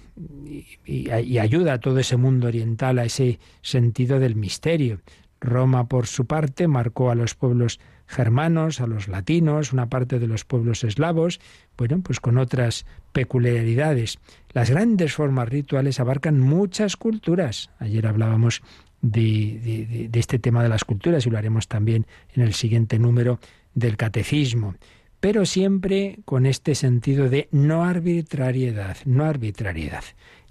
y, 0.85 1.37
ayuda 1.37 1.73
a 1.73 1.79
todo 1.79 1.99
ese 1.99 2.17
mundo 2.17 2.47
oriental 2.47 2.97
a 2.97 3.05
ese 3.05 3.39
sentido 3.61 4.19
del 4.19 4.35
misterio. 4.35 5.01
Roma, 5.41 5.87
por 5.87 6.07
su 6.07 6.25
parte, 6.25 6.67
marcó 6.67 7.11
a 7.11 7.15
los 7.15 7.35
pueblos 7.35 7.79
germanos, 8.07 8.81
a 8.81 8.87
los 8.87 9.07
latinos, 9.07 9.71
una 9.71 9.87
parte 9.87 10.19
de 10.19 10.27
los 10.27 10.43
pueblos 10.43 10.83
eslavos, 10.83 11.39
bueno, 11.77 12.01
pues 12.01 12.19
con 12.19 12.37
otras 12.37 12.85
peculiaridades. 13.11 14.19
Las 14.51 14.71
grandes 14.71 15.13
formas 15.13 15.47
rituales 15.47 15.99
abarcan 15.99 16.39
muchas 16.39 16.97
culturas. 16.97 17.69
Ayer 17.79 18.07
hablábamos 18.07 18.63
de, 19.01 20.09
este 20.13 20.39
tema 20.39 20.63
de 20.63 20.69
las 20.69 20.83
culturas 20.83 21.25
y 21.25 21.29
lo 21.29 21.37
haremos 21.37 21.67
también 21.67 22.05
en 22.33 22.43
el 22.43 22.53
siguiente 22.53 22.99
número 22.99 23.39
del 23.73 23.95
catecismo. 23.95 24.75
Pero 25.19 25.45
siempre 25.45 26.19
con 26.25 26.45
este 26.45 26.75
sentido 26.75 27.29
de 27.29 27.47
no 27.51 27.83
arbitrariedad, 27.83 28.97
no 29.05 29.25
arbitrariedad. 29.25 30.03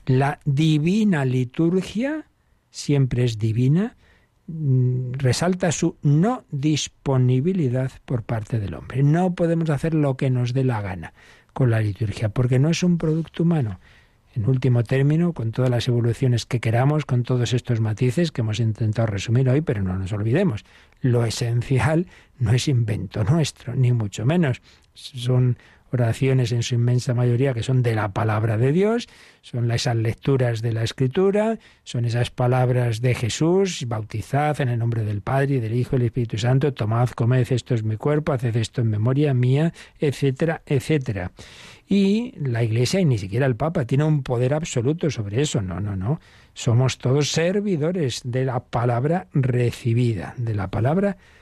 La 0.07 0.41
divina 0.45 1.25
liturgia 1.25 2.27
siempre 2.71 3.25
es 3.25 3.39
divina, 3.39 3.97
resalta 4.49 5.71
su 5.73 5.97
no 6.03 6.45
disponibilidad 6.51 7.93
por 8.07 8.23
parte 8.23 8.59
del 8.59 8.75
hombre. 8.75 9.03
No 9.03 9.35
podemos 9.35 9.69
hacer 9.69 9.95
lo 9.95 10.17
que 10.17 10.31
nos 10.31 10.55
dé 10.55 10.65
la 10.65 10.81
gana 10.81 11.13
con 11.53 11.71
la 11.71 11.81
liturgia, 11.81 12.31
porque 12.31 12.59
no 12.59 12.71
es 12.71 12.83
un 12.83 12.99
producto 12.99 13.43
humano. 13.43 13.79
En 14.35 14.49
último 14.49 14.85
término, 14.85 15.33
con 15.33 15.51
todas 15.53 15.71
las 15.71 15.89
evoluciones 15.89 16.47
que 16.47 16.61
queramos, 16.61 17.05
con 17.05 17.25
todos 17.25 17.53
estos 17.53 17.81
matices 17.81 18.31
que 18.31 18.43
hemos 18.43 18.61
intentado 18.61 19.07
resumir 19.07 19.49
hoy, 19.49 19.61
pero 19.61 19.83
no 19.83 19.99
nos 19.99 20.13
olvidemos, 20.13 20.65
lo 21.01 21.25
esencial 21.25 22.07
no 22.39 22.53
es 22.53 22.69
invento 22.69 23.25
nuestro, 23.25 23.75
ni 23.75 23.93
mucho 23.93 24.25
menos. 24.25 24.63
Son 24.95 25.59
oraciones 25.93 26.53
en 26.53 26.63
su 26.63 26.75
inmensa 26.75 27.15
mayoría 27.15 27.55
que 27.55 27.63
son 27.63 27.83
de 27.83 27.95
la 27.95 28.09
palabra 28.13 28.57
de 28.57 28.73
Dios, 28.73 29.09
son 29.43 29.71
esas 29.71 29.97
lecturas 29.97 30.63
de 30.63 30.73
la 30.73 30.83
Escritura, 30.83 31.59
son 31.85 32.05
esas 32.05 32.31
palabras 32.31 33.01
de 33.01 33.15
Jesús, 33.15 33.85
bautizad 33.87 34.61
en 34.61 34.69
el 34.69 34.79
nombre 34.79 35.05
del 35.05 35.23
Padre 35.23 35.57
y 35.57 35.61
del 35.61 35.75
Hijo 35.75 35.97
y 35.97 35.99
del 36.01 36.07
Espíritu 36.07 36.39
Santo, 36.39 36.73
tomad, 36.75 37.11
comed, 37.11 37.47
esto 37.51 37.75
es 37.75 37.83
mi 37.83 37.97
cuerpo, 37.97 38.33
haced 38.33 38.57
esto 38.57 38.81
en 38.81 38.91
memoria 38.91 39.35
mía, 39.35 39.73
etcétera, 39.99 40.63
etcétera. 40.67 41.33
Y 41.87 42.35
la 42.39 42.63
Iglesia 42.63 43.01
y 43.01 43.05
ni 43.05 43.19
siquiera 43.19 43.47
el 43.47 43.57
Papa 43.57 43.87
tiene 43.87 44.05
un 44.05 44.23
poder 44.23 44.55
absoluto 44.55 45.11
sobre 45.11 45.41
eso, 45.41 45.63
no, 45.63 45.81
no, 45.81 45.97
no. 45.97 46.21
Somos 46.53 46.99
todos 46.99 47.31
servidores 47.31 48.21
de 48.25 48.45
la 48.45 48.61
palabra 48.61 49.29
recibida, 49.33 50.35
de 50.37 50.55
la 50.55 50.69
palabra 50.69 51.17
recibida. 51.17 51.38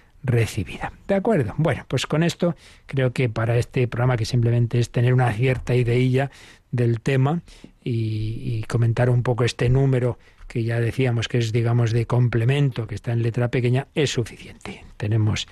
¿De 1.07 1.15
acuerdo? 1.15 1.55
Bueno, 1.57 1.85
pues 1.89 2.07
con 2.07 2.23
esto 2.23 2.57
creo 2.87 3.13
que 3.13 3.29
para 3.29 3.57
este 3.57 3.89
programa 3.89 4.17
que 4.17 4.25
simplemente 4.25 4.79
es 4.79 4.91
tener 4.91 5.15
una 5.15 5.33
cierta 5.33 5.75
ideilla 5.75 6.31
del 6.71 7.01
tema 7.01 7.43
y, 7.83 8.63
comentar 8.69 9.09
un 9.09 9.23
poco 9.23 9.45
este 9.45 9.69
número 9.69 10.19
que 10.49 10.65
ya 10.65 10.81
decíamos 10.81 11.29
que 11.29 11.39
es 11.39 11.53
digamos 11.53 11.93
de 11.93 12.07
complemento, 12.07 12.87
que 12.87 12.95
está 12.95 13.13
en 13.13 13.23
letra 13.23 13.49
pequeña, 13.49 13.87
es 13.95 14.11
suficiente. 14.11 14.85
Tenemos 14.97 15.47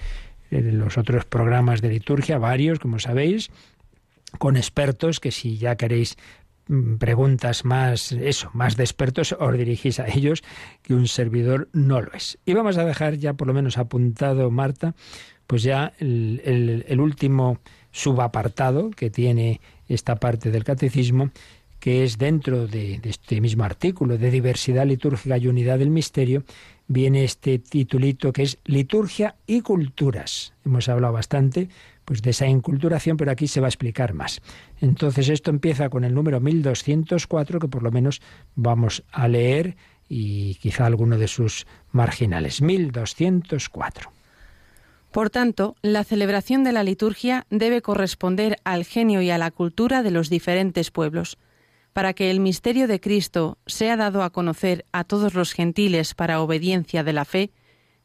eh, 0.51 0.61
los 0.61 0.99
otros 0.99 1.25
programas 1.25 1.81
de 1.81 1.91
liturgia, 1.91 2.39
varios, 2.39 2.79
como 2.79 2.99
sabéis, 2.99 3.51
con 4.39 4.57
expertos 4.57 5.21
que 5.21 5.31
si 5.31 5.59
ya 5.59 5.77
queréis 5.77 6.17
preguntas 6.99 7.65
más, 7.65 8.13
eso, 8.13 8.51
más 8.53 8.77
de 8.77 8.85
expertos, 8.85 9.37
os 9.39 9.57
dirigís 9.57 10.01
a 10.01 10.09
ellos, 10.09 10.43
que 10.83 10.95
un 10.95 11.09
servidor 11.09 11.69
no 11.73 12.01
lo 12.01 12.13
es. 12.13 12.39
Y 12.47 12.55
vamos 12.55 12.79
a 12.79 12.85
dejar 12.85 13.17
ya 13.17 13.35
por 13.35 13.47
lo 13.47 13.55
menos 13.55 13.79
apuntado, 13.79 14.51
Marta, 14.51 14.95
pues 15.47 15.63
ya 15.63 15.93
el, 15.99 16.85
el, 16.87 17.01
último 17.01 17.59
subapartado 17.93 18.91
que 18.91 19.11
tiene 19.11 19.61
esta 19.89 20.17
parte 20.17 20.51
del 20.51 20.65
catecismo, 20.65 21.31
que 21.81 22.03
es 22.03 22.17
dentro 22.17 22.67
de, 22.67 22.99
de, 22.99 23.11
este 23.11 23.43
mismo 23.43 23.65
artículo 23.65 24.17
de 24.17 24.31
diversidad 24.31 24.87
litúrgica 24.87 25.37
y 25.37 25.49
unidad 25.49 25.79
del 25.79 25.91
misterio, 25.91 26.45
viene 26.89 27.25
este 27.25 27.59
titulito 27.59 28.33
que 28.33 28.43
es 28.43 28.59
Liturgia 28.65 29.37
y 29.47 29.61
Culturas. 29.61 30.55
Hemos 30.65 30.89
hablado 30.89 31.13
bastante 31.13 31.69
pues 32.05 32.23
de 32.23 32.31
esa 32.31 32.47
inculturación, 32.47 33.17
pero 33.17 33.31
aquí 33.31 33.49
se 33.49 33.61
va 33.61 33.67
a 33.67 33.69
explicar 33.69 34.15
más. 34.15 34.41
Entonces 34.81 35.29
esto 35.29 35.51
empieza 35.51 35.89
con 35.89 36.05
el 36.05 36.15
número 36.15 36.41
1204 36.41 37.59
que 37.59 37.69
por 37.69 37.83
lo 37.83 37.91
menos 37.91 38.21
vamos 38.55 39.05
a 39.11 39.29
leer 39.29 39.77
y 40.09 40.57
quizá 40.57 40.87
alguno 40.87 41.19
de 41.19 41.29
sus 41.29 41.67
marginales. 41.93 42.61
1204. 42.61 44.11
Por 45.11 45.31
tanto, 45.31 45.77
la 45.81 46.03
celebración 46.03 46.65
de 46.65 46.73
la 46.73 46.83
liturgia 46.83 47.47
debe 47.49 47.83
corresponder 47.83 48.57
al 48.65 48.85
genio 48.85 49.23
y 49.23 49.31
a 49.31 49.39
la 49.39 49.53
cultura 49.53 50.03
de 50.03 50.11
los 50.11 50.29
diferentes 50.29 50.91
pueblos. 50.91 51.39
Para 51.93 52.15
que 52.15 52.33
el 52.33 52.41
misterio 52.41 52.89
de 52.89 52.99
Cristo 52.99 53.59
sea 53.67 53.97
dado 53.97 54.25
a 54.25 54.31
conocer 54.31 54.85
a 54.91 55.05
todos 55.05 55.35
los 55.35 55.53
gentiles 55.53 56.15
para 56.15 56.41
obediencia 56.41 57.05
de 57.05 57.13
la 57.13 57.25
fe, 57.25 57.53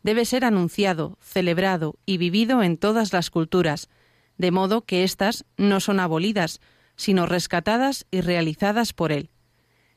debe 0.04 0.26
ser 0.26 0.46
anunciado, 0.46 1.18
celebrado 1.22 1.96
y 2.06 2.18
vivido 2.18 2.64
en 2.64 2.78
todas 2.78 3.14
las 3.14 3.30
culturas, 3.30 3.90
de 4.38 4.52
modo 4.52 4.86
que 4.86 5.04
éstas 5.04 5.46
no 5.58 5.80
son 5.80 6.00
abolidas, 6.00 6.62
sino 6.96 7.26
rescatadas 7.26 8.06
y 8.12 8.22
realizadas 8.22 8.94
por 8.94 9.12
Él. 9.12 9.30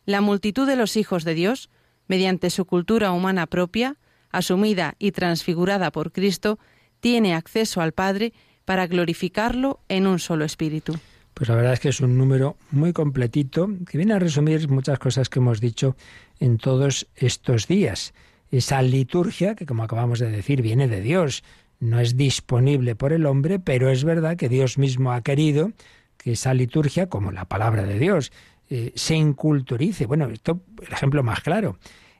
La 0.04 0.20
multitud 0.20 0.66
de 0.66 0.76
los 0.76 0.96
hijos 0.96 1.24
de 1.24 1.34
Dios, 1.34 1.70
mediante 2.08 2.50
su 2.50 2.64
cultura 2.64 3.12
humana 3.12 3.46
propia, 3.46 3.96
asumida 4.30 4.94
y 4.98 5.12
transfigurada 5.12 5.92
por 5.92 6.12
Cristo, 6.12 6.58
tiene 7.00 7.34
acceso 7.34 7.80
al 7.80 7.92
Padre 7.92 8.32
para 8.64 8.86
glorificarlo 8.86 9.80
en 9.88 10.06
un 10.06 10.18
solo 10.18 10.44
espíritu. 10.44 10.98
Pues 11.34 11.48
la 11.48 11.54
verdad 11.56 11.72
es 11.74 11.80
que 11.80 11.88
es 11.88 12.00
un 12.00 12.18
número 12.18 12.56
muy 12.70 12.92
completito 12.92 13.68
que 13.88 13.98
viene 13.98 14.14
a 14.14 14.18
resumir 14.18 14.68
muchas 14.68 14.98
cosas 14.98 15.28
que 15.28 15.38
hemos 15.38 15.60
dicho 15.60 15.96
en 16.40 16.58
todos 16.58 17.08
estos 17.16 17.66
días 17.66 18.12
esa 18.52 18.82
liturgia, 18.82 19.56
que 19.56 19.66
como 19.66 19.82
acabamos 19.82 20.20
de 20.20 20.30
decir, 20.30 20.62
viene 20.62 20.86
de 20.86 21.00
Dios, 21.00 21.42
no 21.80 21.98
es 21.98 22.16
disponible 22.16 22.94
por 22.94 23.12
el 23.12 23.26
hombre, 23.26 23.58
pero 23.58 23.90
es 23.90 24.04
verdad 24.04 24.36
que 24.36 24.48
Dios 24.48 24.78
mismo 24.78 25.12
ha 25.12 25.22
querido 25.22 25.72
que 26.16 26.32
esa 26.32 26.54
liturgia, 26.54 27.08
como 27.08 27.32
la 27.32 27.46
palabra 27.46 27.82
de 27.82 27.98
Dios, 27.98 28.30
eh, 28.70 28.92
se 28.94 29.16
inculturice. 29.16 30.06
Bueno, 30.06 30.26
esto, 30.26 30.60
el 30.86 30.92
ejemplo 30.92 31.24
más 31.24 31.40
claro, 31.40 31.78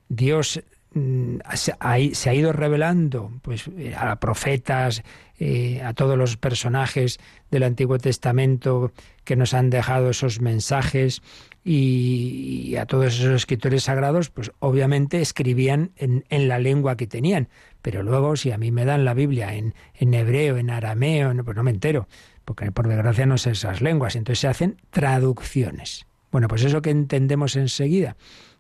Dios 0.08 0.60
mm, 0.94 1.36
se 1.54 2.30
ha 2.30 2.34
ido 2.34 2.52
revelando 2.52 3.30
pues, 3.42 3.68
eh, 3.78 3.94
a 3.96 4.18
profetas, 4.18 5.04
eh, 5.38 5.82
a 5.82 5.92
todos 5.92 6.18
los 6.18 6.36
personajes 6.36 7.20
del 7.50 7.62
Antiguo 7.62 7.98
Testamento 7.98 8.92
que 9.24 9.36
nos 9.36 9.54
han 9.54 9.70
dejado 9.70 10.10
esos 10.10 10.40
mensajes 10.40 11.22
y, 11.64 12.76
a 12.76 12.86
todos 12.86 13.14
esos 13.14 13.34
escritores 13.34 13.84
sagrados, 13.84 14.30
pues 14.30 14.50
obviamente 14.58 15.20
escribían 15.20 15.92
en, 15.96 16.24
la 16.48 16.58
lengua 16.58 16.96
que 16.96 17.06
tenían. 17.06 17.48
Pero 17.82 18.02
luego, 18.02 18.36
si 18.36 18.50
a 18.50 18.58
mí 18.58 18.72
me 18.72 18.84
dan 18.84 19.04
la 19.04 19.14
Biblia 19.14 19.54
en, 19.54 19.74
en 19.94 20.14
hebreo, 20.14 20.56
en 20.56 20.70
arameo, 20.70 21.32
pues 21.44 21.56
no 21.56 21.62
me 21.62 21.70
entero. 21.70 22.08
porque 22.44 22.72
por 22.72 22.88
desgracia 22.88 23.26
no 23.26 23.38
sé 23.38 23.52
esas 23.52 23.80
lenguas, 23.80 24.16
entonces 24.16 24.40
se 24.40 24.48
hacen 24.48 24.76
traducciones. 24.90 26.06
Bueno, 26.32 26.48
pues 26.48 26.64
eso 26.64 26.82
que 26.82 26.90
entendemos 26.90 27.56
enseguida, 27.56 28.16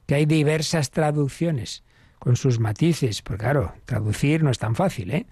que 0.06 0.14
hay 0.14 0.26
diversas 0.26 0.90
traducciones 0.90 1.82
con 2.18 2.36
sus 2.36 2.60
matices, 2.60 3.20
porque 3.22 3.42
claro, 3.42 3.72
traducir 3.84 4.44
no 4.44 4.50
es 4.50 4.58
tan 4.58 4.76
fácil, 4.76 5.10
¿eh? 5.10 5.26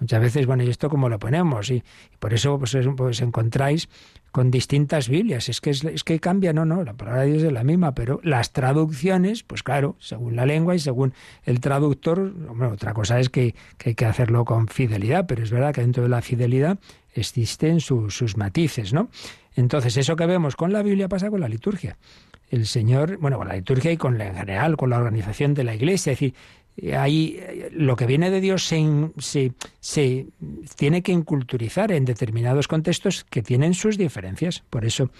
Muchas 0.00 0.20
veces, 0.20 0.46
bueno, 0.46 0.62
¿y 0.62 0.70
esto 0.70 0.88
cómo 0.88 1.08
lo 1.08 1.18
ponemos? 1.18 1.70
Y, 1.70 1.84
por 2.18 2.34
eso 2.34 2.58
pues, 2.58 2.76
pues, 2.96 3.20
encontráis 3.20 3.88
con 4.32 4.50
distintas 4.50 5.08
Biblias. 5.08 5.48
Es 5.48 5.60
que, 5.60 5.70
es, 5.70 6.04
que 6.04 6.20
cambia, 6.20 6.52
no, 6.52 6.64
no, 6.64 6.82
la 6.84 6.94
palabra 6.94 7.22
de 7.22 7.32
Dios 7.32 7.42
es 7.42 7.52
la 7.52 7.64
misma, 7.64 7.94
pero 7.94 8.20
las 8.22 8.52
traducciones, 8.52 9.42
pues 9.42 9.62
claro, 9.62 9.96
según 9.98 10.36
la 10.36 10.46
lengua 10.46 10.74
y 10.74 10.78
según 10.78 11.12
el 11.44 11.60
traductor, 11.60 12.32
otra 12.72 12.94
cosa 12.94 13.20
es 13.20 13.28
que, 13.28 13.54
hay 13.84 13.94
que 13.94 14.06
hacerlo 14.06 14.44
con 14.44 14.68
fidelidad, 14.68 15.26
pero 15.26 15.42
es 15.42 15.50
verdad 15.50 15.74
que 15.74 15.82
dentro 15.82 16.02
de 16.02 16.08
la 16.08 16.22
fidelidad 16.22 16.78
existen 17.12 17.80
sus 17.80 18.36
matices, 18.36 18.92
¿no? 18.92 19.08
Entonces, 19.56 19.96
eso 19.96 20.16
que 20.16 20.26
vemos 20.26 20.56
con 20.56 20.72
la 20.72 20.82
Biblia 20.82 21.08
pasa 21.08 21.28
con 21.28 21.40
la 21.40 21.48
liturgia. 21.48 21.98
El 22.50 22.66
Señor, 22.66 23.18
bueno, 23.18 23.38
con 23.38 23.48
la 23.48 23.54
liturgia 23.54 23.92
y 23.92 23.96
con 23.96 24.16
la, 24.16 24.28
en 24.28 24.34
general, 24.34 24.76
con 24.76 24.90
la 24.90 24.98
organización 24.98 25.54
de 25.54 25.64
la 25.64 25.74
Iglesia, 25.74 26.12
es 26.12 26.18
decir, 26.18 26.34
ahí 26.96 27.40
lo 27.72 27.96
que 27.96 28.06
viene 28.06 28.30
de 28.30 28.40
Dios 28.40 28.64
se, 28.64 29.52
se, 29.80 30.26
tiene 30.76 31.02
que 31.02 31.12
inculturizar 31.12 31.92
en 31.92 32.04
determinados 32.04 32.68
contextos 32.68 33.24
que 33.24 33.42
tienen 33.42 33.74
sus 33.74 33.98
diferencias. 33.98 34.62
Por 34.70 34.84
eso 34.84 35.10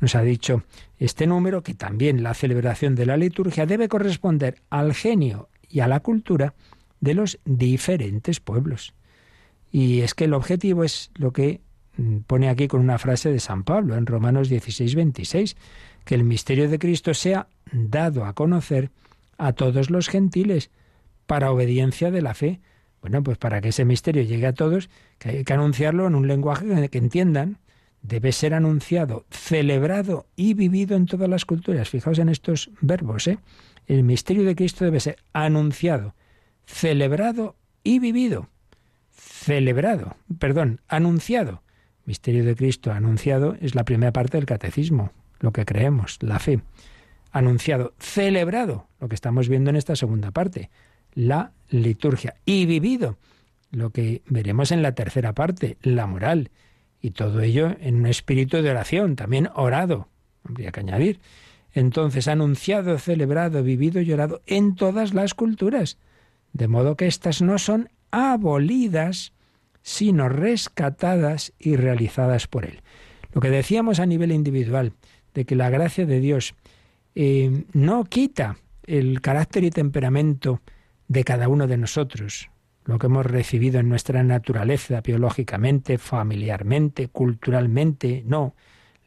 nos 0.00 0.14
ha 0.14 0.22
dicho 0.22 0.62
este 0.98 1.26
número 1.26 1.62
que 1.62 1.74
también 1.74 2.22
la 2.22 2.34
celebración 2.34 2.94
de 2.94 3.06
la 3.06 3.16
liturgia 3.16 3.66
debe 3.66 3.88
corresponder 3.88 4.62
al 4.70 4.94
genio 4.94 5.48
y 5.68 5.80
a 5.80 5.88
la 5.88 6.00
cultura 6.00 6.54
de 7.00 7.14
los 7.14 7.38
diferentes 7.44 8.40
pueblos. 8.40 8.94
Y 9.70 10.00
es 10.00 10.14
que 10.14 10.24
el 10.24 10.34
objetivo 10.34 10.84
es 10.84 11.10
lo 11.14 11.32
que 11.32 11.60
mm, 11.96 12.18
pone 12.26 12.48
aquí 12.48 12.66
con 12.66 12.80
una 12.80 12.98
frase 12.98 13.30
de 13.30 13.40
San 13.40 13.64
Pablo 13.64 13.96
en 13.96 14.06
Romanos 14.06 14.48
16, 14.48 14.94
26, 14.94 15.56
que 16.04 16.14
el 16.14 16.24
misterio 16.24 16.68
de 16.68 16.78
Cristo 16.78 17.14
sea 17.14 17.48
dado 17.72 18.24
a 18.24 18.32
conocer 18.32 18.90
a 19.38 19.52
todos 19.52 19.90
los 19.90 20.08
gentiles 20.08 20.70
para 21.30 21.52
obediencia 21.52 22.10
de 22.10 22.22
la 22.22 22.34
fe. 22.34 22.58
Bueno, 23.00 23.22
pues 23.22 23.38
para 23.38 23.60
que 23.60 23.68
ese 23.68 23.84
misterio 23.84 24.24
llegue 24.24 24.48
a 24.48 24.52
todos, 24.52 24.90
que 25.20 25.28
hay 25.28 25.44
que 25.44 25.52
anunciarlo 25.52 26.08
en 26.08 26.16
un 26.16 26.26
lenguaje 26.26 26.88
que 26.88 26.98
entiendan. 26.98 27.58
Debe 28.02 28.32
ser 28.32 28.52
anunciado, 28.52 29.26
celebrado 29.30 30.26
y 30.34 30.54
vivido 30.54 30.96
en 30.96 31.06
todas 31.06 31.28
las 31.28 31.44
culturas. 31.44 31.88
Fijaos 31.88 32.18
en 32.18 32.30
estos 32.30 32.72
verbos, 32.80 33.28
¿eh? 33.28 33.38
El 33.86 34.02
misterio 34.02 34.42
de 34.42 34.56
Cristo 34.56 34.84
debe 34.84 34.98
ser 34.98 35.18
anunciado, 35.32 36.16
celebrado 36.66 37.54
y 37.84 38.00
vivido. 38.00 38.48
Celebrado, 39.12 40.16
perdón, 40.40 40.80
anunciado. 40.88 41.62
Misterio 42.06 42.44
de 42.44 42.56
Cristo 42.56 42.90
anunciado 42.90 43.56
es 43.60 43.76
la 43.76 43.84
primera 43.84 44.12
parte 44.12 44.36
del 44.36 44.46
catecismo, 44.46 45.12
lo 45.38 45.52
que 45.52 45.64
creemos, 45.64 46.18
la 46.22 46.40
fe. 46.40 46.60
Anunciado, 47.30 47.94
celebrado, 48.00 48.88
lo 48.98 49.08
que 49.08 49.14
estamos 49.14 49.48
viendo 49.48 49.70
en 49.70 49.76
esta 49.76 49.94
segunda 49.94 50.32
parte 50.32 50.70
la 51.14 51.52
liturgia 51.70 52.34
y 52.44 52.66
vivido 52.66 53.16
lo 53.70 53.90
que 53.90 54.22
veremos 54.26 54.72
en 54.72 54.82
la 54.82 54.94
tercera 54.94 55.32
parte, 55.32 55.76
la 55.82 56.06
moral, 56.06 56.50
y 57.00 57.12
todo 57.12 57.40
ello 57.40 57.74
en 57.80 57.96
un 57.96 58.06
espíritu 58.06 58.62
de 58.62 58.70
oración, 58.70 59.16
también 59.16 59.48
orado, 59.54 60.08
habría 60.44 60.72
que 60.72 60.80
añadir. 60.80 61.20
Entonces, 61.72 62.28
anunciado, 62.28 62.98
celebrado, 62.98 63.62
vivido 63.62 64.00
y 64.00 64.12
orado 64.12 64.42
en 64.46 64.74
todas 64.74 65.14
las 65.14 65.34
culturas, 65.34 65.98
de 66.52 66.68
modo 66.68 66.96
que 66.96 67.06
éstas 67.06 67.42
no 67.42 67.58
son 67.58 67.90
abolidas, 68.10 69.32
sino 69.82 70.28
rescatadas 70.28 71.52
y 71.58 71.76
realizadas 71.76 72.48
por 72.48 72.64
Él. 72.64 72.82
Lo 73.32 73.40
que 73.40 73.50
decíamos 73.50 74.00
a 74.00 74.06
nivel 74.06 74.32
individual, 74.32 74.92
de 75.32 75.44
que 75.44 75.54
la 75.54 75.70
gracia 75.70 76.06
de 76.06 76.18
Dios 76.18 76.54
eh, 77.14 77.64
no 77.72 78.04
quita 78.04 78.56
el 78.84 79.20
carácter 79.20 79.62
y 79.62 79.70
temperamento 79.70 80.60
de 81.10 81.24
cada 81.24 81.48
uno 81.48 81.66
de 81.66 81.76
nosotros, 81.76 82.50
lo 82.84 83.00
que 83.00 83.08
hemos 83.08 83.26
recibido 83.26 83.80
en 83.80 83.88
nuestra 83.88 84.22
naturaleza, 84.22 85.00
biológicamente, 85.00 85.98
familiarmente, 85.98 87.08
culturalmente, 87.08 88.22
no. 88.24 88.54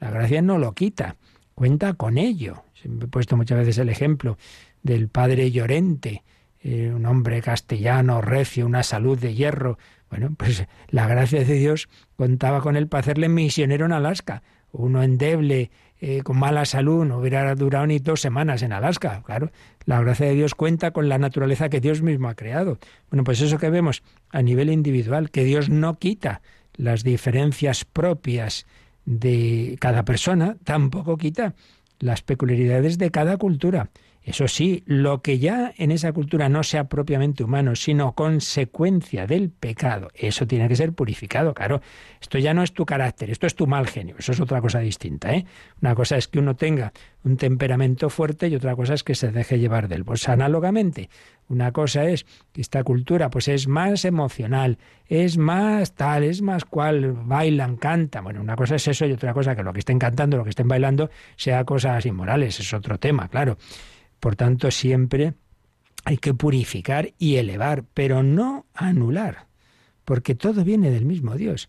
La 0.01 0.11
gracia 0.11 0.41
no 0.41 0.57
lo 0.57 0.73
quita, 0.73 1.15
cuenta 1.55 1.93
con 1.93 2.17
ello. 2.17 2.65
Siempre 2.73 3.05
he 3.05 3.09
puesto 3.09 3.37
muchas 3.37 3.59
veces 3.59 3.77
el 3.77 3.87
ejemplo 3.87 4.37
del 4.81 5.07
padre 5.07 5.49
Llorente, 5.49 6.23
eh, 6.59 6.91
un 6.93 7.05
hombre 7.05 7.41
castellano, 7.41 8.19
recio, 8.19 8.65
una 8.65 8.83
salud 8.83 9.17
de 9.17 9.33
hierro. 9.33 9.77
Bueno, 10.09 10.35
pues 10.37 10.65
la 10.89 11.07
gracia 11.07 11.45
de 11.45 11.53
Dios 11.53 11.87
contaba 12.17 12.59
con 12.59 12.75
él 12.75 12.89
para 12.89 12.99
hacerle 12.99 13.29
misionero 13.29 13.85
en 13.85 13.93
Alaska. 13.93 14.43
Uno 14.73 15.03
endeble, 15.03 15.71
eh, 16.05 16.21
con 16.21 16.37
mala 16.37 16.65
salud 16.65 17.05
no 17.05 17.19
hubiera 17.19 17.55
durado 17.55 17.87
ni 17.87 17.97
dos 17.97 18.19
semanas 18.19 18.61
en 18.61 18.73
Alaska. 18.73 19.23
Claro, 19.25 19.51
la 19.85 20.01
gracia 20.01 20.25
de 20.25 20.33
Dios 20.33 20.53
cuenta 20.53 20.91
con 20.91 21.07
la 21.07 21.17
naturaleza 21.17 21.69
que 21.69 21.79
Dios 21.79 22.01
mismo 22.01 22.27
ha 22.27 22.35
creado. 22.35 22.77
Bueno, 23.09 23.23
pues 23.23 23.39
eso 23.39 23.57
que 23.57 23.69
vemos 23.69 24.03
a 24.29 24.41
nivel 24.41 24.69
individual, 24.69 25.31
que 25.31 25.45
Dios 25.45 25.69
no 25.69 25.97
quita 25.99 26.41
las 26.73 27.05
diferencias 27.05 27.85
propias 27.85 28.65
de 29.05 29.77
cada 29.79 30.03
persona, 30.03 30.57
tampoco 30.65 31.15
quita 31.15 31.55
las 31.99 32.21
peculiaridades 32.21 32.97
de 32.97 33.09
cada 33.09 33.37
cultura. 33.37 33.89
Eso 34.23 34.47
sí, 34.47 34.83
lo 34.85 35.21
que 35.21 35.37
ya 35.37 35.73
en 35.77 35.91
esa 35.91 36.13
cultura 36.13 36.47
no 36.47 36.63
sea 36.63 36.85
propiamente 36.85 37.43
humano, 37.43 37.75
sino 37.75 38.13
consecuencia 38.13 39.27
del 39.27 39.49
pecado, 39.49 40.09
eso 40.13 40.47
tiene 40.47 40.69
que 40.69 40.77
ser 40.77 40.93
purificado, 40.93 41.53
claro. 41.53 41.81
Esto 42.21 42.37
ya 42.37 42.53
no 42.53 42.63
es 42.63 42.71
tu 42.71 42.85
carácter, 42.85 43.29
esto 43.29 43.47
es 43.47 43.55
tu 43.55 43.67
mal 43.67 43.85
genio, 43.85 44.15
eso 44.17 44.31
es 44.31 44.39
otra 44.39 44.61
cosa 44.61 44.79
distinta. 44.79 45.33
¿eh? 45.33 45.45
Una 45.81 45.93
cosa 45.93 46.15
es 46.15 46.29
que 46.29 46.39
uno 46.39 46.55
tenga 46.55 46.93
un 47.25 47.35
temperamento 47.35 48.09
fuerte 48.09 48.47
y 48.47 48.55
otra 48.55 48.77
cosa 48.77 48.93
es 48.93 49.03
que 49.03 49.13
se 49.13 49.31
deje 49.31 49.59
llevar 49.59 49.89
del. 49.89 50.05
Pues 50.05 50.29
análogamente, 50.29 51.09
una 51.49 51.73
cosa 51.73 52.05
es 52.05 52.25
que 52.53 52.61
esta 52.61 52.83
cultura 52.85 53.29
pues 53.29 53.49
es 53.49 53.67
más 53.67 54.05
emocional, 54.05 54.77
es 55.07 55.37
más 55.37 55.95
tal, 55.95 56.23
es 56.23 56.41
más 56.41 56.63
cual, 56.63 57.11
bailan, 57.11 57.75
cantan. 57.75 58.23
Bueno, 58.23 58.39
una 58.39 58.55
cosa 58.55 58.75
es 58.75 58.87
eso 58.87 59.05
y 59.05 59.11
otra 59.11 59.33
cosa 59.33 59.53
que 59.53 59.63
lo 59.63 59.73
que 59.73 59.79
estén 59.79 59.99
cantando, 59.99 60.37
lo 60.37 60.45
que 60.45 60.51
estén 60.51 60.69
bailando, 60.69 61.09
sea 61.35 61.65
cosas 61.65 62.05
inmorales, 62.05 62.57
es 62.61 62.73
otro 62.73 62.97
tema, 62.97 63.27
claro. 63.27 63.57
Por 64.23 64.37
tanto, 64.37 64.71
siempre 64.71 65.33
hay 66.05 66.15
que 66.15 66.33
purificar 66.33 67.11
y 67.19 67.35
elevar, 67.35 67.83
pero 67.93 68.23
no 68.23 68.65
anular, 68.73 69.47
porque 70.05 70.33
todo 70.33 70.63
viene 70.63 70.91
del 70.91 71.03
mismo 71.03 71.35
Dios, 71.35 71.67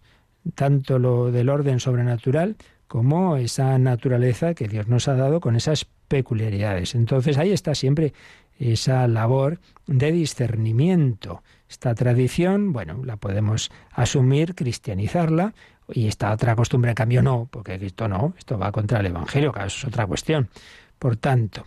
tanto 0.54 1.00
lo 1.00 1.32
del 1.32 1.48
orden 1.48 1.80
sobrenatural 1.80 2.54
como 2.86 3.38
esa 3.38 3.76
naturaleza 3.80 4.54
que 4.54 4.68
Dios 4.68 4.86
nos 4.86 5.08
ha 5.08 5.16
dado 5.16 5.40
con 5.40 5.56
esas 5.56 5.84
peculiaridades. 6.06 6.94
Entonces 6.94 7.38
ahí 7.38 7.50
está 7.50 7.74
siempre 7.74 8.14
esa 8.56 9.08
labor 9.08 9.58
de 9.88 10.12
discernimiento. 10.12 11.42
Esta 11.68 11.92
tradición, 11.96 12.72
bueno, 12.72 13.02
la 13.04 13.16
podemos 13.16 13.72
asumir, 13.90 14.54
cristianizarla, 14.54 15.54
y 15.92 16.06
esta 16.06 16.32
otra 16.32 16.54
costumbre, 16.54 16.92
en 16.92 16.94
cambio, 16.94 17.20
no, 17.20 17.48
porque 17.50 17.74
esto 17.74 18.06
no, 18.06 18.32
esto 18.38 18.56
va 18.60 18.70
contra 18.70 19.00
el 19.00 19.06
Evangelio, 19.06 19.52
eso 19.56 19.64
es 19.66 19.84
otra 19.86 20.06
cuestión. 20.06 20.48
Por 21.00 21.16
tanto, 21.16 21.66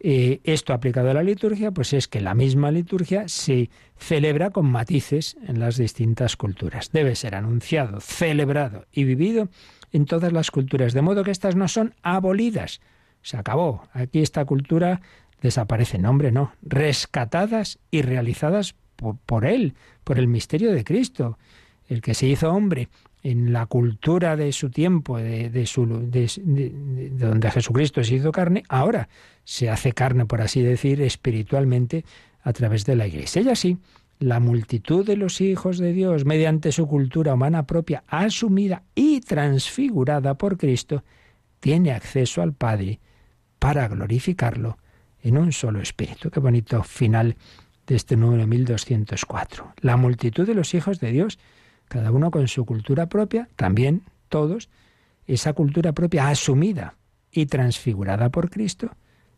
esto 0.00 0.72
aplicado 0.72 1.10
a 1.10 1.14
la 1.14 1.22
liturgia, 1.22 1.72
pues 1.72 1.92
es 1.92 2.06
que 2.06 2.20
la 2.20 2.34
misma 2.34 2.70
liturgia 2.70 3.28
se 3.28 3.70
celebra 3.96 4.50
con 4.50 4.66
matices 4.66 5.36
en 5.46 5.58
las 5.58 5.76
distintas 5.76 6.36
culturas. 6.36 6.90
Debe 6.92 7.16
ser 7.16 7.34
anunciado, 7.34 8.00
celebrado 8.00 8.86
y 8.92 9.04
vivido 9.04 9.48
en 9.92 10.06
todas 10.06 10.32
las 10.32 10.50
culturas, 10.50 10.92
de 10.92 11.02
modo 11.02 11.24
que 11.24 11.30
estas 11.30 11.56
no 11.56 11.66
son 11.66 11.94
abolidas. 12.02 12.80
Se 13.22 13.36
acabó. 13.36 13.88
Aquí 13.92 14.20
esta 14.20 14.44
cultura 14.44 15.00
desaparece. 15.42 15.98
No, 15.98 16.10
hombre, 16.10 16.30
no. 16.30 16.52
Rescatadas 16.62 17.78
y 17.90 18.02
realizadas 18.02 18.76
por, 18.94 19.16
por 19.18 19.46
Él, 19.46 19.74
por 20.04 20.18
el 20.18 20.28
misterio 20.28 20.72
de 20.72 20.84
Cristo, 20.84 21.38
el 21.88 22.02
que 22.02 22.14
se 22.14 22.26
hizo 22.26 22.50
hombre 22.52 22.88
en 23.22 23.52
la 23.52 23.66
cultura 23.66 24.36
de 24.36 24.52
su 24.52 24.70
tiempo, 24.70 25.18
de, 25.18 25.66
su, 25.66 25.86
de, 25.86 27.10
donde 27.12 27.50
Jesucristo 27.50 28.02
se 28.04 28.16
hizo 28.16 28.32
carne, 28.32 28.62
ahora 28.68 29.08
se 29.44 29.70
hace 29.70 29.92
carne, 29.92 30.26
por 30.26 30.40
así 30.40 30.62
decir, 30.62 31.02
espiritualmente 31.02 32.04
a 32.42 32.52
través 32.52 32.84
de 32.84 32.96
la 32.96 33.06
Iglesia. 33.06 33.42
Y 33.42 33.48
así, 33.48 33.78
la 34.18 34.40
multitud 34.40 35.04
de 35.04 35.16
los 35.16 35.40
hijos 35.40 35.78
de 35.78 35.92
Dios, 35.92 36.24
mediante 36.24 36.72
su 36.72 36.86
cultura 36.86 37.34
humana 37.34 37.66
propia, 37.66 38.04
asumida 38.08 38.82
y 38.94 39.20
transfigurada 39.20 40.34
por 40.34 40.56
Cristo, 40.56 41.04
tiene 41.60 41.92
acceso 41.92 42.42
al 42.42 42.52
Padre 42.52 43.00
para 43.58 43.88
glorificarlo 43.88 44.78
en 45.22 45.38
un 45.38 45.52
solo 45.52 45.80
espíritu. 45.80 46.30
Qué 46.30 46.40
bonito 46.40 46.82
final 46.82 47.36
de 47.86 47.96
este 47.96 48.16
número 48.16 48.46
1204. 48.46 49.74
La 49.80 49.96
multitud 49.96 50.46
de 50.46 50.54
los 50.54 50.74
hijos 50.74 51.00
de 51.00 51.10
Dios, 51.10 51.38
cada 51.88 52.10
uno 52.10 52.30
con 52.30 52.48
su 52.48 52.64
cultura 52.64 53.08
propia, 53.08 53.48
también 53.56 54.02
todos, 54.28 54.68
esa 55.26 55.52
cultura 55.52 55.92
propia 55.92 56.28
asumida 56.28 56.94
y 57.30 57.46
transfigurada 57.46 58.30
por 58.30 58.50
Cristo, 58.50 58.90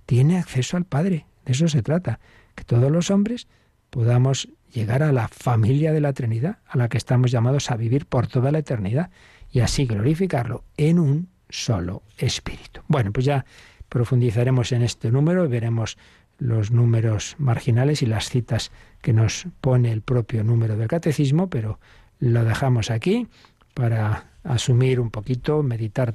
tiene 0.07 0.39
acceso 0.39 0.77
al 0.77 0.85
Padre. 0.85 1.27
De 1.45 1.53
eso 1.53 1.69
se 1.69 1.83
trata, 1.83 2.21
que 2.55 2.65
todos 2.65 2.91
los 2.91 3.11
hombres 3.11 3.49
podamos 3.91 4.49
llegar 4.73 5.03
a 5.03 5.13
la 5.13 5.29
familia 5.29 5.93
de 5.93 6.01
la 6.01 6.13
Trinidad, 6.13 6.59
a 6.67 6.79
la 6.79 6.89
que 6.89 6.99
estamos 6.99 7.31
llamados 7.31 7.71
a 7.71 7.77
vivir 7.77 8.07
por 8.07 8.27
toda 8.27 8.53
la 8.53 8.59
eternidad. 8.59 9.11
y 9.53 9.59
así 9.61 9.85
glorificarlo 9.85 10.63
en 10.77 11.01
un 11.01 11.29
solo 11.49 12.05
espíritu. 12.19 12.83
Bueno, 12.87 13.11
pues 13.13 13.27
ya 13.27 13.45
profundizaremos 13.89 14.71
en 14.71 14.83
este 14.83 15.11
número 15.11 15.45
y 15.45 15.49
veremos 15.49 15.99
los 16.39 16.71
números 16.71 17.35
marginales 17.39 18.03
y 18.03 18.07
las 18.07 18.29
citas 18.29 18.71
que 19.03 19.13
nos 19.13 19.47
pone 19.61 19.91
el 19.91 20.03
propio 20.03 20.45
número 20.45 20.77
del 20.77 20.87
catecismo, 20.87 21.51
pero 21.51 21.81
lo 22.21 22.45
dejamos 22.45 22.91
aquí 22.91 23.27
para 23.75 24.27
asumir 24.45 25.01
un 25.01 25.11
poquito, 25.11 25.63
meditar 25.63 26.15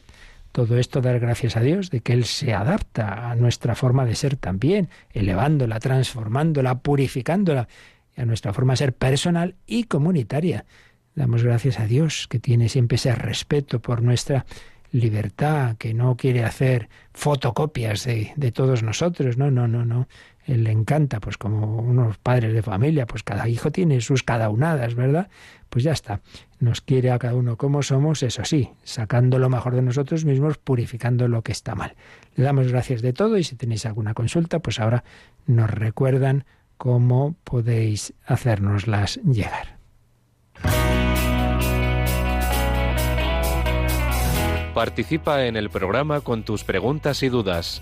todo 0.51 0.77
esto, 0.77 1.01
dar 1.01 1.19
gracias 1.19 1.57
a 1.57 1.61
Dios 1.61 1.89
de 1.89 1.99
que 1.99 2.13
Él 2.13 2.23
se 2.23 2.53
adapta 2.53 3.29
a 3.29 3.35
nuestra 3.35 3.75
forma 3.75 4.05
de 4.05 4.15
ser 4.15 4.37
también, 4.37 4.87
elevándola, 5.11 5.79
transformándola, 5.79 6.79
purificándola, 6.79 7.67
a 8.15 8.25
nuestra 8.25 8.53
forma 8.53 8.73
de 8.73 8.77
ser 8.77 8.93
personal 8.93 9.55
y 9.67 9.83
comunitaria. 9.83 10.63
Damos 11.13 11.43
gracias 11.43 11.79
a 11.79 11.85
Dios 11.85 12.27
que 12.29 12.39
tiene 12.39 12.69
siempre 12.69 12.95
ese 12.95 13.13
respeto 13.13 13.81
por 13.81 14.01
nuestra 14.01 14.45
libertad, 14.91 15.75
que 15.75 15.93
no 15.93 16.15
quiere 16.15 16.45
hacer 16.45 16.87
fotocopias 17.13 18.05
de, 18.05 18.31
de 18.37 18.51
todos 18.53 18.81
nosotros. 18.81 19.37
No, 19.37 19.51
no, 19.51 19.67
no, 19.67 19.83
no. 19.83 20.07
Le 20.47 20.71
encanta, 20.71 21.19
pues 21.19 21.37
como 21.37 21.77
unos 21.77 22.17
padres 22.17 22.53
de 22.53 22.61
familia, 22.61 23.07
pues 23.07 23.23
cada 23.23 23.47
hijo 23.47 23.71
tiene 23.71 23.99
sus 24.01 24.21
cadaunadas, 24.21 24.93
¿verdad? 24.93 25.29
Pues 25.69 25.83
ya 25.83 25.91
está. 25.91 26.21
Nos 26.59 26.81
quiere 26.81 27.11
a 27.11 27.17
cada 27.17 27.33
uno 27.33 27.57
como 27.57 27.81
somos, 27.81 28.21
eso 28.21 28.45
sí, 28.45 28.69
sacando 28.83 29.39
lo 29.39 29.49
mejor 29.49 29.75
de 29.75 29.81
nosotros 29.81 30.23
mismos, 30.23 30.57
purificando 30.57 31.27
lo 31.27 31.41
que 31.41 31.51
está 31.51 31.73
mal. 31.73 31.95
Le 32.35 32.43
damos 32.43 32.71
gracias 32.71 33.01
de 33.01 33.13
todo 33.13 33.37
y 33.37 33.43
si 33.43 33.55
tenéis 33.55 33.85
alguna 33.85 34.13
consulta, 34.13 34.59
pues 34.59 34.79
ahora 34.79 35.03
nos 35.47 35.69
recuerdan 35.69 36.45
cómo 36.77 37.35
podéis 37.43 38.13
hacérnoslas 38.25 39.19
llegar. 39.23 39.77
Participa 44.75 45.45
en 45.45 45.55
el 45.55 45.69
programa 45.69 46.19
con 46.19 46.43
tus 46.43 46.65
preguntas 46.65 47.23
y 47.23 47.29
dudas. 47.29 47.81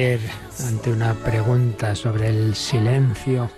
Ante 0.00 0.90
una 0.90 1.12
pregunta 1.12 1.94
sobre 1.94 2.28
el 2.28 2.54
silencio 2.54 3.50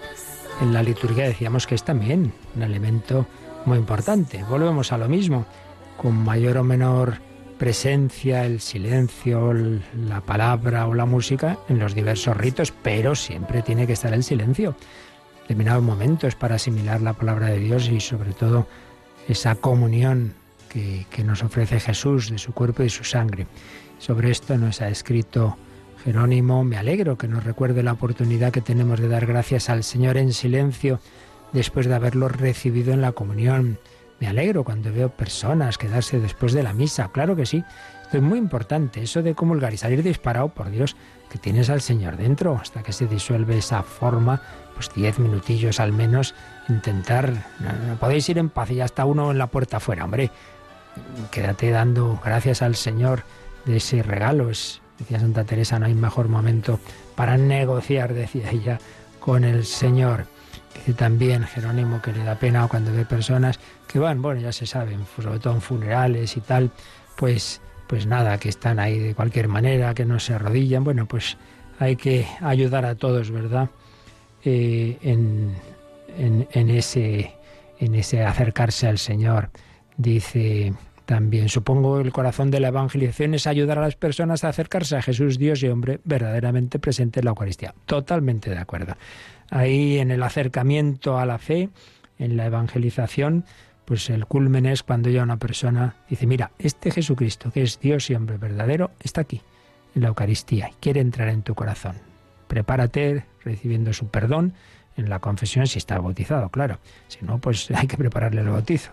en 0.61 0.73
la 0.73 0.83
liturgia, 0.83 1.27
decíamos 1.27 1.69
que 1.69 1.77
es 1.77 1.85
también 1.85 2.33
un 2.57 2.63
elemento 2.65 3.27
muy 3.65 3.79
importante. 3.79 4.43
Volvemos 4.43 4.91
a 4.91 4.99
lo 4.99 5.09
mismo, 5.09 5.47
con 5.97 6.17
mayor 6.17 6.57
o 6.57 6.65
menor 6.65 7.19
presencia, 7.59 8.45
el 8.45 8.61
silencio, 8.61 9.53
la 9.53 10.21
palabra 10.21 10.89
o 10.89 10.95
la 10.95 11.07
música 11.07 11.59
en 11.69 11.79
los 11.79 11.95
diversos 11.95 12.37
ritos, 12.37 12.73
pero 12.83 13.15
siempre 13.15 13.63
tiene 13.63 13.87
que 13.87 13.93
estar 13.93 14.13
el 14.13 14.25
silencio. 14.25 14.75
Determinados 15.43 15.85
momentos 15.85 16.35
para 16.35 16.57
asimilar 16.57 17.03
la 17.03 17.13
palabra 17.13 17.51
de 17.51 17.61
Dios 17.61 17.89
y 17.89 18.01
sobre 18.01 18.33
todo 18.33 18.67
esa 19.29 19.55
comunión 19.55 20.35
que 20.69 21.23
nos 21.25 21.45
ofrece 21.45 21.79
Jesús 21.79 22.31
de 22.31 22.39
su 22.39 22.53
cuerpo 22.53 22.83
y 22.83 22.91
su 22.91 23.05
sangre. 23.05 23.47
Sobre 23.99 24.33
esto 24.33 24.59
nos 24.59 24.81
ha 24.81 24.89
escrito 24.89 25.57
Jerónimo, 26.05 26.65
me 26.65 26.79
alegro 26.79 27.17
que 27.17 27.29
nos 27.29 27.45
recuerde 27.45 27.83
la 27.85 27.93
oportunidad 27.93 28.53
que 28.53 28.61
tenemos 28.61 28.99
de 28.99 29.09
dar 29.09 29.25
gracias 29.25 29.71
al 29.71 29.85
Señor 29.85 30.17
en 30.17 30.33
silencio 30.33 30.99
después 31.53 31.87
de 31.87 31.95
haberlo 31.95 32.29
recibido 32.29 32.93
en 32.93 33.01
la 33.01 33.13
comunión. 33.13 33.79
Me 34.19 34.27
alegro 34.27 34.65
cuando 34.65 34.93
veo 34.93 35.11
personas 35.11 35.79
quedarse 35.79 36.19
después 36.19 36.53
de 36.53 36.65
la 36.65 36.73
misa. 36.73 37.11
Claro 37.13 37.37
que 37.37 37.47
sí. 37.47 37.65
Esto 38.03 38.17
es 38.17 38.23
muy 38.23 38.39
importante. 38.39 39.03
Eso 39.03 39.23
de 39.23 39.35
comulgar 39.35 39.73
y 39.75 39.77
salir 39.77 40.03
disparado, 40.03 40.49
por 40.49 40.71
Dios, 40.71 40.97
que 41.31 41.39
tienes 41.39 41.71
al 41.71 41.81
Señor 41.81 42.17
dentro 42.17 42.59
hasta 42.61 42.83
que 42.83 42.93
se 42.93 43.07
disuelve 43.07 43.59
esa 43.59 43.83
forma, 43.83 44.43
pues 44.75 44.91
diez 44.95 45.19
minutillos 45.19 45.81
al 45.81 45.93
menos, 45.93 46.35
intentar. 46.69 47.33
No, 47.61 47.97
podéis 47.99 48.29
ir 48.29 48.39
en 48.39 48.49
paz 48.49 48.71
y 48.71 48.77
ya 48.77 48.85
está 48.85 49.05
uno 49.05 49.31
en 49.31 49.39
la 49.39 49.47
puerta 49.47 49.79
afuera, 49.79 50.05
hombre. 50.05 50.31
Quédate 51.31 51.71
dando 51.71 52.21
gracias 52.23 52.61
al 52.61 52.77
Señor 52.77 53.23
de 53.65 53.79
ese 53.79 54.03
regalo. 54.03 54.51
Es 54.51 54.82
Decía 55.03 55.19
Santa 55.19 55.43
Teresa, 55.43 55.81
no 55.81 55.87
hay 55.87 55.95
mejor 55.95 56.29
momento 56.29 56.79
para 57.17 57.37
negociar, 57.37 58.15
decía 58.15 58.51
ella, 58.53 58.79
con 59.19 59.43
el 59.43 59.65
Señor. 59.65 60.27
Dice 60.75 60.93
también 60.95 61.43
Jerónimo 61.43 62.01
que 62.01 62.13
le 62.13 62.23
da 62.23 62.37
pena 62.37 62.69
cuando 62.69 62.93
ve 62.93 63.05
personas 63.05 63.59
que 63.89 63.99
van, 63.99 64.23
bueno, 64.23 64.41
ya 64.41 64.53
se 64.53 64.65
saben, 64.65 65.01
sobre 65.21 65.41
todo 65.41 65.55
en 65.55 65.61
funerales 65.61 66.37
y 66.37 66.41
tal, 66.41 66.71
pues, 67.17 67.61
pues 67.89 68.07
nada, 68.07 68.39
que 68.39 68.49
están 68.49 68.79
ahí 68.79 68.97
de 68.97 69.15
cualquier 69.15 69.49
manera, 69.49 69.93
que 69.93 70.05
no 70.05 70.21
se 70.21 70.35
arrodillan. 70.35 70.85
Bueno, 70.85 71.07
pues 71.07 71.37
hay 71.81 71.97
que 71.97 72.27
ayudar 72.41 72.87
a 72.87 72.95
todos, 72.95 73.33
¿verdad? 73.33 73.71
Eh, 74.45 74.99
en, 75.03 75.57
en, 76.17 76.71
ese, 76.71 77.35
en 77.81 77.97
ese 77.97 78.25
acercarse 78.25 78.87
al 78.87 78.99
Señor. 78.99 79.51
Dice 79.97 80.73
también, 81.05 81.49
supongo 81.49 82.01
el 82.01 82.13
corazón 82.13 82.51
de 82.51 82.61
la 82.61 82.69
evangelización 82.69 83.35
es 83.35 83.47
ayudar 83.47 83.79
a 83.79 83.83
las 83.83 83.97
personas 83.97 84.45
a 84.45 84.49
acercarse 84.49 84.97
a 84.97 85.03
Jesús, 85.03 85.39
Dios 85.39 85.63
y 85.63 85.69
hombre 85.69 86.01
verdaderamente 86.05 86.79
presente 86.79 87.21
en 87.21 87.25
la 87.25 87.31
Eucaristía. 87.31 87.75
Totalmente 87.87 88.51
de 88.51 88.59
acuerdo. 88.59 88.95
Ahí 89.51 89.99
en 89.99 90.11
el 90.11 90.23
acercamiento 90.23 91.19
a 91.19 91.27
la 91.27 91.39
fe, 91.39 91.69
en 92.19 92.37
la 92.37 92.47
evangelización, 92.47 93.45
pues 93.85 94.09
el 94.11 94.27
culmen 94.27 94.67
es 94.67 94.83
cuando 94.83 95.11
ya 95.11 95.23
una 95.23 95.39
persona 95.39 95.97
dice, 96.09 96.27
mira, 96.27 96.53
este 96.59 96.91
Jesucristo, 96.91 97.51
que 97.51 97.63
es 97.63 97.81
Dios 97.81 98.09
y 98.11 98.15
hombre 98.15 98.39
verdadero, 98.39 98.93
está 99.01 99.23
aquí, 99.23 99.43
en 99.95 100.03
la 100.03 100.09
Eucaristía, 100.09 100.71
y 100.71 100.75
quiere 100.81 101.01
entrar 101.01 101.29
en 101.29 101.43
tu 101.43 101.55
corazón. 101.55 101.97
Prepárate 102.47 103.27
recibiendo 103.45 103.93
su 103.93 104.09
perdón 104.09 104.55
en 104.97 105.09
la 105.09 105.19
confesión 105.19 105.67
si 105.67 105.79
está 105.79 105.99
bautizado, 105.99 106.49
claro. 106.49 106.79
Si 107.09 107.25
no, 107.25 107.39
pues 107.39 107.71
hay 107.75 107.87
que 107.87 107.97
prepararle 107.97 108.43
el 108.43 108.49
bautizo. 108.49 108.91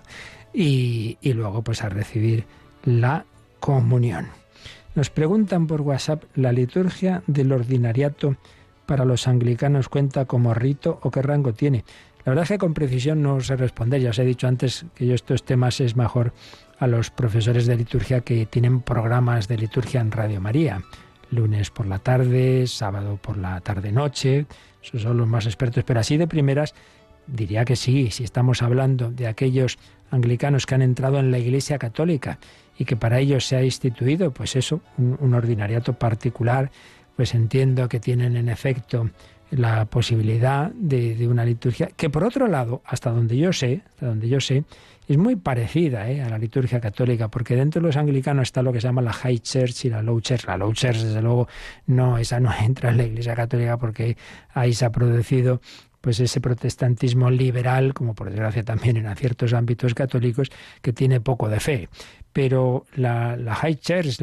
Y, 0.54 1.18
luego 1.24 1.62
pues 1.62 1.84
a 1.84 1.90
recibir 1.90 2.46
la 2.84 3.26
comunión. 3.60 4.28
Nos 4.96 5.10
preguntan 5.10 5.68
por 5.68 5.82
WhatsApp, 5.82 6.24
¿la 6.36 6.52
liturgia 6.52 7.22
del 7.28 7.52
ordinariato 7.52 8.36
para 8.86 9.06
los 9.06 9.28
anglicanos 9.28 9.90
cuenta 9.90 10.26
como 10.26 10.54
rito 10.54 11.00
o 11.04 11.12
qué 11.12 11.22
rango 11.22 11.54
tiene? 11.54 11.86
La 12.26 12.32
verdad 12.32 12.44
es 12.44 12.50
que 12.50 12.58
con 12.58 12.74
precisión 12.74 13.22
no 13.22 13.40
sé 13.42 13.56
responder. 13.56 14.02
Ya 14.02 14.10
os 14.10 14.20
he 14.20 14.26
dicho 14.26 14.48
antes 14.48 14.86
que 14.96 15.06
yo 15.06 15.14
estos 15.14 15.44
temas 15.44 15.80
es 15.80 15.96
mejor 15.96 16.34
a 16.80 16.88
los 16.88 17.12
profesores 17.12 17.66
de 17.66 17.76
liturgia 17.76 18.22
que 18.22 18.46
tienen 18.46 18.82
programas 18.82 19.48
de 19.48 19.58
liturgia 19.58 20.02
en 20.02 20.12
Radio 20.12 20.42
María. 20.42 20.82
Lunes 21.32 21.70
por 21.70 21.86
la 21.86 22.00
tarde, 22.00 22.66
sábado 22.68 23.18
por 23.22 23.38
la 23.38 23.62
tarde-noche. 23.62 24.48
Esos 24.84 25.02
son 25.02 25.18
los 25.18 25.28
más 25.28 25.46
expertos. 25.46 25.84
Pero 25.84 26.00
así 26.00 26.18
de 26.18 26.28
primeras 26.28 26.74
diría 27.28 27.66
que 27.66 27.76
sí, 27.76 28.12
si 28.12 28.24
estamos 28.24 28.62
hablando 28.62 29.12
de 29.12 29.28
aquellos 29.28 29.78
anglicanos 30.12 30.66
que 30.66 30.76
han 30.76 30.82
entrado 30.82 31.20
en 31.20 31.32
la 31.32 31.38
Iglesia 31.38 31.78
Católica 31.78 32.40
y 32.78 32.86
que 32.86 32.96
para 32.96 33.20
ellos 33.20 33.46
se 33.46 33.56
ha 33.56 33.64
instituido, 33.64 34.32
pues 34.32 34.56
eso, 34.56 34.82
un, 34.98 35.34
ordinariato 35.34 35.94
particular, 35.94 36.72
pues 37.16 37.36
entiendo 37.36 37.90
que 37.90 38.00
tienen 38.00 38.38
en 38.38 38.50
efecto 38.50 39.10
la 39.52 39.86
posibilidad 39.86 40.72
de, 40.72 41.28
una 41.28 41.44
liturgia 41.44 41.90
que 41.96 42.10
por 42.10 42.24
otro 42.24 42.48
lado, 42.48 42.82
hasta 42.86 43.12
donde 43.12 43.38
yo 43.38 43.52
sé, 43.54 43.82
hasta 43.94 44.08
donde 44.08 44.30
yo 44.30 44.40
sé, 44.40 44.64
es 45.08 45.18
muy 45.18 45.36
parecida 45.36 46.10
¿eh? 46.10 46.22
a 46.22 46.30
la 46.30 46.38
liturgia 46.38 46.80
católica, 46.80 47.30
porque 47.30 47.56
dentro 47.56 47.82
de 47.82 47.88
los 47.88 47.98
anglicanos 47.98 48.44
está 48.44 48.62
lo 48.62 48.72
que 48.72 48.80
se 48.80 48.88
llama 48.88 49.02
la 49.02 49.12
High 49.12 49.40
Church 49.40 49.86
y 49.86 49.90
la 49.90 50.04
Low 50.04 50.22
Church. 50.22 50.46
La 50.46 50.56
Low 50.56 50.72
Church, 50.74 50.98
desde 50.98 51.22
luego, 51.22 51.48
no, 51.88 52.20
esa 52.20 52.40
no 52.40 52.52
entra 52.62 52.92
en 52.92 52.98
la 52.98 53.06
Iglesia 53.06 53.36
católica 53.36 53.78
porque 53.78 54.18
ahí 54.54 54.74
se 54.74 54.86
ha 54.86 54.92
producido 54.92 55.62
pues 56.02 56.20
ese 56.20 56.42
protestantismo 56.42 57.30
liberal, 57.30 57.94
como 57.94 58.16
por 58.16 58.30
desgracia 58.30 58.64
también 58.64 58.98
en 58.98 59.16
ciertos 59.16 59.54
ámbitos 59.54 59.94
católicos, 59.94 60.50
que 60.82 60.94
tiene 60.94 61.20
poco 61.20 61.50
de 61.50 61.60
fe. 61.60 61.90
Pero 62.32 62.86
la, 62.96 63.38
High 63.56 63.78
Church 63.78 64.20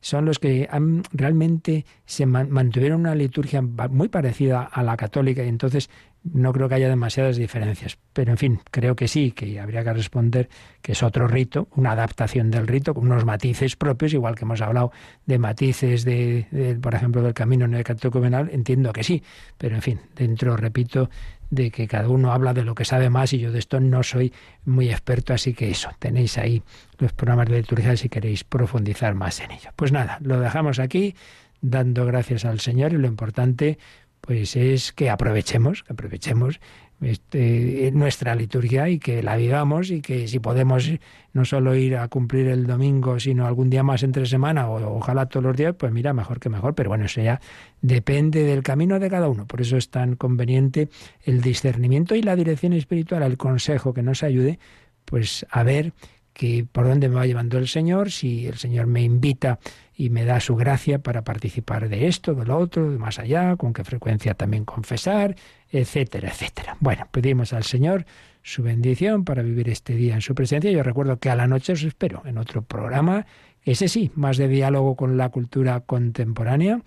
son 0.00 0.24
los 0.24 0.38
que 0.38 0.66
han, 0.70 1.02
realmente 1.12 1.84
se 2.06 2.26
mantuvieron 2.26 3.00
una 3.00 3.14
liturgia 3.14 3.62
muy 3.62 4.08
parecida 4.08 4.62
a 4.62 4.82
la 4.82 4.96
católica 4.96 5.44
y 5.44 5.48
entonces 5.48 5.90
no 6.22 6.52
creo 6.52 6.68
que 6.68 6.74
haya 6.74 6.88
demasiadas 6.88 7.36
diferencias. 7.36 7.98
Pero 8.12 8.32
en 8.32 8.38
fin, 8.38 8.60
creo 8.70 8.96
que 8.96 9.08
sí, 9.08 9.32
que 9.32 9.58
habría 9.58 9.82
que 9.82 9.92
responder 9.92 10.48
que 10.82 10.92
es 10.92 11.02
otro 11.02 11.26
rito, 11.26 11.68
una 11.76 11.92
adaptación 11.92 12.50
del 12.50 12.66
rito, 12.66 12.94
con 12.94 13.06
unos 13.06 13.24
matices 13.24 13.76
propios, 13.76 14.12
igual 14.12 14.34
que 14.34 14.44
hemos 14.44 14.60
hablado 14.60 14.92
de 15.26 15.38
matices 15.38 16.04
de, 16.04 16.78
por 16.80 16.94
ejemplo, 16.94 17.22
del 17.22 17.34
camino 17.34 17.64
en 17.64 17.74
el 17.74 17.84
católico 17.84 18.22
entiendo 18.24 18.92
que 18.92 19.04
sí. 19.04 19.22
Pero 19.56 19.76
en 19.76 19.82
fin, 19.82 20.00
dentro, 20.14 20.56
repito, 20.56 21.10
de 21.50 21.70
que 21.70 21.88
cada 21.88 22.08
uno 22.08 22.32
habla 22.32 22.54
de 22.54 22.64
lo 22.64 22.74
que 22.74 22.84
sabe 22.84 23.10
más 23.10 23.32
y 23.32 23.38
yo 23.38 23.50
de 23.50 23.58
esto 23.58 23.80
no 23.80 24.02
soy 24.02 24.32
muy 24.64 24.90
experto, 24.90 25.34
así 25.34 25.52
que 25.52 25.70
eso, 25.70 25.90
tenéis 25.98 26.38
ahí 26.38 26.62
los 26.98 27.12
programas 27.12 27.48
de 27.48 27.58
liturgia 27.58 27.96
si 27.96 28.08
queréis 28.08 28.44
profundizar 28.44 29.14
más 29.14 29.40
en 29.40 29.50
ello. 29.50 29.70
Pues 29.74 29.90
nada, 29.90 30.18
lo 30.22 30.38
dejamos 30.38 30.78
aquí 30.78 31.14
dando 31.60 32.06
gracias 32.06 32.44
al 32.44 32.60
Señor 32.60 32.92
y 32.92 32.98
lo 32.98 33.06
importante 33.06 33.78
pues 34.20 34.56
es 34.56 34.92
que 34.92 35.10
aprovechemos, 35.10 35.82
que 35.82 35.92
aprovechemos 35.92 36.60
este, 37.00 37.90
nuestra 37.92 38.34
liturgia 38.34 38.88
y 38.90 38.98
que 38.98 39.22
la 39.22 39.36
vivamos 39.36 39.90
y 39.90 40.02
que 40.02 40.28
si 40.28 40.38
podemos 40.38 40.90
no 41.32 41.44
solo 41.44 41.74
ir 41.74 41.96
a 41.96 42.08
cumplir 42.08 42.48
el 42.48 42.66
domingo, 42.66 43.18
sino 43.18 43.46
algún 43.46 43.70
día 43.70 43.82
más 43.82 44.02
entre 44.02 44.26
semana 44.26 44.68
o 44.68 44.96
ojalá 44.96 45.26
todos 45.26 45.44
los 45.44 45.56
días, 45.56 45.74
pues 45.78 45.92
mira, 45.92 46.12
mejor 46.12 46.40
que 46.40 46.50
mejor, 46.50 46.74
pero 46.74 46.90
bueno, 46.90 47.06
eso 47.06 47.22
ya 47.22 47.40
depende 47.80 48.44
del 48.44 48.62
camino 48.62 48.98
de 48.98 49.08
cada 49.08 49.28
uno. 49.28 49.46
Por 49.46 49.62
eso 49.62 49.78
es 49.78 49.88
tan 49.88 50.16
conveniente 50.16 50.90
el 51.22 51.40
discernimiento 51.40 52.14
y 52.14 52.22
la 52.22 52.36
dirección 52.36 52.74
espiritual, 52.74 53.22
el 53.22 53.38
consejo 53.38 53.94
que 53.94 54.02
nos 54.02 54.22
ayude 54.22 54.58
pues 55.06 55.46
a 55.50 55.62
ver 55.62 55.92
que 56.32 56.66
por 56.70 56.86
dónde 56.86 57.08
me 57.08 57.16
va 57.16 57.26
llevando 57.26 57.58
el 57.58 57.68
Señor, 57.68 58.10
si 58.10 58.46
el 58.46 58.56
Señor 58.56 58.86
me 58.86 59.02
invita 59.02 59.58
y 60.00 60.08
me 60.08 60.24
da 60.24 60.40
su 60.40 60.56
gracia 60.56 61.00
para 61.00 61.24
participar 61.24 61.90
de 61.90 62.06
esto, 62.06 62.32
de 62.32 62.46
lo 62.46 62.56
otro, 62.56 62.90
de 62.90 62.96
más 62.96 63.18
allá, 63.18 63.56
con 63.56 63.74
qué 63.74 63.84
frecuencia 63.84 64.32
también 64.32 64.64
confesar, 64.64 65.36
etcétera, 65.70 66.30
etcétera. 66.30 66.78
Bueno, 66.80 67.06
pedimos 67.10 67.52
al 67.52 67.64
Señor 67.64 68.06
su 68.42 68.62
bendición 68.62 69.26
para 69.26 69.42
vivir 69.42 69.68
este 69.68 69.94
día 69.94 70.14
en 70.14 70.22
su 70.22 70.34
presencia. 70.34 70.70
Yo 70.70 70.82
recuerdo 70.82 71.18
que 71.18 71.28
a 71.28 71.36
la 71.36 71.46
noche 71.46 71.74
os 71.74 71.82
espero 71.82 72.22
en 72.24 72.38
otro 72.38 72.62
programa, 72.62 73.26
ese 73.62 73.88
sí, 73.88 74.10
más 74.14 74.38
de 74.38 74.48
diálogo 74.48 74.96
con 74.96 75.18
la 75.18 75.28
cultura 75.28 75.80
contemporánea. 75.80 76.80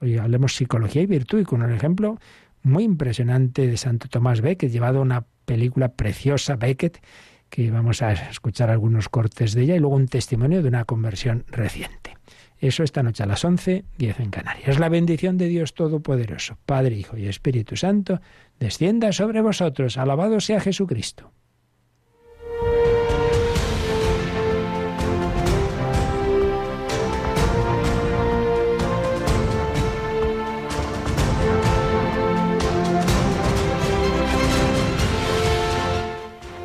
Hoy 0.00 0.18
hablemos 0.18 0.54
psicología 0.54 1.02
y 1.02 1.06
virtud 1.06 1.40
y 1.40 1.44
con 1.44 1.62
un 1.62 1.72
ejemplo 1.72 2.20
muy 2.62 2.84
impresionante 2.84 3.66
de 3.66 3.76
Santo 3.78 4.06
Tomás 4.06 4.42
Becket, 4.42 4.70
llevado 4.70 5.00
a 5.00 5.02
una 5.02 5.24
película 5.44 5.88
preciosa, 5.88 6.54
Becket, 6.54 7.02
que 7.48 7.72
vamos 7.72 8.00
a 8.00 8.12
escuchar 8.12 8.70
algunos 8.70 9.08
cortes 9.08 9.54
de 9.54 9.62
ella 9.62 9.74
y 9.74 9.80
luego 9.80 9.96
un 9.96 10.06
testimonio 10.06 10.62
de 10.62 10.68
una 10.68 10.84
conversión 10.84 11.44
reciente. 11.48 12.19
Eso 12.60 12.82
esta 12.82 13.02
noche 13.02 13.22
a 13.22 13.26
las 13.26 13.42
11, 13.42 13.84
10 13.96 14.20
en 14.20 14.30
Canarias. 14.30 14.78
La 14.78 14.90
bendición 14.90 15.38
de 15.38 15.48
Dios 15.48 15.72
Todopoderoso, 15.72 16.58
Padre, 16.66 16.94
Hijo 16.94 17.16
y 17.16 17.26
Espíritu 17.26 17.74
Santo, 17.76 18.20
descienda 18.58 19.12
sobre 19.12 19.40
vosotros. 19.40 19.96
Alabado 19.96 20.40
sea 20.40 20.60
Jesucristo. 20.60 21.32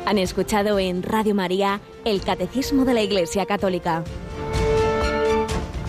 Han 0.04 0.18
escuchado 0.18 0.78
en 0.78 1.02
Radio 1.02 1.34
María 1.34 1.80
el 2.04 2.20
Catecismo 2.20 2.84
de 2.84 2.94
la 2.94 3.02
Iglesia 3.02 3.44
Católica 3.46 4.04